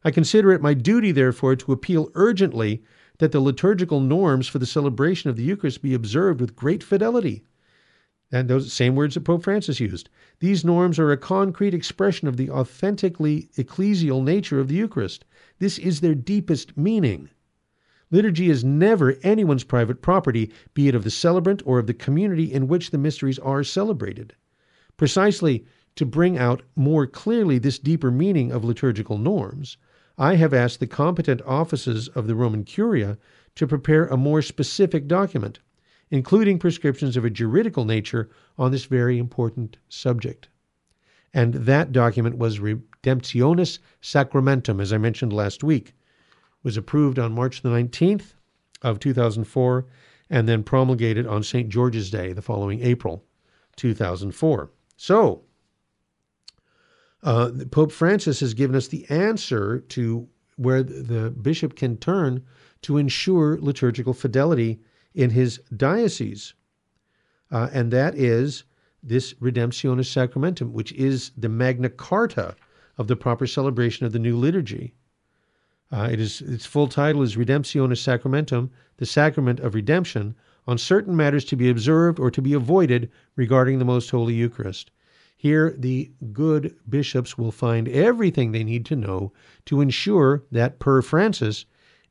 I 0.06 0.10
consider 0.10 0.52
it 0.52 0.60
my 0.60 0.74
duty, 0.74 1.12
therefore, 1.12 1.56
to 1.56 1.72
appeal 1.72 2.10
urgently 2.14 2.82
that 3.18 3.32
the 3.32 3.40
liturgical 3.40 4.00
norms 4.00 4.46
for 4.46 4.58
the 4.58 4.66
celebration 4.66 5.30
of 5.30 5.36
the 5.36 5.44
Eucharist 5.44 5.80
be 5.80 5.94
observed 5.94 6.40
with 6.42 6.54
great 6.54 6.82
fidelity. 6.82 7.42
And 8.30 8.48
those 8.48 8.72
same 8.72 8.96
words 8.96 9.14
that 9.14 9.22
Pope 9.22 9.44
Francis 9.44 9.80
used. 9.80 10.10
These 10.40 10.64
norms 10.64 10.98
are 10.98 11.10
a 11.10 11.16
concrete 11.16 11.72
expression 11.72 12.28
of 12.28 12.36
the 12.36 12.50
authentically 12.50 13.48
ecclesial 13.56 14.22
nature 14.22 14.60
of 14.60 14.68
the 14.68 14.74
Eucharist. 14.74 15.24
This 15.58 15.78
is 15.78 16.00
their 16.00 16.14
deepest 16.14 16.76
meaning. 16.76 17.30
Liturgy 18.10 18.50
is 18.50 18.62
never 18.62 19.16
anyone's 19.22 19.64
private 19.64 20.02
property, 20.02 20.50
be 20.74 20.88
it 20.88 20.94
of 20.94 21.04
the 21.04 21.10
celebrant 21.10 21.62
or 21.64 21.78
of 21.78 21.86
the 21.86 21.94
community 21.94 22.52
in 22.52 22.68
which 22.68 22.90
the 22.90 22.98
mysteries 22.98 23.38
are 23.38 23.64
celebrated. 23.64 24.34
Precisely 24.96 25.64
to 25.96 26.04
bring 26.04 26.36
out 26.36 26.62
more 26.76 27.06
clearly 27.06 27.58
this 27.58 27.78
deeper 27.78 28.10
meaning 28.10 28.52
of 28.52 28.64
liturgical 28.64 29.16
norms, 29.16 29.76
I 30.16 30.36
have 30.36 30.54
asked 30.54 30.78
the 30.80 30.86
competent 30.86 31.42
offices 31.42 32.08
of 32.08 32.26
the 32.26 32.36
Roman 32.36 32.64
Curia 32.64 33.18
to 33.56 33.66
prepare 33.66 34.06
a 34.06 34.16
more 34.16 34.42
specific 34.42 35.08
document, 35.08 35.58
including 36.10 36.58
prescriptions 36.58 37.16
of 37.16 37.24
a 37.24 37.30
juridical 37.30 37.84
nature 37.84 38.30
on 38.56 38.70
this 38.70 38.84
very 38.84 39.18
important 39.18 39.76
subject. 39.88 40.48
And 41.32 41.54
that 41.54 41.90
document 41.90 42.38
was 42.38 42.60
Redemptionis 42.60 43.80
Sacramentum, 44.00 44.80
as 44.80 44.92
I 44.92 44.98
mentioned 44.98 45.32
last 45.32 45.64
week. 45.64 45.88
It 45.88 45.94
was 46.62 46.76
approved 46.76 47.18
on 47.18 47.34
March 47.34 47.62
the 47.62 47.70
19th 47.70 48.34
of 48.82 49.00
2004 49.00 49.86
and 50.30 50.48
then 50.48 50.62
promulgated 50.62 51.26
on 51.26 51.42
St. 51.42 51.68
George's 51.68 52.10
Day 52.10 52.32
the 52.32 52.42
following 52.42 52.82
April 52.82 53.24
2004. 53.76 54.70
So, 54.96 55.42
Uh, 57.24 57.50
Pope 57.70 57.90
Francis 57.90 58.40
has 58.40 58.52
given 58.52 58.76
us 58.76 58.88
the 58.88 59.08
answer 59.08 59.80
to 59.80 60.28
where 60.56 60.82
the 60.82 61.30
bishop 61.30 61.74
can 61.74 61.96
turn 61.96 62.44
to 62.82 62.98
ensure 62.98 63.58
liturgical 63.58 64.12
fidelity 64.12 64.78
in 65.14 65.30
his 65.30 65.58
diocese. 65.74 66.52
Uh, 67.50 67.70
and 67.72 67.90
that 67.90 68.14
is 68.14 68.64
this 69.02 69.32
Redemptionis 69.34 70.06
Sacramentum, 70.06 70.72
which 70.72 70.92
is 70.92 71.30
the 71.36 71.48
Magna 71.48 71.88
Carta 71.88 72.54
of 72.98 73.08
the 73.08 73.16
proper 73.16 73.46
celebration 73.46 74.04
of 74.04 74.12
the 74.12 74.18
new 74.18 74.36
liturgy. 74.36 74.94
Uh, 75.90 76.08
it 76.12 76.20
is 76.20 76.42
its 76.42 76.66
full 76.66 76.88
title 76.88 77.22
is 77.22 77.36
Redemptionis 77.36 78.02
Sacramentum, 78.02 78.70
the 78.98 79.06
sacrament 79.06 79.60
of 79.60 79.74
redemption, 79.74 80.34
on 80.66 80.76
certain 80.76 81.16
matters 81.16 81.44
to 81.46 81.56
be 81.56 81.70
observed 81.70 82.18
or 82.18 82.30
to 82.30 82.42
be 82.42 82.52
avoided 82.52 83.10
regarding 83.34 83.78
the 83.78 83.84
most 83.84 84.10
holy 84.10 84.34
Eucharist. 84.34 84.90
Here, 85.44 85.74
the 85.76 86.10
good 86.32 86.74
bishops 86.88 87.36
will 87.36 87.52
find 87.52 87.86
everything 87.86 88.52
they 88.52 88.64
need 88.64 88.86
to 88.86 88.96
know 88.96 89.34
to 89.66 89.82
ensure 89.82 90.42
that, 90.50 90.78
per 90.78 91.02
Francis, 91.02 91.66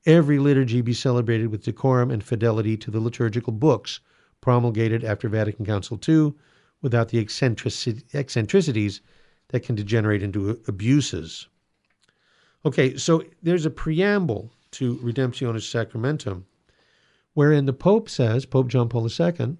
every 0.05 0.37
liturgy 0.37 0.81
be 0.81 0.93
celebrated 0.93 1.47
with 1.47 1.63
decorum 1.63 2.11
and 2.11 2.23
fidelity 2.23 2.77
to 2.77 2.91
the 2.91 2.99
liturgical 2.99 3.51
books 3.51 4.01
promulgated 4.39 5.03
after 5.03 5.27
Vatican 5.29 5.65
Council 5.65 5.99
II 6.07 6.35
without 6.83 7.09
the 7.09 7.17
eccentricities 7.17 9.01
that 9.47 9.63
can 9.63 9.73
degenerate 9.73 10.21
into 10.21 10.61
abuses. 10.67 11.47
Okay, 12.63 12.95
so 12.97 13.23
there's 13.41 13.65
a 13.65 13.71
preamble 13.71 14.51
to 14.73 14.97
Redemptionis 14.97 15.67
Sacramentum 15.67 16.45
wherein 17.33 17.65
the 17.65 17.73
Pope 17.73 18.09
says, 18.09 18.45
Pope 18.45 18.67
John 18.67 18.89
Paul 18.89 19.09
II, 19.09 19.57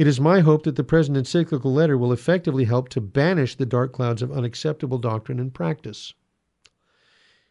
it 0.00 0.06
is 0.06 0.18
my 0.18 0.40
hope 0.40 0.62
that 0.62 0.76
the 0.76 0.82
present 0.82 1.14
encyclical 1.18 1.74
letter 1.74 1.98
will 1.98 2.10
effectively 2.10 2.64
help 2.64 2.88
to 2.88 3.02
banish 3.02 3.54
the 3.54 3.66
dark 3.66 3.92
clouds 3.92 4.22
of 4.22 4.32
unacceptable 4.32 4.96
doctrine 4.96 5.38
and 5.38 5.52
practice. 5.52 6.14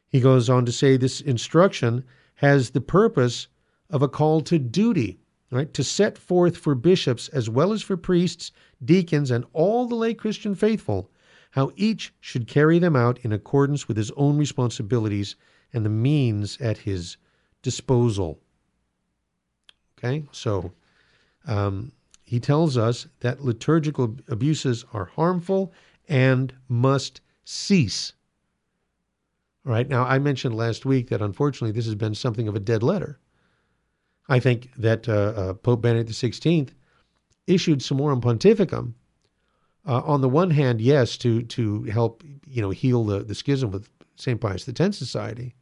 He 0.08 0.20
goes 0.20 0.50
on 0.50 0.66
to 0.66 0.72
say 0.72 0.98
this 0.98 1.22
instruction 1.22 2.04
has 2.38 2.72
the 2.72 2.82
purpose 2.82 3.50
of 3.92 4.02
a 4.02 4.08
call 4.08 4.42
to 4.42 4.58
duty, 4.58 5.20
right? 5.52 5.72
To 5.76 5.84
set 5.84 6.18
forth 6.18 6.58
for 6.58 6.74
bishops 6.74 7.28
as 7.28 7.52
well 7.52 7.72
as 7.72 7.84
for 7.84 7.96
priests, 7.96 8.52
deacons, 8.84 9.30
and 9.30 9.46
all 9.54 9.86
the 9.86 9.94
lay 9.94 10.16
Christian 10.16 10.56
faithful 10.56 11.12
how 11.52 11.72
each 11.76 12.16
should 12.20 12.48
carry 12.48 12.80
them 12.80 12.96
out 12.96 13.20
in 13.20 13.32
accordance 13.32 13.88
with 13.88 13.96
his 13.96 14.10
own 14.18 14.40
responsibilities 14.40 15.36
and 15.72 15.86
the 15.86 15.90
means 15.92 16.60
at 16.60 16.80
his 16.80 17.18
disposal. 17.62 18.40
Okay, 20.00 20.26
so 20.32 20.72
um, 21.46 21.92
he 22.30 22.40
tells 22.40 22.78
us 22.78 23.08
that 23.22 23.44
liturgical 23.44 24.16
abuses 24.28 24.86
are 24.94 25.06
harmful 25.06 25.74
and 26.08 26.54
must 26.68 27.22
cease. 27.44 28.14
All 29.66 29.72
right, 29.72 29.90
now 29.90 30.04
I 30.04 30.20
mentioned 30.20 30.54
last 30.56 30.86
week 30.86 31.10
that 31.10 31.24
unfortunately 31.24 31.72
this 31.72 31.88
has 31.88 31.96
been 31.96 32.14
something 32.14 32.48
of 32.48 32.56
a 32.56 32.60
dead 32.60 32.84
letter. 32.84 33.18
I 34.28 34.40
think 34.40 34.70
that 34.78 35.10
uh, 35.10 35.12
uh, 35.12 35.54
Pope 35.56 35.82
Benedict 35.82 36.12
XVI 36.12 36.70
issued 37.48 37.82
some 37.82 37.98
Summorum 37.98 38.22
Pontificum. 38.22 38.94
Uh, 39.88 40.04
on 40.06 40.22
the 40.22 40.30
one 40.30 40.52
hand, 40.52 40.82
yes, 40.82 41.18
to 41.18 41.42
to 41.42 41.82
help 41.86 42.24
you 42.46 42.62
know 42.62 42.70
heal 42.70 43.06
the, 43.06 43.24
the 43.24 43.34
schism 43.34 43.72
with 43.72 43.90
St. 44.18 44.40
Pius 44.40 44.70
X 44.70 44.98
Society, 45.00 45.56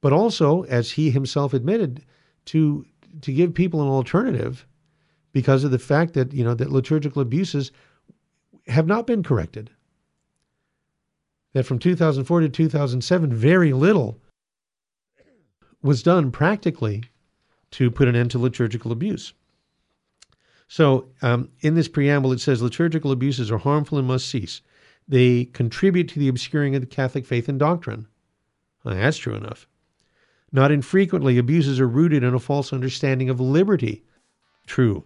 but 0.00 0.12
also, 0.12 0.62
as 0.62 0.92
he 0.92 1.10
himself 1.10 1.52
admitted, 1.52 2.04
to 2.44 2.86
to 3.22 3.32
give 3.32 3.52
people 3.52 3.82
an 3.82 3.88
alternative 3.88 4.64
because 5.36 5.64
of 5.64 5.70
the 5.70 5.78
fact 5.78 6.14
that 6.14 6.32
you 6.32 6.42
know 6.42 6.54
that 6.54 6.72
liturgical 6.72 7.20
abuses 7.20 7.70
have 8.68 8.86
not 8.86 9.06
been 9.06 9.22
corrected. 9.22 9.68
That 11.52 11.66
from 11.66 11.78
2004 11.78 12.40
to 12.40 12.48
2007, 12.48 13.34
very 13.34 13.74
little 13.74 14.18
was 15.82 16.02
done 16.02 16.30
practically 16.30 17.02
to 17.72 17.90
put 17.90 18.08
an 18.08 18.16
end 18.16 18.30
to 18.30 18.38
liturgical 18.38 18.92
abuse. 18.92 19.34
So, 20.68 21.08
um, 21.20 21.50
in 21.60 21.74
this 21.74 21.86
preamble, 21.86 22.32
it 22.32 22.40
says 22.40 22.62
liturgical 22.62 23.12
abuses 23.12 23.50
are 23.50 23.58
harmful 23.58 23.98
and 23.98 24.08
must 24.08 24.30
cease. 24.30 24.62
They 25.06 25.44
contribute 25.44 26.08
to 26.08 26.18
the 26.18 26.28
obscuring 26.28 26.74
of 26.74 26.80
the 26.80 26.86
Catholic 26.86 27.26
faith 27.26 27.46
and 27.46 27.58
doctrine. 27.58 28.06
Well, 28.84 28.94
that's 28.94 29.18
true 29.18 29.34
enough. 29.34 29.68
Not 30.50 30.72
infrequently, 30.72 31.36
abuses 31.36 31.78
are 31.78 31.86
rooted 31.86 32.24
in 32.24 32.32
a 32.32 32.40
false 32.40 32.72
understanding 32.72 33.28
of 33.28 33.38
liberty. 33.38 34.02
True. 34.66 35.04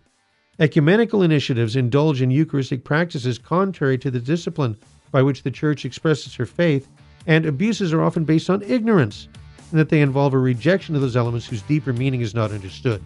Ecumenical 0.60 1.22
initiatives 1.22 1.74
indulge 1.74 2.20
in 2.20 2.30
Eucharistic 2.30 2.84
practices 2.84 3.38
contrary 3.38 3.96
to 3.96 4.10
the 4.10 4.20
discipline 4.20 4.76
by 5.10 5.22
which 5.22 5.42
the 5.42 5.50
Church 5.50 5.86
expresses 5.86 6.34
her 6.34 6.44
faith, 6.44 6.86
and 7.26 7.46
abuses 7.46 7.94
are 7.94 8.02
often 8.02 8.24
based 8.24 8.50
on 8.50 8.62
ignorance, 8.62 9.26
and 9.70 9.80
that 9.80 9.88
they 9.88 10.02
involve 10.02 10.34
a 10.34 10.38
rejection 10.38 10.94
of 10.94 11.00
those 11.00 11.16
elements 11.16 11.46
whose 11.46 11.62
deeper 11.62 11.94
meaning 11.94 12.20
is 12.20 12.34
not 12.34 12.52
understood. 12.52 13.02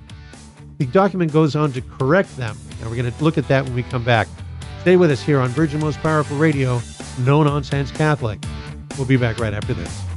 The 0.78 0.86
document 0.86 1.32
goes 1.32 1.54
on 1.54 1.70
to 1.74 1.80
correct 1.80 2.36
them, 2.36 2.56
and 2.80 2.90
we're 2.90 2.96
going 2.96 3.12
to 3.12 3.24
look 3.24 3.38
at 3.38 3.46
that 3.46 3.62
when 3.62 3.74
we 3.74 3.84
come 3.84 4.02
back. 4.02 4.26
Stay 4.80 4.96
with 4.96 5.12
us 5.12 5.22
here 5.22 5.38
on 5.38 5.50
Virgin 5.50 5.78
Most 5.78 6.00
Powerful 6.00 6.36
Radio, 6.36 6.80
No 7.20 7.44
Nonsense 7.44 7.92
Catholic. 7.92 8.44
We'll 8.98 9.06
be 9.06 9.16
back 9.16 9.38
right 9.38 9.54
after 9.54 9.74
this. 9.74 10.13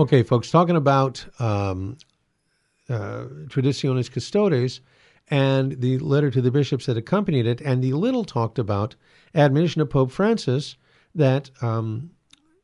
Okay, 0.00 0.22
folks, 0.22 0.50
talking 0.50 0.76
about 0.76 1.26
um, 1.38 1.98
uh, 2.88 3.24
Traditionis 3.48 4.10
Custodes 4.10 4.80
and 5.28 5.78
the 5.78 5.98
letter 5.98 6.30
to 6.30 6.40
the 6.40 6.50
bishops 6.50 6.86
that 6.86 6.96
accompanied 6.96 7.46
it, 7.46 7.60
and 7.60 7.84
the 7.84 7.92
little 7.92 8.24
talked 8.24 8.58
about 8.58 8.96
admonition 9.34 9.82
of 9.82 9.90
Pope 9.90 10.10
Francis 10.10 10.78
that 11.14 11.50
um, 11.60 12.12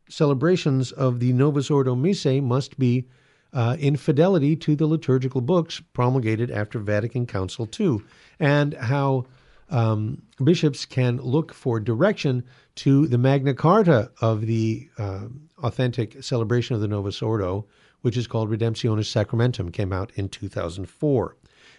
celebrations 0.09 0.93
of 0.93 1.20
the 1.20 1.34
Novus 1.34 1.70
Ordo 1.70 1.95
Missae 1.95 2.43
must 2.43 2.78
be 2.78 3.07
uh, 3.53 3.76
in 3.78 3.97
fidelity 3.97 4.57
to 4.57 4.74
the 4.74 4.87
liturgical 4.87 5.43
books 5.43 5.82
promulgated 5.93 6.51
after 6.51 6.78
Vatican 6.78 7.26
Council 7.26 7.68
II, 7.78 7.99
and 8.41 8.72
how 8.72 9.26
um, 9.71 10.23
bishops 10.43 10.85
can 10.85 11.17
look 11.19 11.53
for 11.53 11.81
direction 11.81 12.45
to 12.77 13.07
the 13.07 13.19
Magna 13.19 13.55
Carta 13.55 14.11
of 14.21 14.47
the 14.47 14.89
uh, 14.99 15.27
authentic 15.62 16.23
celebration 16.23 16.75
of 16.75 16.81
the 16.81 16.89
Novus 16.89 17.23
Ordo, 17.23 17.67
which 18.03 18.17
is 18.17 18.27
called 18.27 18.51
Redemptionis 18.51 19.07
Sacramentum, 19.07 19.73
came 19.73 19.93
out 19.93 20.12
in 20.14 20.29
2004. 20.29 21.37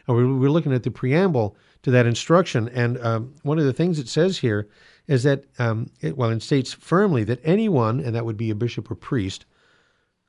And 0.08 0.18
we're, 0.18 0.36
we're 0.36 0.50
looking 0.50 0.74
at 0.74 0.84
the 0.84 0.92
preamble 0.92 1.56
to 1.84 1.92
that 1.92 2.06
instruction, 2.06 2.70
and 2.70 2.98
um, 3.04 3.36
one 3.44 3.60
of 3.60 3.66
the 3.66 3.74
things 3.74 4.00
it 4.00 4.10
says 4.10 4.40
here 4.40 4.68
is 5.08 5.24
that, 5.24 5.46
um, 5.60 5.90
it, 6.02 6.18
well, 6.18 6.30
it 6.32 6.42
states 6.42 6.74
firmly 6.74 7.24
that 7.26 7.40
anyone, 7.44 8.00
and 8.00 8.14
that 8.16 8.26
would 8.26 8.38
be 8.38 8.50
a 8.50 8.56
bishop 8.56 8.92
or 8.92 8.96
priest, 8.96 9.46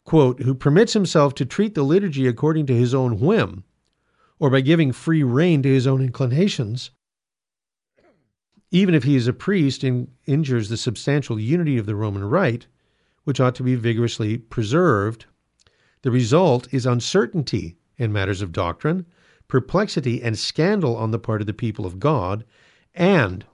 quote, 0.05 0.41
who 0.43 0.55
permits 0.55 0.93
himself 0.93 1.35
to 1.35 1.45
treat 1.45 1.75
the 1.75 1.83
liturgy 1.83 2.27
according 2.27 2.67
to 2.67 2.75
his 2.75 2.95
own 2.95 3.19
whim, 3.19 3.65
or 4.39 4.51
by 4.51 4.61
giving 4.61 4.93
free 4.93 5.23
rein 5.23 5.63
to 5.63 5.69
his 5.69 5.87
own 5.87 6.01
inclinations, 6.01 6.91
even 8.71 8.95
if 8.95 9.05
he 9.05 9.17
is 9.17 9.27
a 9.27 9.33
priest 9.33 9.83
and 9.83 10.09
injures 10.27 10.69
the 10.69 10.77
substantial 10.77 11.39
unity 11.39 11.79
of 11.79 11.87
the 11.87 11.95
Roman 11.95 12.25
rite, 12.25 12.67
which 13.25 13.41
ought 13.41 13.55
to 13.55 13.63
be 13.63 13.75
vigorously 13.75 14.39
preserved, 14.39 15.27
the 16.03 16.11
result 16.11 16.73
is 16.73 16.87
uncertainty 16.87 17.77
in 17.97 18.13
matters 18.13 18.43
of 18.43 18.53
doctrine, 18.53 19.07
perplexity 19.49 20.23
and 20.23 20.39
scandal 20.39 20.97
on 20.97 21.11
the 21.11 21.19
part 21.19 21.41
of 21.41 21.47
the 21.47 21.55
people 21.55 21.87
of 21.87 21.99
God, 21.99 22.45
and, 22.95 23.45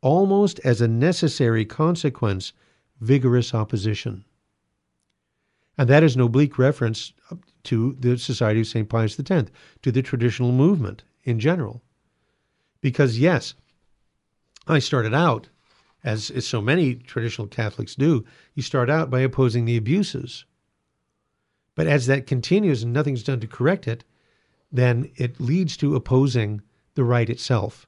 almost 0.00 0.60
as 0.64 0.80
a 0.80 0.88
necessary 0.88 1.64
consequence, 1.64 2.52
vigorous 3.00 3.54
opposition. 3.54 4.24
And 5.78 5.88
that 5.88 6.02
is 6.02 6.14
an 6.14 6.22
oblique 6.22 6.58
reference 6.58 7.12
to 7.64 7.96
the 8.00 8.16
Society 8.16 8.60
of 8.60 8.66
St. 8.66 8.88
Pius 8.88 9.18
X, 9.18 9.50
to 9.82 9.92
the 9.92 10.02
traditional 10.02 10.52
movement 10.52 11.04
in 11.24 11.38
general. 11.38 11.82
Because, 12.80 13.18
yes, 13.18 13.54
I 14.66 14.78
started 14.78 15.14
out, 15.14 15.48
as, 16.02 16.30
as 16.30 16.46
so 16.46 16.60
many 16.60 16.94
traditional 16.94 17.46
Catholics 17.46 17.94
do, 17.94 18.24
you 18.54 18.62
start 18.62 18.90
out 18.90 19.10
by 19.10 19.20
opposing 19.20 19.64
the 19.64 19.76
abuses. 19.76 20.44
But 21.74 21.86
as 21.86 22.06
that 22.06 22.26
continues 22.26 22.82
and 22.82 22.92
nothing's 22.92 23.22
done 23.22 23.40
to 23.40 23.46
correct 23.46 23.86
it, 23.86 24.04
then 24.72 25.10
it 25.16 25.40
leads 25.40 25.76
to 25.78 25.94
opposing 25.94 26.62
the 26.94 27.04
rite 27.04 27.30
itself. 27.30 27.86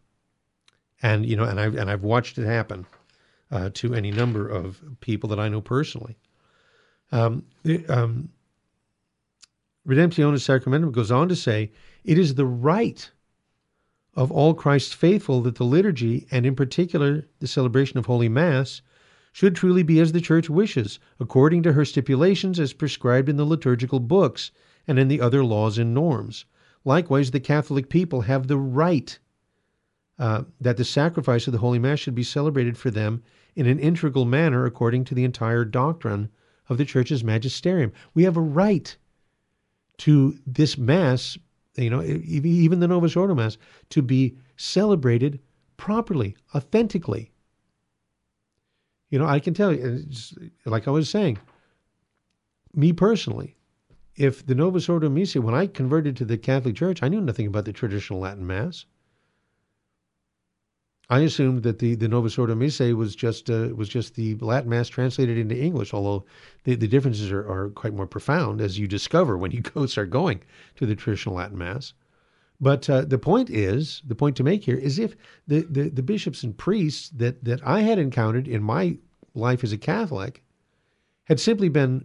And 1.03 1.27
you 1.27 1.37
know, 1.37 1.45
and 1.45 1.61
I've 1.61 1.77
and 1.77 1.91
I've 1.91 2.03
watched 2.03 2.39
it 2.39 2.45
happen 2.45 2.87
uh, 3.51 3.71
to 3.75 3.95
any 3.95 4.11
number 4.11 4.49
of 4.49 4.83
people 5.01 5.29
that 5.31 5.41
I 5.41 5.49
know 5.49 5.61
personally. 5.61 6.19
Um, 7.11 7.47
um, 7.89 8.29
Redemptionis 9.87 10.45
Sacramentum 10.45 10.93
goes 10.93 11.11
on 11.11 11.29
to 11.29 11.37
say 11.37 11.73
it 12.05 12.19
is 12.19 12.35
the 12.35 12.45
right 12.45 13.11
of 14.19 14.33
all 14.33 14.53
Christ's 14.53 14.93
faithful 14.93 15.41
that 15.43 15.55
the 15.55 15.65
liturgy, 15.65 16.27
and 16.33 16.45
in 16.45 16.57
particular 16.57 17.29
the 17.39 17.47
celebration 17.47 18.01
of 18.01 18.07
Holy 18.07 18.29
Mass, 18.29 18.83
should 19.31 19.55
truly 19.55 19.85
be 19.85 20.01
as 20.01 20.11
the 20.11 20.21
Church 20.21 20.51
wishes, 20.51 20.99
according 21.21 21.63
to 21.63 21.73
her 21.73 21.85
stipulations 21.85 22.59
as 22.59 22.73
prescribed 22.73 23.29
in 23.29 23.37
the 23.37 23.45
liturgical 23.45 24.01
books 24.01 24.51
and 24.89 24.99
in 24.99 25.07
the 25.07 25.21
other 25.21 25.45
laws 25.45 25.79
and 25.79 25.95
norms. 25.95 26.47
Likewise, 26.85 27.31
the 27.31 27.39
Catholic 27.39 27.89
people 27.89 28.23
have 28.23 28.49
the 28.49 28.57
right 28.57 29.17
uh, 30.19 30.43
that 30.61 30.79
the 30.79 30.85
sacrifice 30.85 31.47
of 31.47 31.53
the 31.53 31.61
Holy 31.61 31.79
Mass 31.79 32.01
should 32.01 32.17
be 32.17 32.25
celebrated 32.25 32.77
for 32.77 32.91
them 32.91 33.23
in 33.55 33.67
an 33.67 33.79
integral 33.79 34.25
manner 34.25 34.65
according 34.65 35.05
to 35.05 35.15
the 35.15 35.23
entire 35.23 35.65
doctrine 35.65 36.29
of 36.69 36.77
the 36.77 36.85
Church's 36.85 37.23
magisterium. 37.23 37.93
We 38.15 38.25
have 38.25 38.37
a 38.37 38.41
right 38.41 38.97
to 39.99 40.37
this 40.45 40.77
Mass, 40.77 41.39
you 41.79 41.91
know, 41.91 42.03
even 42.03 42.81
the 42.81 42.89
Novus 42.89 43.17
Ordo 43.17 43.35
Mass, 43.35 43.57
to 43.91 44.03
be 44.03 44.37
celebrated 44.57 45.41
properly, 45.77 46.37
authentically. 46.55 47.31
You 49.11 49.19
know, 49.19 49.27
I 49.27 49.39
can 49.41 49.55
tell 49.55 49.73
you, 49.73 50.05
like 50.67 50.87
I 50.87 50.91
was 50.91 51.09
saying, 51.09 51.39
me 52.75 52.93
personally, 52.93 53.57
if 54.17 54.45
the 54.45 54.55
Novus 54.55 54.89
Ordo 54.89 55.09
Missae, 55.09 55.43
when 55.43 55.55
I 55.55 55.67
converted 55.67 56.17
to 56.17 56.25
the 56.25 56.37
Catholic 56.37 56.77
Church, 56.77 57.03
I 57.03 57.09
knew 57.09 57.21
nothing 57.21 57.47
about 57.47 57.65
the 57.65 57.73
traditional 57.73 58.21
Latin 58.21 58.47
Mass. 58.47 58.85
I 61.11 61.21
assumed 61.21 61.63
that 61.63 61.79
the, 61.79 61.95
the 61.95 62.09
Novus 62.09 62.37
Ordo 62.37 62.55
Missae 62.55 62.95
was 62.95 63.17
just 63.17 63.49
uh, 63.49 63.71
was 63.75 63.89
just 63.89 64.15
the 64.15 64.35
Latin 64.37 64.69
Mass 64.69 64.89
translated 64.89 65.39
into 65.39 65.57
English, 65.57 65.95
although 65.95 66.27
the, 66.65 66.75
the 66.75 66.87
differences 66.87 67.33
are, 67.33 67.51
are 67.51 67.71
quite 67.71 67.95
more 67.95 68.07
profound 68.07 68.61
as 68.61 68.79
you 68.79 68.87
discover 68.87 69.39
when 69.39 69.51
you 69.51 69.61
go 69.75 69.87
start 69.87 70.11
going 70.11 70.43
to 70.77 70.85
the 70.85 70.95
traditional 70.95 71.37
Latin 71.37 71.57
Mass. 71.57 71.95
But 72.61 72.91
uh, 72.91 73.03
the 73.03 73.19
point 73.19 73.49
is, 73.49 74.03
the 74.07 74.17
point 74.17 74.37
to 74.37 74.43
make 74.43 74.65
here 74.65 74.77
is 74.77 74.99
if 74.99 75.15
the, 75.47 75.61
the, 75.61 75.89
the 75.89 76.03
bishops 76.03 76.43
and 76.43 76.57
priests 76.57 77.09
that, 77.11 77.45
that 77.45 77.67
I 77.67 77.83
had 77.83 77.99
encountered 77.99 78.49
in 78.49 78.63
my 78.63 78.99
life 79.33 79.63
as 79.63 79.73
a 79.73 79.79
Catholic 79.79 80.43
had 81.25 81.39
simply 81.39 81.69
been, 81.69 82.05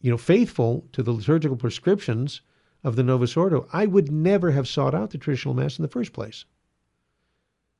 you 0.00 0.10
know, 0.10 0.18
faithful 0.18 0.86
to 0.92 1.02
the 1.02 1.12
liturgical 1.12 1.56
prescriptions 1.56 2.42
of 2.84 2.96
the 2.96 3.02
Novus 3.02 3.36
Ordo, 3.36 3.66
I 3.72 3.86
would 3.86 4.12
never 4.12 4.50
have 4.50 4.68
sought 4.68 4.94
out 4.94 5.10
the 5.10 5.18
traditional 5.18 5.54
Mass 5.54 5.78
in 5.78 5.82
the 5.82 5.88
first 5.88 6.12
place. 6.12 6.44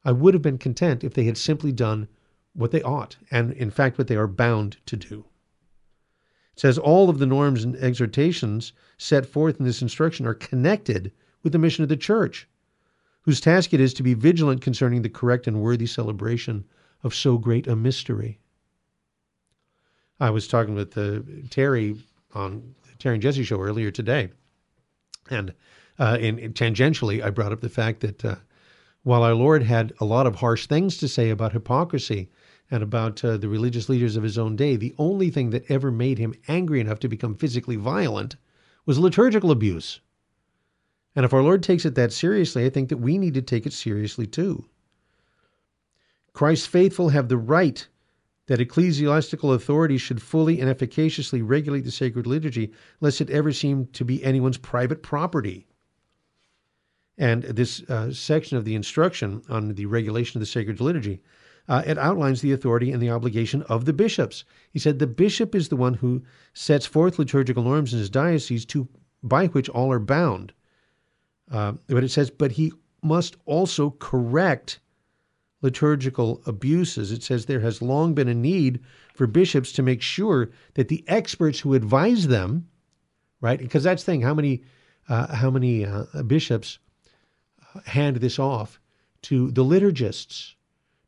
I 0.09 0.13
would 0.13 0.33
have 0.33 0.43
been 0.43 0.57
content 0.57 1.05
if 1.05 1.13
they 1.13 1.25
had 1.25 1.37
simply 1.37 1.71
done 1.71 2.09
what 2.55 2.71
they 2.71 2.81
ought, 2.81 3.19
and 3.31 3.53
in 3.53 3.71
fact, 3.71 3.99
what 3.99 4.07
they 4.07 4.17
are 4.17 4.27
bound 4.27 4.79
to 4.87 4.97
do. 4.97 5.27
It 6.55 6.61
says 6.61 6.79
all 6.79 7.11
of 7.11 7.19
the 7.19 7.27
norms 7.27 7.63
and 7.63 7.77
exhortations 7.77 8.73
set 8.97 9.27
forth 9.27 9.61
in 9.61 9.67
this 9.67 9.83
instruction 9.83 10.25
are 10.25 10.33
connected 10.33 11.13
with 11.43 11.53
the 11.53 11.59
mission 11.59 11.83
of 11.83 11.91
the 11.91 11.97
church, 11.99 12.49
whose 13.21 13.39
task 13.39 13.75
it 13.75 13.83
is 13.83 13.93
to 13.93 14.03
be 14.03 14.15
vigilant 14.15 14.63
concerning 14.63 15.03
the 15.03 15.11
correct 15.11 15.47
and 15.47 15.61
worthy 15.61 15.85
celebration 15.85 16.65
of 17.03 17.15
so 17.15 17.37
great 17.37 17.67
a 17.67 17.77
mystery. 17.77 18.41
I 20.19 20.31
was 20.31 20.49
talking 20.49 20.75
with 20.75 20.97
uh, 20.97 21.21
Terry 21.51 21.99
on 22.33 22.75
the 22.85 22.97
Terry 22.99 23.17
and 23.17 23.23
Jesse 23.23 23.45
show 23.45 23.61
earlier 23.61 23.91
today, 23.91 24.31
and 25.29 25.53
uh, 25.99 26.17
in, 26.19 26.39
in, 26.39 26.55
tangentially, 26.55 27.23
I 27.23 27.29
brought 27.29 27.53
up 27.53 27.61
the 27.61 27.69
fact 27.69 28.01
that 28.01 28.25
uh, 28.25 28.37
while 29.09 29.23
our 29.23 29.35
Lord 29.35 29.63
had 29.63 29.95
a 30.01 30.05
lot 30.05 30.27
of 30.27 30.35
harsh 30.35 30.67
things 30.67 30.99
to 30.99 31.09
say 31.09 31.31
about 31.31 31.55
hypocrisy 31.55 32.29
and 32.71 32.83
about 32.83 33.25
uh, 33.25 33.39
the 33.39 33.49
religious 33.49 33.89
leaders 33.89 34.17
of 34.17 34.23
his 34.23 34.37
own 34.37 34.55
day, 34.55 34.77
the 34.77 34.95
only 34.99 35.31
thing 35.31 35.49
that 35.49 35.65
ever 35.71 35.91
made 35.91 36.19
him 36.19 36.35
angry 36.47 36.79
enough 36.79 36.99
to 36.99 37.09
become 37.09 37.35
physically 37.35 37.77
violent 37.77 38.37
was 38.85 38.99
liturgical 38.99 39.51
abuse. 39.51 40.01
And 41.17 41.25
if 41.25 41.33
our 41.33 41.43
Lord 41.43 41.63
takes 41.63 41.87
it 41.87 41.95
that 41.95 42.13
seriously, 42.13 42.67
I 42.67 42.69
think 42.69 42.91
that 42.91 42.99
we 42.99 43.17
need 43.17 43.33
to 43.33 43.41
take 43.41 43.65
it 43.65 43.73
seriously 43.73 44.27
too. 44.27 44.67
Christ's 46.35 46.67
faithful 46.67 47.09
have 47.09 47.29
the 47.29 47.39
right 47.39 47.89
that 48.49 48.61
ecclesiastical 48.61 49.55
authorities 49.55 50.03
should 50.03 50.21
fully 50.21 50.61
and 50.61 50.69
efficaciously 50.69 51.41
regulate 51.41 51.87
the 51.87 51.91
sacred 51.91 52.27
liturgy, 52.27 52.75
lest 53.01 53.23
it 53.23 53.31
ever 53.31 53.55
seem 53.55 53.87
to 53.87 54.05
be 54.05 54.23
anyone's 54.23 54.59
private 54.59 55.03
property. 55.03 55.67
And 57.19 57.43
this 57.43 57.83
uh, 57.91 58.13
section 58.13 58.57
of 58.57 58.65
the 58.65 58.77
instruction 58.77 59.43
on 59.49 59.75
the 59.75 59.87
regulation 59.87 60.39
of 60.39 60.41
the 60.41 60.47
sacred 60.47 60.81
liturgy, 60.81 61.21
uh, 61.69 61.83
it 61.85 61.99
outlines 61.99 62.41
the 62.41 62.53
authority 62.53 62.93
and 62.93 63.03
the 63.03 63.11
obligation 63.11 63.63
of 63.63 63.85
the 63.85 63.93
bishops. 63.93 64.45
He 64.71 64.79
said 64.79 64.99
the 64.99 65.07
bishop 65.09 65.55
is 65.55 65.69
the 65.69 65.77
one 65.77 65.95
who 65.95 66.23
sets 66.55 66.87
forth 66.87 67.19
liturgical 67.19 67.65
norms 67.65 67.93
in 67.93 67.99
his 67.99 68.09
diocese 68.09 68.65
to 68.67 68.89
by 69.23 69.49
which 69.49 69.69
all 69.69 69.91
are 69.91 69.99
bound. 69.99 70.53
Uh, 71.51 71.73
but 71.89 72.05
it 72.05 72.11
says, 72.11 72.31
but 72.31 72.53
he 72.53 72.73
must 73.03 73.37
also 73.47 73.91
correct 73.99 74.79
liturgical 75.61 76.41
abuses. 76.47 77.11
It 77.11 77.25
says 77.25 77.47
there 77.47 77.61
has 77.61 77.83
long 77.83 78.15
been 78.15 78.29
a 78.29 78.35
need 78.35 78.81
for 79.15 79.27
bishops 79.27 79.73
to 79.73 79.83
make 79.83 80.03
sure 80.03 80.51
that 80.75 80.87
the 80.87 81.05
experts 81.09 81.59
who 81.59 81.75
advise 81.75 82.29
them, 82.29 82.69
right? 83.41 83.59
Because 83.59 83.83
that's 83.83 84.05
the 84.05 84.13
thing. 84.13 84.21
How 84.23 84.35
many, 84.35 84.63
uh, 85.09 85.35
how 85.35 85.51
many 85.51 85.85
uh, 85.85 86.05
bishops 86.27 86.79
hand 87.87 88.17
this 88.17 88.39
off 88.39 88.81
to 89.23 89.51
the 89.51 89.65
liturgists, 89.65 90.55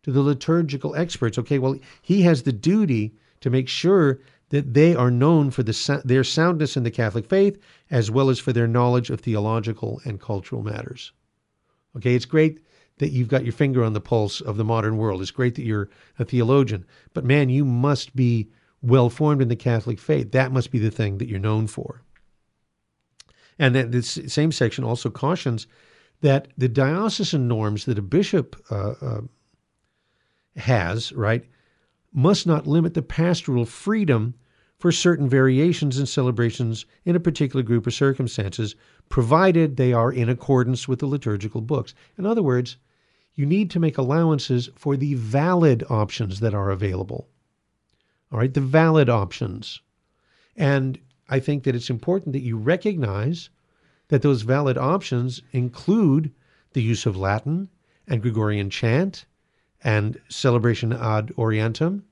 to 0.02 0.12
the 0.12 0.22
liturgical 0.22 0.94
experts. 0.94 1.38
Okay, 1.38 1.58
well, 1.58 1.76
he 2.02 2.22
has 2.22 2.42
the 2.42 2.52
duty 2.52 3.14
to 3.40 3.50
make 3.50 3.68
sure 3.68 4.20
that 4.50 4.74
they 4.74 4.94
are 4.94 5.10
known 5.10 5.50
for 5.50 5.62
the, 5.62 6.02
their 6.04 6.24
soundness 6.24 6.76
in 6.76 6.82
the 6.82 6.90
Catholic 6.90 7.26
faith 7.26 7.58
as 7.90 8.10
well 8.10 8.28
as 8.30 8.38
for 8.38 8.52
their 8.52 8.66
knowledge 8.66 9.10
of 9.10 9.20
theological 9.20 10.00
and 10.04 10.20
cultural 10.20 10.62
matters. 10.62 11.12
Okay, 11.96 12.14
it's 12.14 12.24
great 12.24 12.60
that 12.98 13.10
you've 13.10 13.28
got 13.28 13.44
your 13.44 13.52
finger 13.52 13.82
on 13.82 13.94
the 13.94 14.00
pulse 14.00 14.40
of 14.40 14.56
the 14.56 14.64
modern 14.64 14.96
world. 14.96 15.22
It's 15.22 15.30
great 15.30 15.54
that 15.54 15.64
you're 15.64 15.88
a 16.18 16.24
theologian, 16.24 16.84
but 17.14 17.24
man, 17.24 17.48
you 17.48 17.64
must 17.64 18.14
be 18.14 18.50
well 18.82 19.08
formed 19.08 19.42
in 19.42 19.48
the 19.48 19.56
Catholic 19.56 19.98
faith. 19.98 20.32
That 20.32 20.52
must 20.52 20.70
be 20.70 20.78
the 20.78 20.90
thing 20.90 21.18
that 21.18 21.28
you're 21.28 21.38
known 21.38 21.66
for. 21.66 22.02
And 23.58 23.74
then 23.74 23.90
this 23.90 24.18
same 24.26 24.52
section 24.52 24.84
also 24.84 25.10
cautions 25.10 25.66
that 26.20 26.48
the 26.56 26.68
diocesan 26.68 27.48
norms 27.48 27.84
that 27.84 27.98
a 27.98 28.02
bishop 28.02 28.56
uh, 28.70 28.94
uh, 29.00 29.20
has, 30.56 31.12
right, 31.12 31.44
must 32.12 32.46
not 32.46 32.66
limit 32.66 32.94
the 32.94 33.02
pastoral 33.02 33.64
freedom 33.64 34.34
for 34.78 34.90
certain 34.90 35.28
variations 35.28 35.98
and 35.98 36.08
celebrations 36.08 36.86
in 37.04 37.14
a 37.14 37.20
particular 37.20 37.62
group 37.62 37.86
of 37.86 37.92
circumstances, 37.92 38.74
provided 39.10 39.76
they 39.76 39.92
are 39.92 40.10
in 40.10 40.28
accordance 40.28 40.88
with 40.88 41.00
the 41.00 41.06
liturgical 41.06 41.60
books. 41.60 41.94
In 42.16 42.24
other 42.24 42.42
words, 42.42 42.78
you 43.34 43.44
need 43.44 43.70
to 43.70 43.80
make 43.80 43.98
allowances 43.98 44.70
for 44.74 44.96
the 44.96 45.14
valid 45.14 45.84
options 45.90 46.40
that 46.40 46.54
are 46.54 46.70
available. 46.70 47.28
All 48.32 48.38
right, 48.38 48.52
the 48.52 48.60
valid 48.60 49.10
options. 49.10 49.80
And 50.56 50.98
I 51.28 51.40
think 51.40 51.64
that 51.64 51.74
it's 51.74 51.90
important 51.90 52.32
that 52.32 52.40
you 52.42 52.56
recognize 52.56 53.50
that 54.10 54.22
those 54.22 54.42
valid 54.42 54.76
options 54.76 55.40
include 55.52 56.32
the 56.72 56.82
use 56.82 57.06
of 57.06 57.16
Latin 57.16 57.68
and 58.06 58.20
Gregorian 58.20 58.68
chant 58.68 59.24
and 59.82 60.20
celebration 60.28 60.92
ad 60.92 61.28
orientem 61.36 62.02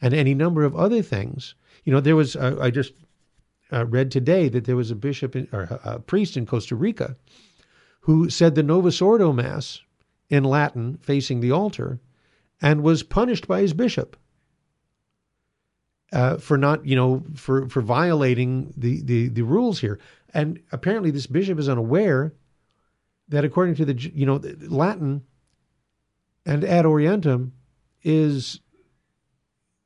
and 0.00 0.14
any 0.14 0.34
number 0.34 0.62
of 0.64 0.76
other 0.76 1.02
things. 1.02 1.54
You 1.84 1.92
know, 1.92 2.00
there 2.00 2.16
was, 2.16 2.36
uh, 2.36 2.56
I 2.60 2.70
just 2.70 2.92
uh, 3.72 3.86
read 3.86 4.10
today 4.10 4.48
that 4.50 4.66
there 4.66 4.76
was 4.76 4.90
a 4.90 4.94
bishop 4.94 5.34
in, 5.34 5.48
or 5.50 5.80
a 5.84 5.98
priest 5.98 6.36
in 6.36 6.46
Costa 6.46 6.76
Rica 6.76 7.16
who 8.00 8.28
said 8.30 8.54
the 8.54 8.62
Novus 8.62 9.00
Ordo 9.00 9.32
Mass 9.32 9.80
in 10.28 10.44
Latin 10.44 10.98
facing 11.00 11.40
the 11.40 11.50
altar 11.50 11.98
and 12.60 12.82
was 12.82 13.02
punished 13.02 13.48
by 13.48 13.62
his 13.62 13.72
bishop. 13.72 14.16
Uh, 16.10 16.38
for 16.38 16.56
not, 16.56 16.86
you 16.86 16.96
know, 16.96 17.22
for, 17.34 17.68
for 17.68 17.82
violating 17.82 18.72
the, 18.78 19.02
the, 19.02 19.28
the 19.28 19.42
rules 19.42 19.78
here. 19.80 19.98
And 20.34 20.60
apparently, 20.72 21.10
this 21.10 21.26
bishop 21.26 21.58
is 21.58 21.68
unaware 21.68 22.34
that 23.28 23.44
according 23.44 23.74
to 23.76 23.84
the 23.84 23.94
you 24.14 24.26
know 24.26 24.40
Latin 24.60 25.22
and 26.46 26.64
ad 26.64 26.84
orientem 26.84 27.52
is 28.02 28.60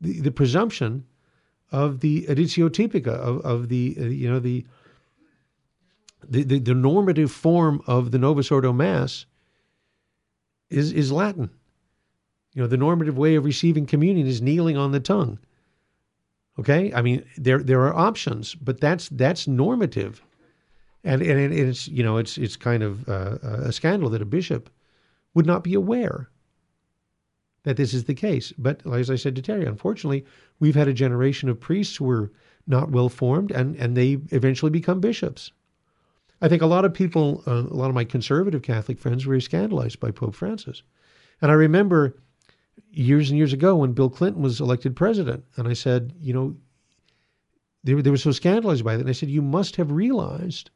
the, 0.01 0.21
the 0.21 0.31
presumption 0.31 1.05
of 1.71 2.01
the 2.01 2.27
editio 2.29 2.69
typica 2.69 3.09
of, 3.09 3.41
of 3.41 3.69
the 3.69 3.97
uh, 3.99 4.05
you 4.05 4.31
know 4.31 4.39
the, 4.39 4.65
the, 6.29 6.43
the 6.45 6.59
the 6.59 6.75
normative 6.75 7.31
form 7.31 7.83
of 7.87 8.11
the 8.11 8.19
Novus 8.19 8.51
Ordo 8.51 8.73
Mass 8.73 9.27
is 10.71 10.93
is 10.93 11.11
Latin. 11.11 11.51
You 12.55 12.63
know 12.63 12.69
the 12.69 12.77
normative 12.77 13.17
way 13.17 13.35
of 13.37 13.45
receiving 13.45 13.87
communion 13.87 14.27
is 14.27 14.43
kneeling 14.43 14.77
on 14.77 14.93
the 14.93 15.01
tongue. 15.01 15.39
Okay, 16.59 16.93
I 16.93 17.01
mean 17.01 17.25
there 17.37 17.63
there 17.63 17.81
are 17.87 17.95
options, 17.95 18.55
but 18.55 18.81
that's 18.81 19.09
that's 19.09 19.49
normative 19.49 20.23
and 21.05 21.23
and 21.23 21.53
it's 21.53 21.89
you 21.89 22.03
know 22.03 22.17
it's 22.17 22.39
it's 22.39 22.57
kind 22.57 22.83
of 22.83 23.09
uh, 23.09 23.39
a 23.43 23.73
scandal 23.73 24.11
that 24.11 24.23
a 24.23 24.27
bishop 24.27 24.71
would 25.35 25.47
not 25.47 25.65
be 25.65 25.75
aware 25.75 26.29
that 27.65 27.77
this 27.77 27.95
is 27.95 28.05
the 28.05 28.15
case. 28.15 28.53
But 28.59 28.85
as 28.87 29.11
I 29.11 29.17
said 29.17 29.37
to 29.37 29.43
Terry, 29.43 29.65
unfortunately, 29.67 30.25
we've 30.59 30.75
had 30.75 30.89
a 30.89 30.93
generation 30.93 31.49
of 31.49 31.61
priests 31.61 31.97
who 31.97 32.05
were 32.05 32.33
not 32.67 32.91
well 32.91 33.09
formed, 33.09 33.51
and 33.51 33.77
and 33.77 33.97
they 33.97 34.19
eventually 34.31 34.71
become 34.71 35.01
bishops. 35.01 35.53
I 36.41 36.49
think 36.49 36.63
a 36.63 36.67
lot 36.67 36.85
of 36.85 36.93
people, 36.93 37.45
uh, 37.47 37.63
a 37.71 37.77
lot 37.77 37.89
of 37.89 37.95
my 37.95 38.05
conservative 38.05 38.63
Catholic 38.63 38.99
friends, 38.99 39.27
were 39.27 39.39
scandalized 39.41 40.01
by 40.01 40.11
Pope 40.11 40.35
Francis. 40.35 40.83
And 41.41 41.51
I 41.53 41.55
remember 41.55 42.17
years 42.91 43.31
and 43.31 43.39
years 43.39 43.53
ago 43.53 43.77
when 43.77 43.93
Bill 43.93 44.11
Clinton 44.11 44.43
was 44.43 44.61
elected 44.61 44.97
president, 44.97 45.45
and 45.57 45.69
I 45.69 45.73
said, 45.73 46.15
you 46.21 46.33
know, 46.33 46.57
they 47.85 47.95
were, 47.95 48.03
they 48.03 48.11
were 48.11 48.17
so 48.17 48.33
scandalized 48.33 48.85
by 48.85 48.97
that. 48.97 49.03
And 49.03 49.09
I 49.09 49.13
said, 49.13 49.29
you 49.29 49.43
must 49.43 49.77
have 49.77 49.93
realized 49.93 50.71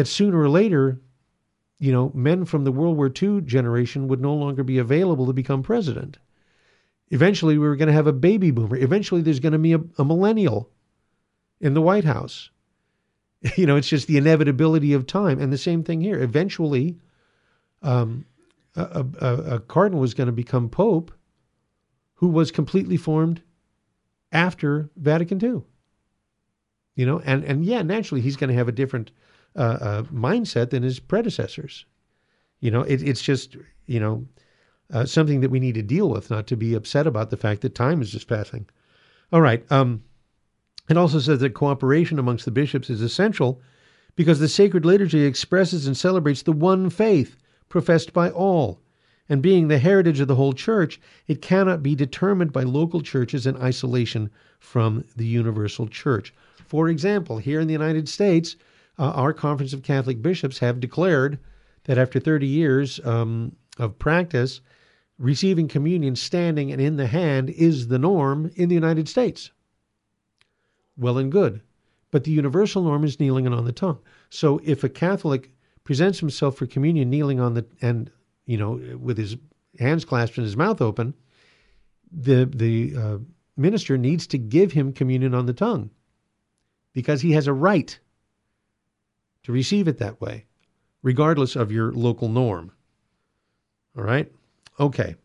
that 0.00 0.06
sooner 0.06 0.40
or 0.40 0.48
later, 0.48 0.98
you 1.78 1.92
know, 1.92 2.10
men 2.14 2.46
from 2.46 2.64
the 2.64 2.72
World 2.72 2.96
War 2.96 3.12
II 3.22 3.42
generation 3.42 4.08
would 4.08 4.18
no 4.22 4.32
longer 4.32 4.64
be 4.64 4.78
available 4.78 5.26
to 5.26 5.34
become 5.34 5.62
president. 5.62 6.16
Eventually, 7.10 7.58
we 7.58 7.68
were 7.68 7.76
going 7.76 7.88
to 7.88 7.92
have 7.92 8.06
a 8.06 8.12
baby 8.14 8.50
boomer. 8.50 8.76
Eventually, 8.76 9.20
there's 9.20 9.40
going 9.40 9.52
to 9.52 9.58
be 9.58 9.74
a, 9.74 9.80
a 9.98 10.04
millennial 10.06 10.70
in 11.60 11.74
the 11.74 11.82
White 11.82 12.04
House. 12.04 12.48
You 13.56 13.66
know, 13.66 13.76
it's 13.76 13.88
just 13.88 14.06
the 14.06 14.16
inevitability 14.16 14.94
of 14.94 15.06
time. 15.06 15.38
And 15.38 15.50
the 15.50 15.58
same 15.58 15.82
thing 15.82 16.00
here. 16.00 16.18
Eventually, 16.22 16.98
um, 17.82 18.24
a, 18.76 19.04
a, 19.20 19.34
a 19.54 19.60
cardinal 19.60 20.00
was 20.00 20.12
going 20.12 20.26
to 20.26 20.32
become 20.32 20.70
pope 20.70 21.10
who 22.14 22.28
was 22.28 22.50
completely 22.50 22.98
formed 22.98 23.42
after 24.32 24.90
Vatican 24.96 25.42
II. 25.42 25.62
You 26.96 27.06
know, 27.06 27.20
and, 27.20 27.44
and 27.44 27.64
yeah, 27.64 27.82
naturally, 27.82 28.20
he's 28.20 28.36
going 28.36 28.48
to 28.48 28.56
have 28.56 28.68
a 28.68 28.72
different 28.72 29.10
uh, 29.56 30.02
mindset 30.12 30.70
than 30.70 30.82
his 30.82 31.00
predecessors. 31.00 31.84
You 32.60 32.70
know, 32.70 32.82
it, 32.82 33.02
it's 33.02 33.22
just, 33.22 33.56
you 33.86 34.00
know, 34.00 34.26
uh, 34.92 35.06
something 35.06 35.40
that 35.40 35.50
we 35.50 35.60
need 35.60 35.74
to 35.74 35.82
deal 35.82 36.08
with, 36.08 36.30
not 36.30 36.46
to 36.48 36.56
be 36.56 36.74
upset 36.74 37.06
about 37.06 37.30
the 37.30 37.36
fact 37.36 37.62
that 37.62 37.74
time 37.74 38.02
is 38.02 38.10
just 38.10 38.28
passing. 38.28 38.66
All 39.32 39.40
right. 39.40 39.64
Um, 39.70 40.02
it 40.88 40.96
also 40.96 41.20
says 41.20 41.40
that 41.40 41.54
cooperation 41.54 42.18
amongst 42.18 42.44
the 42.44 42.50
bishops 42.50 42.90
is 42.90 43.00
essential 43.00 43.60
because 44.16 44.40
the 44.40 44.48
sacred 44.48 44.84
liturgy 44.84 45.24
expresses 45.24 45.86
and 45.86 45.96
celebrates 45.96 46.42
the 46.42 46.52
one 46.52 46.90
faith 46.90 47.36
professed 47.68 48.12
by 48.12 48.30
all. 48.30 48.80
And 49.28 49.40
being 49.40 49.68
the 49.68 49.78
heritage 49.78 50.18
of 50.18 50.26
the 50.26 50.34
whole 50.34 50.52
church, 50.52 51.00
it 51.28 51.40
cannot 51.40 51.84
be 51.84 51.94
determined 51.94 52.52
by 52.52 52.64
local 52.64 53.00
churches 53.00 53.46
in 53.46 53.56
isolation 53.58 54.28
from 54.58 55.04
the 55.16 55.26
universal 55.26 55.86
church. 55.86 56.34
For 56.66 56.88
example, 56.88 57.38
here 57.38 57.60
in 57.60 57.68
the 57.68 57.72
United 57.72 58.08
States, 58.08 58.56
uh, 59.00 59.12
our 59.12 59.32
Conference 59.32 59.72
of 59.72 59.82
Catholic 59.82 60.22
Bishops 60.22 60.58
have 60.58 60.78
declared 60.78 61.38
that 61.84 61.98
after 61.98 62.20
30 62.20 62.46
years 62.46 63.00
um, 63.04 63.56
of 63.78 63.98
practice, 63.98 64.60
receiving 65.18 65.66
communion 65.66 66.14
standing 66.14 66.70
and 66.70 66.80
in 66.80 66.96
the 66.96 67.06
hand 67.06 67.50
is 67.50 67.88
the 67.88 67.98
norm 67.98 68.50
in 68.54 68.68
the 68.68 68.74
United 68.74 69.08
States 69.08 69.50
well 71.00 71.18
and 71.18 71.32
good. 71.32 71.60
But 72.10 72.24
the 72.24 72.30
universal 72.30 72.82
norm 72.82 73.04
is 73.04 73.18
kneeling 73.18 73.46
and 73.46 73.54
on 73.54 73.64
the 73.64 73.72
tongue. 73.72 73.98
So 74.28 74.60
if 74.64 74.84
a 74.84 74.88
Catholic 74.88 75.50
presents 75.84 76.20
himself 76.20 76.56
for 76.56 76.66
communion 76.66 77.08
kneeling 77.08 77.40
on 77.40 77.54
the 77.54 77.64
and 77.80 78.10
you 78.46 78.58
know 78.58 78.80
with 79.00 79.16
his 79.16 79.36
hands 79.78 80.04
clasped 80.04 80.36
and 80.36 80.44
his 80.44 80.56
mouth 80.56 80.80
open, 80.80 81.14
the 82.12 82.44
the 82.44 82.94
uh, 82.96 83.18
minister 83.56 83.96
needs 83.96 84.26
to 84.28 84.38
give 84.38 84.72
him 84.72 84.92
communion 84.92 85.34
on 85.34 85.46
the 85.46 85.52
tongue 85.52 85.90
because 86.92 87.20
he 87.22 87.32
has 87.32 87.46
a 87.46 87.52
right 87.52 87.98
to 89.42 89.52
receive 89.52 89.88
it 89.88 89.98
that 89.98 90.20
way, 90.20 90.46
regardless 91.02 91.56
of 91.56 91.72
your 91.72 91.92
local 91.92 92.28
norm. 92.28 92.72
All 93.96 94.04
right? 94.04 94.30
Okay. 94.78 95.16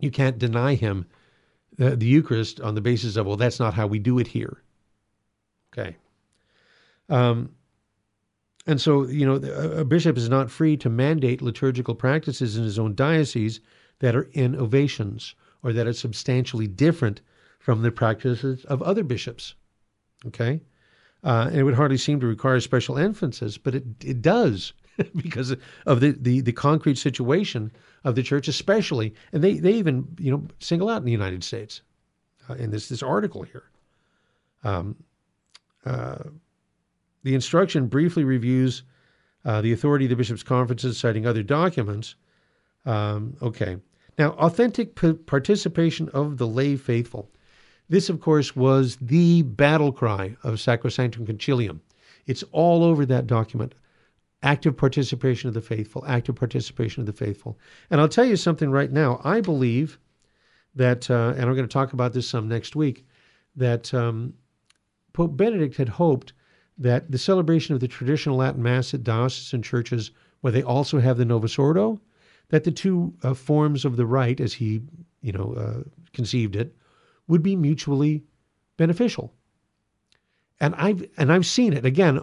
You 0.00 0.10
can't 0.10 0.38
deny 0.38 0.74
him 0.74 1.06
the, 1.76 1.96
the 1.96 2.06
Eucharist 2.06 2.60
on 2.60 2.74
the 2.74 2.80
basis 2.80 3.16
of, 3.16 3.26
well, 3.26 3.36
that's 3.36 3.60
not 3.60 3.74
how 3.74 3.86
we 3.86 3.98
do 3.98 4.18
it 4.18 4.26
here. 4.26 4.62
Okay. 5.72 5.96
Um, 7.08 7.50
and 8.66 8.80
so, 8.80 9.06
you 9.06 9.26
know, 9.26 9.34
a 9.34 9.84
bishop 9.84 10.16
is 10.16 10.28
not 10.28 10.50
free 10.50 10.76
to 10.78 10.88
mandate 10.88 11.42
liturgical 11.42 11.94
practices 11.94 12.56
in 12.56 12.64
his 12.64 12.78
own 12.78 12.94
diocese 12.94 13.60
that 13.98 14.16
are 14.16 14.30
innovations 14.32 15.34
or 15.62 15.72
that 15.72 15.86
are 15.86 15.92
substantially 15.92 16.66
different 16.66 17.20
from 17.58 17.82
the 17.82 17.90
practices 17.90 18.64
of 18.66 18.82
other 18.82 19.02
bishops. 19.02 19.54
Okay? 20.26 20.60
Uh, 21.24 21.46
and 21.48 21.56
it 21.56 21.62
would 21.62 21.74
hardly 21.74 21.96
seem 21.96 22.20
to 22.20 22.26
require 22.26 22.60
special 22.60 22.98
emphasis, 22.98 23.56
but 23.56 23.74
it, 23.74 23.84
it 24.04 24.20
does 24.20 24.74
because 25.16 25.56
of 25.86 26.00
the, 26.00 26.12
the, 26.20 26.40
the 26.42 26.52
concrete 26.52 26.98
situation 26.98 27.72
of 28.04 28.14
the 28.14 28.22
church, 28.22 28.46
especially. 28.46 29.14
And 29.32 29.42
they, 29.42 29.54
they 29.54 29.72
even, 29.72 30.06
you 30.18 30.30
know, 30.30 30.46
single 30.60 30.90
out 30.90 30.98
in 30.98 31.06
the 31.06 31.12
United 31.12 31.42
States 31.42 31.80
uh, 32.48 32.54
in 32.54 32.70
this, 32.70 32.88
this 32.88 33.02
article 33.02 33.42
here. 33.42 33.64
Um, 34.62 34.96
uh, 35.86 36.24
the 37.22 37.34
instruction 37.34 37.86
briefly 37.86 38.24
reviews 38.24 38.82
uh, 39.44 39.60
the 39.60 39.72
authority 39.72 40.06
of 40.06 40.10
the 40.10 40.16
bishops' 40.16 40.42
conferences, 40.42 40.98
citing 40.98 41.26
other 41.26 41.42
documents. 41.42 42.14
Um, 42.86 43.36
okay. 43.42 43.78
Now, 44.18 44.30
authentic 44.32 44.94
p- 44.94 45.12
participation 45.14 46.08
of 46.10 46.38
the 46.38 46.46
lay 46.46 46.76
faithful. 46.76 47.30
This, 47.94 48.10
of 48.10 48.20
course, 48.20 48.56
was 48.56 48.96
the 48.96 49.42
battle 49.42 49.92
cry 49.92 50.36
of 50.42 50.54
Sacrosanctum 50.54 51.28
Concilium. 51.28 51.78
It's 52.26 52.42
all 52.50 52.82
over 52.82 53.06
that 53.06 53.28
document. 53.28 53.76
Active 54.42 54.76
participation 54.76 55.46
of 55.46 55.54
the 55.54 55.60
faithful, 55.60 56.04
active 56.04 56.34
participation 56.34 57.02
of 57.02 57.06
the 57.06 57.12
faithful. 57.12 57.56
And 57.90 58.00
I'll 58.00 58.08
tell 58.08 58.24
you 58.24 58.34
something 58.34 58.68
right 58.68 58.90
now. 58.90 59.20
I 59.22 59.40
believe 59.40 60.00
that, 60.74 61.08
uh, 61.08 61.34
and 61.36 61.44
I'm 61.44 61.54
going 61.54 61.68
to 61.68 61.72
talk 61.72 61.92
about 61.92 62.12
this 62.12 62.28
some 62.28 62.48
next 62.48 62.74
week, 62.74 63.06
that 63.54 63.94
um, 63.94 64.34
Pope 65.12 65.36
Benedict 65.36 65.76
had 65.76 65.88
hoped 65.88 66.32
that 66.76 67.12
the 67.12 67.16
celebration 67.16 67.76
of 67.76 67.80
the 67.80 67.86
traditional 67.86 68.38
Latin 68.38 68.60
Mass 68.60 68.92
at 68.92 69.04
diocesan 69.04 69.62
churches, 69.62 70.10
where 70.40 70.52
they 70.52 70.64
also 70.64 70.98
have 70.98 71.16
the 71.16 71.24
Novus 71.24 71.60
Ordo, 71.60 72.00
that 72.48 72.64
the 72.64 72.72
two 72.72 73.14
uh, 73.22 73.34
forms 73.34 73.84
of 73.84 73.94
the 73.94 74.04
rite, 74.04 74.40
as 74.40 74.52
he, 74.52 74.80
you 75.22 75.30
know, 75.30 75.54
uh, 75.56 75.88
conceived 76.12 76.56
it, 76.56 76.74
would 77.26 77.42
be 77.42 77.56
mutually 77.56 78.24
beneficial. 78.76 79.32
And 80.60 80.74
I've 80.76 81.04
and 81.16 81.32
I've 81.32 81.46
seen 81.46 81.72
it 81.72 81.84
again. 81.84 82.20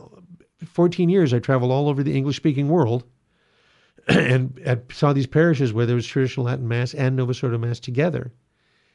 14 0.66 1.10
years 1.10 1.34
I 1.34 1.40
traveled 1.40 1.72
all 1.72 1.90
over 1.90 2.04
the 2.04 2.16
English-speaking 2.16 2.70
world, 2.70 3.04
and, 4.08 4.60
and 4.64 4.84
saw 4.92 5.14
these 5.14 5.28
parishes 5.28 5.74
where 5.74 5.86
there 5.86 5.96
was 5.96 6.06
traditional 6.06 6.46
Latin 6.46 6.68
Mass 6.68 6.94
and 6.94 7.16
Novus 7.16 7.44
Ordo 7.44 7.58
Mass 7.58 7.80
together. 7.80 8.32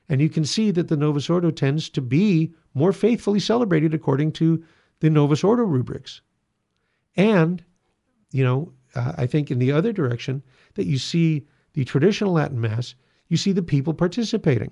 And 0.08 0.20
you 0.20 0.28
can 0.28 0.44
see 0.44 0.70
that 0.70 0.88
the 0.88 0.96
Novus 0.96 1.28
Ordo 1.28 1.50
tends 1.50 1.88
to 1.90 2.00
be 2.00 2.52
more 2.74 2.92
faithfully 2.92 3.40
celebrated 3.40 3.94
according 3.94 4.32
to 4.32 4.62
the 5.00 5.10
Novus 5.10 5.42
Ordo 5.42 5.64
rubrics. 5.64 6.20
And, 7.16 7.64
you 8.30 8.44
know, 8.44 8.72
uh, 8.94 9.12
I 9.16 9.26
think 9.26 9.50
in 9.50 9.58
the 9.58 9.72
other 9.72 9.92
direction, 9.92 10.42
that 10.74 10.86
you 10.86 10.98
see 10.98 11.46
the 11.72 11.84
traditional 11.84 12.32
Latin 12.32 12.60
Mass, 12.60 12.94
you 13.28 13.36
see 13.36 13.52
the 13.52 13.62
people 13.62 13.94
participating. 13.94 14.70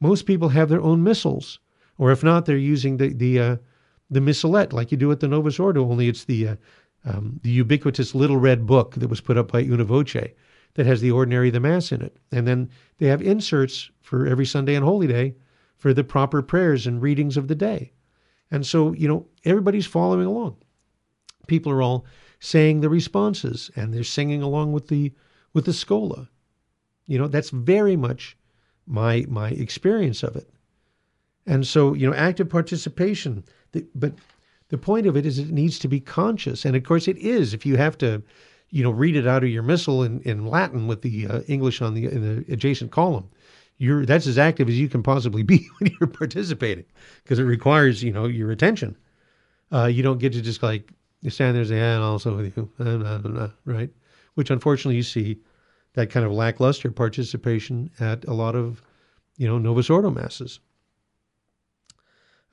Most 0.00 0.26
people 0.26 0.50
have 0.50 0.68
their 0.68 0.80
own 0.80 1.02
missals, 1.02 1.58
or 1.96 2.12
if 2.12 2.22
not, 2.22 2.46
they're 2.46 2.56
using 2.56 2.96
the 2.96 3.08
the 3.08 3.38
uh, 3.38 3.56
the 4.10 4.20
missalette 4.20 4.72
like 4.72 4.90
you 4.90 4.96
do 4.96 5.10
at 5.12 5.20
the 5.20 5.28
Novus 5.28 5.58
Ordo. 5.58 5.88
Only 5.88 6.08
it's 6.08 6.24
the 6.24 6.48
uh, 6.48 6.56
um, 7.04 7.40
the 7.42 7.50
ubiquitous 7.50 8.14
little 8.14 8.36
red 8.36 8.66
book 8.66 8.94
that 8.94 9.08
was 9.08 9.20
put 9.20 9.36
up 9.36 9.52
by 9.52 9.60
Una 9.60 9.84
Voce 9.84 10.16
that 10.74 10.86
has 10.86 11.00
the 11.00 11.10
ordinary 11.10 11.50
the 11.50 11.60
mass 11.60 11.90
in 11.90 12.00
it. 12.00 12.16
And 12.30 12.46
then 12.46 12.70
they 12.98 13.06
have 13.08 13.20
inserts 13.20 13.90
for 14.00 14.26
every 14.26 14.46
Sunday 14.46 14.76
and 14.76 14.84
Holy 14.84 15.08
Day 15.08 15.34
for 15.76 15.92
the 15.92 16.04
proper 16.04 16.40
prayers 16.40 16.86
and 16.86 17.02
readings 17.02 17.36
of 17.36 17.48
the 17.48 17.54
day. 17.56 17.92
And 18.50 18.64
so, 18.64 18.92
you 18.92 19.08
know, 19.08 19.26
everybody's 19.44 19.86
following 19.86 20.26
along. 20.26 20.56
People 21.48 21.72
are 21.72 21.82
all 21.82 22.06
saying 22.40 22.80
the 22.80 22.88
responses 22.88 23.72
and 23.74 23.92
they're 23.92 24.04
singing 24.04 24.40
along 24.40 24.72
with 24.72 24.86
the 24.86 25.12
with 25.52 25.64
the 25.64 25.72
schola. 25.72 26.28
You 27.06 27.18
know, 27.18 27.26
that's 27.26 27.50
very 27.50 27.96
much 27.96 28.36
my 28.88 29.24
my 29.28 29.50
experience 29.50 30.22
of 30.22 30.36
it. 30.36 30.48
And 31.46 31.66
so, 31.66 31.94
you 31.94 32.06
know, 32.06 32.14
active 32.14 32.48
participation. 32.48 33.44
The, 33.72 33.86
but 33.94 34.12
the 34.68 34.78
point 34.78 35.06
of 35.06 35.16
it 35.16 35.24
is 35.24 35.38
it 35.38 35.50
needs 35.50 35.78
to 35.78 35.88
be 35.88 36.00
conscious. 36.00 36.64
And 36.64 36.76
of 36.76 36.82
course 36.82 37.08
it 37.08 37.16
is 37.18 37.54
if 37.54 37.64
you 37.64 37.76
have 37.76 37.96
to 37.98 38.22
you 38.70 38.82
know, 38.82 38.90
read 38.90 39.16
it 39.16 39.26
out 39.26 39.42
of 39.42 39.50
your 39.50 39.62
missal 39.62 40.02
in, 40.02 40.20
in 40.22 40.46
Latin 40.46 40.86
with 40.86 41.02
the 41.02 41.26
uh, 41.26 41.40
English 41.48 41.80
on 41.80 41.94
the 41.94 42.06
in 42.06 42.22
the 42.22 42.52
adjacent 42.52 42.90
column. 42.90 43.28
You're 43.78 44.04
that's 44.04 44.26
as 44.26 44.38
active 44.38 44.68
as 44.68 44.78
you 44.78 44.88
can 44.88 45.02
possibly 45.02 45.42
be 45.42 45.68
when 45.78 45.94
you're 45.98 46.08
participating 46.08 46.84
because 47.22 47.38
it 47.38 47.44
requires 47.44 48.02
you 48.02 48.12
know 48.12 48.26
your 48.26 48.50
attention. 48.50 48.96
Uh, 49.72 49.84
you 49.86 50.02
don't 50.02 50.18
get 50.18 50.32
to 50.32 50.42
just 50.42 50.62
like 50.62 50.92
stand 51.28 51.54
there 51.54 51.62
and 51.62 51.68
say, 51.68 51.80
"And 51.80 52.02
also 52.02 52.36
with 52.36 52.56
you," 52.56 53.52
right? 53.64 53.90
Which 54.34 54.50
unfortunately 54.50 54.96
you 54.96 55.02
see 55.02 55.38
that 55.98 56.10
kind 56.10 56.24
of 56.24 56.30
lackluster 56.30 56.92
participation 56.92 57.90
at 57.98 58.24
a 58.26 58.32
lot 58.32 58.54
of 58.54 58.80
you 59.36 59.48
know 59.48 59.58
Novus 59.58 59.90
Ordo 59.90 60.10
masses. 60.10 60.60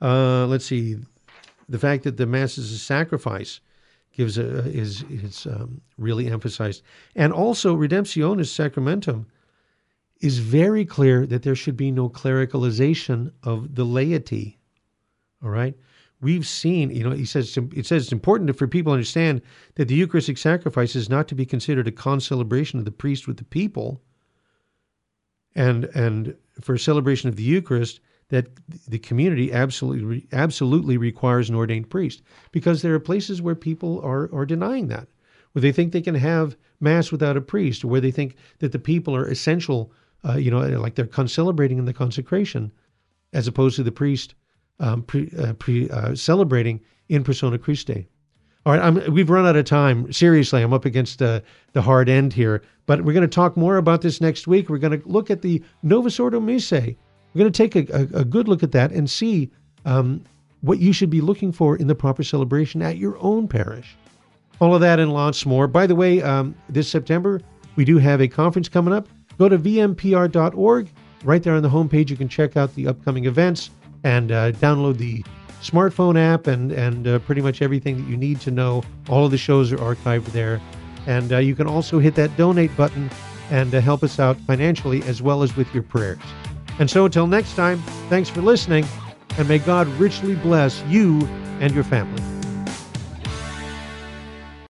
Uh, 0.02 0.46
let's 0.46 0.64
see, 0.66 0.96
the 1.68 1.78
fact 1.78 2.02
that 2.02 2.16
the 2.16 2.26
mass 2.26 2.58
is 2.58 2.72
a 2.72 2.78
sacrifice 2.78 3.60
gives 4.12 4.36
a, 4.36 4.68
is 4.68 5.04
is 5.04 5.46
um, 5.46 5.80
really 5.96 6.26
emphasized, 6.28 6.82
and 7.14 7.32
also 7.32 7.76
Redemptionis 7.76 8.50
Sacramentum 8.50 9.26
is 10.20 10.38
very 10.38 10.84
clear 10.84 11.24
that 11.24 11.44
there 11.44 11.54
should 11.54 11.76
be 11.76 11.92
no 11.92 12.08
clericalization 12.08 13.30
of 13.44 13.76
the 13.76 13.84
laity. 13.84 14.58
All 15.40 15.50
right, 15.50 15.76
we've 16.26 16.46
seen, 16.46 16.90
you 16.90 17.04
know, 17.04 17.14
he 17.14 17.24
says 17.24 17.56
it 17.56 17.86
says 17.86 18.02
it's 18.02 18.12
important 18.12 18.58
for 18.58 18.66
people 18.66 18.90
to 18.90 18.94
understand 18.94 19.40
that 19.76 19.86
the 19.86 19.94
Eucharistic 19.94 20.36
sacrifice 20.36 20.96
is 20.96 21.08
not 21.08 21.28
to 21.28 21.36
be 21.36 21.46
considered 21.46 21.86
a 21.86 21.92
concelebration 21.92 22.80
of 22.80 22.84
the 22.84 22.90
priest 22.90 23.28
with 23.28 23.36
the 23.36 23.44
people, 23.44 24.02
and 25.54 25.84
and 25.94 26.34
for 26.60 26.74
a 26.74 26.80
celebration 26.80 27.28
of 27.28 27.36
the 27.36 27.44
Eucharist, 27.44 28.00
that 28.30 28.48
the 28.88 28.98
community 28.98 29.52
absolutely 29.52 30.26
absolutely 30.32 30.96
requires 30.96 31.48
an 31.48 31.54
ordained 31.54 31.88
priest 31.88 32.22
because 32.50 32.82
there 32.82 32.94
are 32.94 33.10
places 33.10 33.40
where 33.40 33.54
people 33.54 34.00
are 34.00 34.28
are 34.34 34.46
denying 34.46 34.88
that, 34.88 35.06
where 35.52 35.62
they 35.62 35.70
think 35.70 35.92
they 35.92 36.02
can 36.02 36.16
have 36.16 36.56
mass 36.80 37.12
without 37.12 37.36
a 37.36 37.40
priest, 37.40 37.84
or 37.84 37.88
where 37.88 38.00
they 38.00 38.10
think 38.10 38.34
that 38.58 38.72
the 38.72 38.80
people 38.80 39.14
are 39.14 39.28
essential, 39.28 39.92
uh, 40.28 40.34
you 40.34 40.50
know, 40.50 40.58
like 40.80 40.96
they're 40.96 41.06
concelebrating 41.06 41.78
in 41.78 41.84
the 41.84 42.00
consecration, 42.04 42.72
as 43.32 43.46
opposed 43.46 43.76
to 43.76 43.84
the 43.84 43.92
priest 43.92 44.34
um, 44.80 45.02
pre, 45.02 45.30
uh, 45.38 45.52
pre 45.54 45.88
uh, 45.90 46.14
celebrating 46.14 46.80
in 47.08 47.24
persona 47.24 47.58
Christi. 47.58 48.06
All 48.64 48.72
right, 48.72 48.82
I'm, 48.82 49.12
we've 49.12 49.30
run 49.30 49.46
out 49.46 49.54
of 49.54 49.64
time. 49.64 50.12
Seriously, 50.12 50.60
I'm 50.60 50.72
up 50.72 50.84
against 50.84 51.22
uh, 51.22 51.40
the 51.72 51.82
hard 51.82 52.08
end 52.08 52.32
here, 52.32 52.62
but 52.86 53.04
we're 53.04 53.12
going 53.12 53.22
to 53.22 53.28
talk 53.28 53.56
more 53.56 53.76
about 53.76 54.02
this 54.02 54.20
next 54.20 54.48
week. 54.48 54.68
We're 54.68 54.78
going 54.78 55.00
to 55.00 55.08
look 55.08 55.30
at 55.30 55.42
the 55.42 55.62
Novus 55.84 56.18
Ordo 56.18 56.40
Missae. 56.40 56.96
We're 57.32 57.38
going 57.38 57.52
to 57.52 57.68
take 57.68 57.90
a, 57.90 57.94
a, 57.94 58.20
a 58.20 58.24
good 58.24 58.48
look 58.48 58.64
at 58.64 58.72
that 58.72 58.90
and 58.90 59.08
see 59.08 59.52
um, 59.84 60.24
what 60.62 60.80
you 60.80 60.92
should 60.92 61.10
be 61.10 61.20
looking 61.20 61.52
for 61.52 61.76
in 61.76 61.86
the 61.86 61.94
proper 61.94 62.24
celebration 62.24 62.82
at 62.82 62.96
your 62.96 63.16
own 63.18 63.46
parish. 63.46 63.94
All 64.60 64.74
of 64.74 64.80
that 64.80 64.98
and 64.98 65.12
lots 65.12 65.46
more. 65.46 65.68
By 65.68 65.86
the 65.86 65.94
way, 65.94 66.20
um, 66.22 66.54
this 66.68 66.88
September, 66.88 67.40
we 67.76 67.84
do 67.84 67.98
have 67.98 68.20
a 68.20 68.26
conference 68.26 68.68
coming 68.68 68.92
up. 68.92 69.06
Go 69.38 69.48
to 69.48 69.58
vmpr.org. 69.58 70.90
Right 71.24 71.42
there 71.42 71.54
on 71.54 71.62
the 71.62 71.68
homepage, 71.68 72.10
you 72.10 72.16
can 72.16 72.28
check 72.28 72.56
out 72.56 72.74
the 72.74 72.88
upcoming 72.88 73.26
events 73.26 73.70
and 74.04 74.32
uh, 74.32 74.52
download 74.52 74.98
the 74.98 75.24
smartphone 75.62 76.18
app 76.18 76.46
and, 76.46 76.72
and 76.72 77.08
uh, 77.08 77.18
pretty 77.20 77.40
much 77.40 77.62
everything 77.62 77.96
that 77.96 78.08
you 78.08 78.16
need 78.16 78.40
to 78.40 78.50
know. 78.50 78.82
All 79.08 79.24
of 79.24 79.30
the 79.30 79.38
shows 79.38 79.72
are 79.72 79.78
archived 79.78 80.26
there. 80.26 80.60
And 81.06 81.32
uh, 81.32 81.38
you 81.38 81.54
can 81.54 81.66
also 81.66 81.98
hit 81.98 82.14
that 82.16 82.36
donate 82.36 82.76
button 82.76 83.10
and 83.50 83.74
uh, 83.74 83.80
help 83.80 84.02
us 84.02 84.18
out 84.18 84.36
financially 84.40 85.02
as 85.04 85.22
well 85.22 85.42
as 85.42 85.56
with 85.56 85.72
your 85.72 85.82
prayers. 85.82 86.18
And 86.78 86.90
so 86.90 87.04
until 87.04 87.26
next 87.26 87.54
time, 87.54 87.78
thanks 88.08 88.28
for 88.28 88.42
listening, 88.42 88.84
and 89.38 89.48
may 89.48 89.58
God 89.58 89.86
richly 89.98 90.34
bless 90.34 90.82
you 90.84 91.26
and 91.60 91.72
your 91.74 91.84
family. 91.84 92.35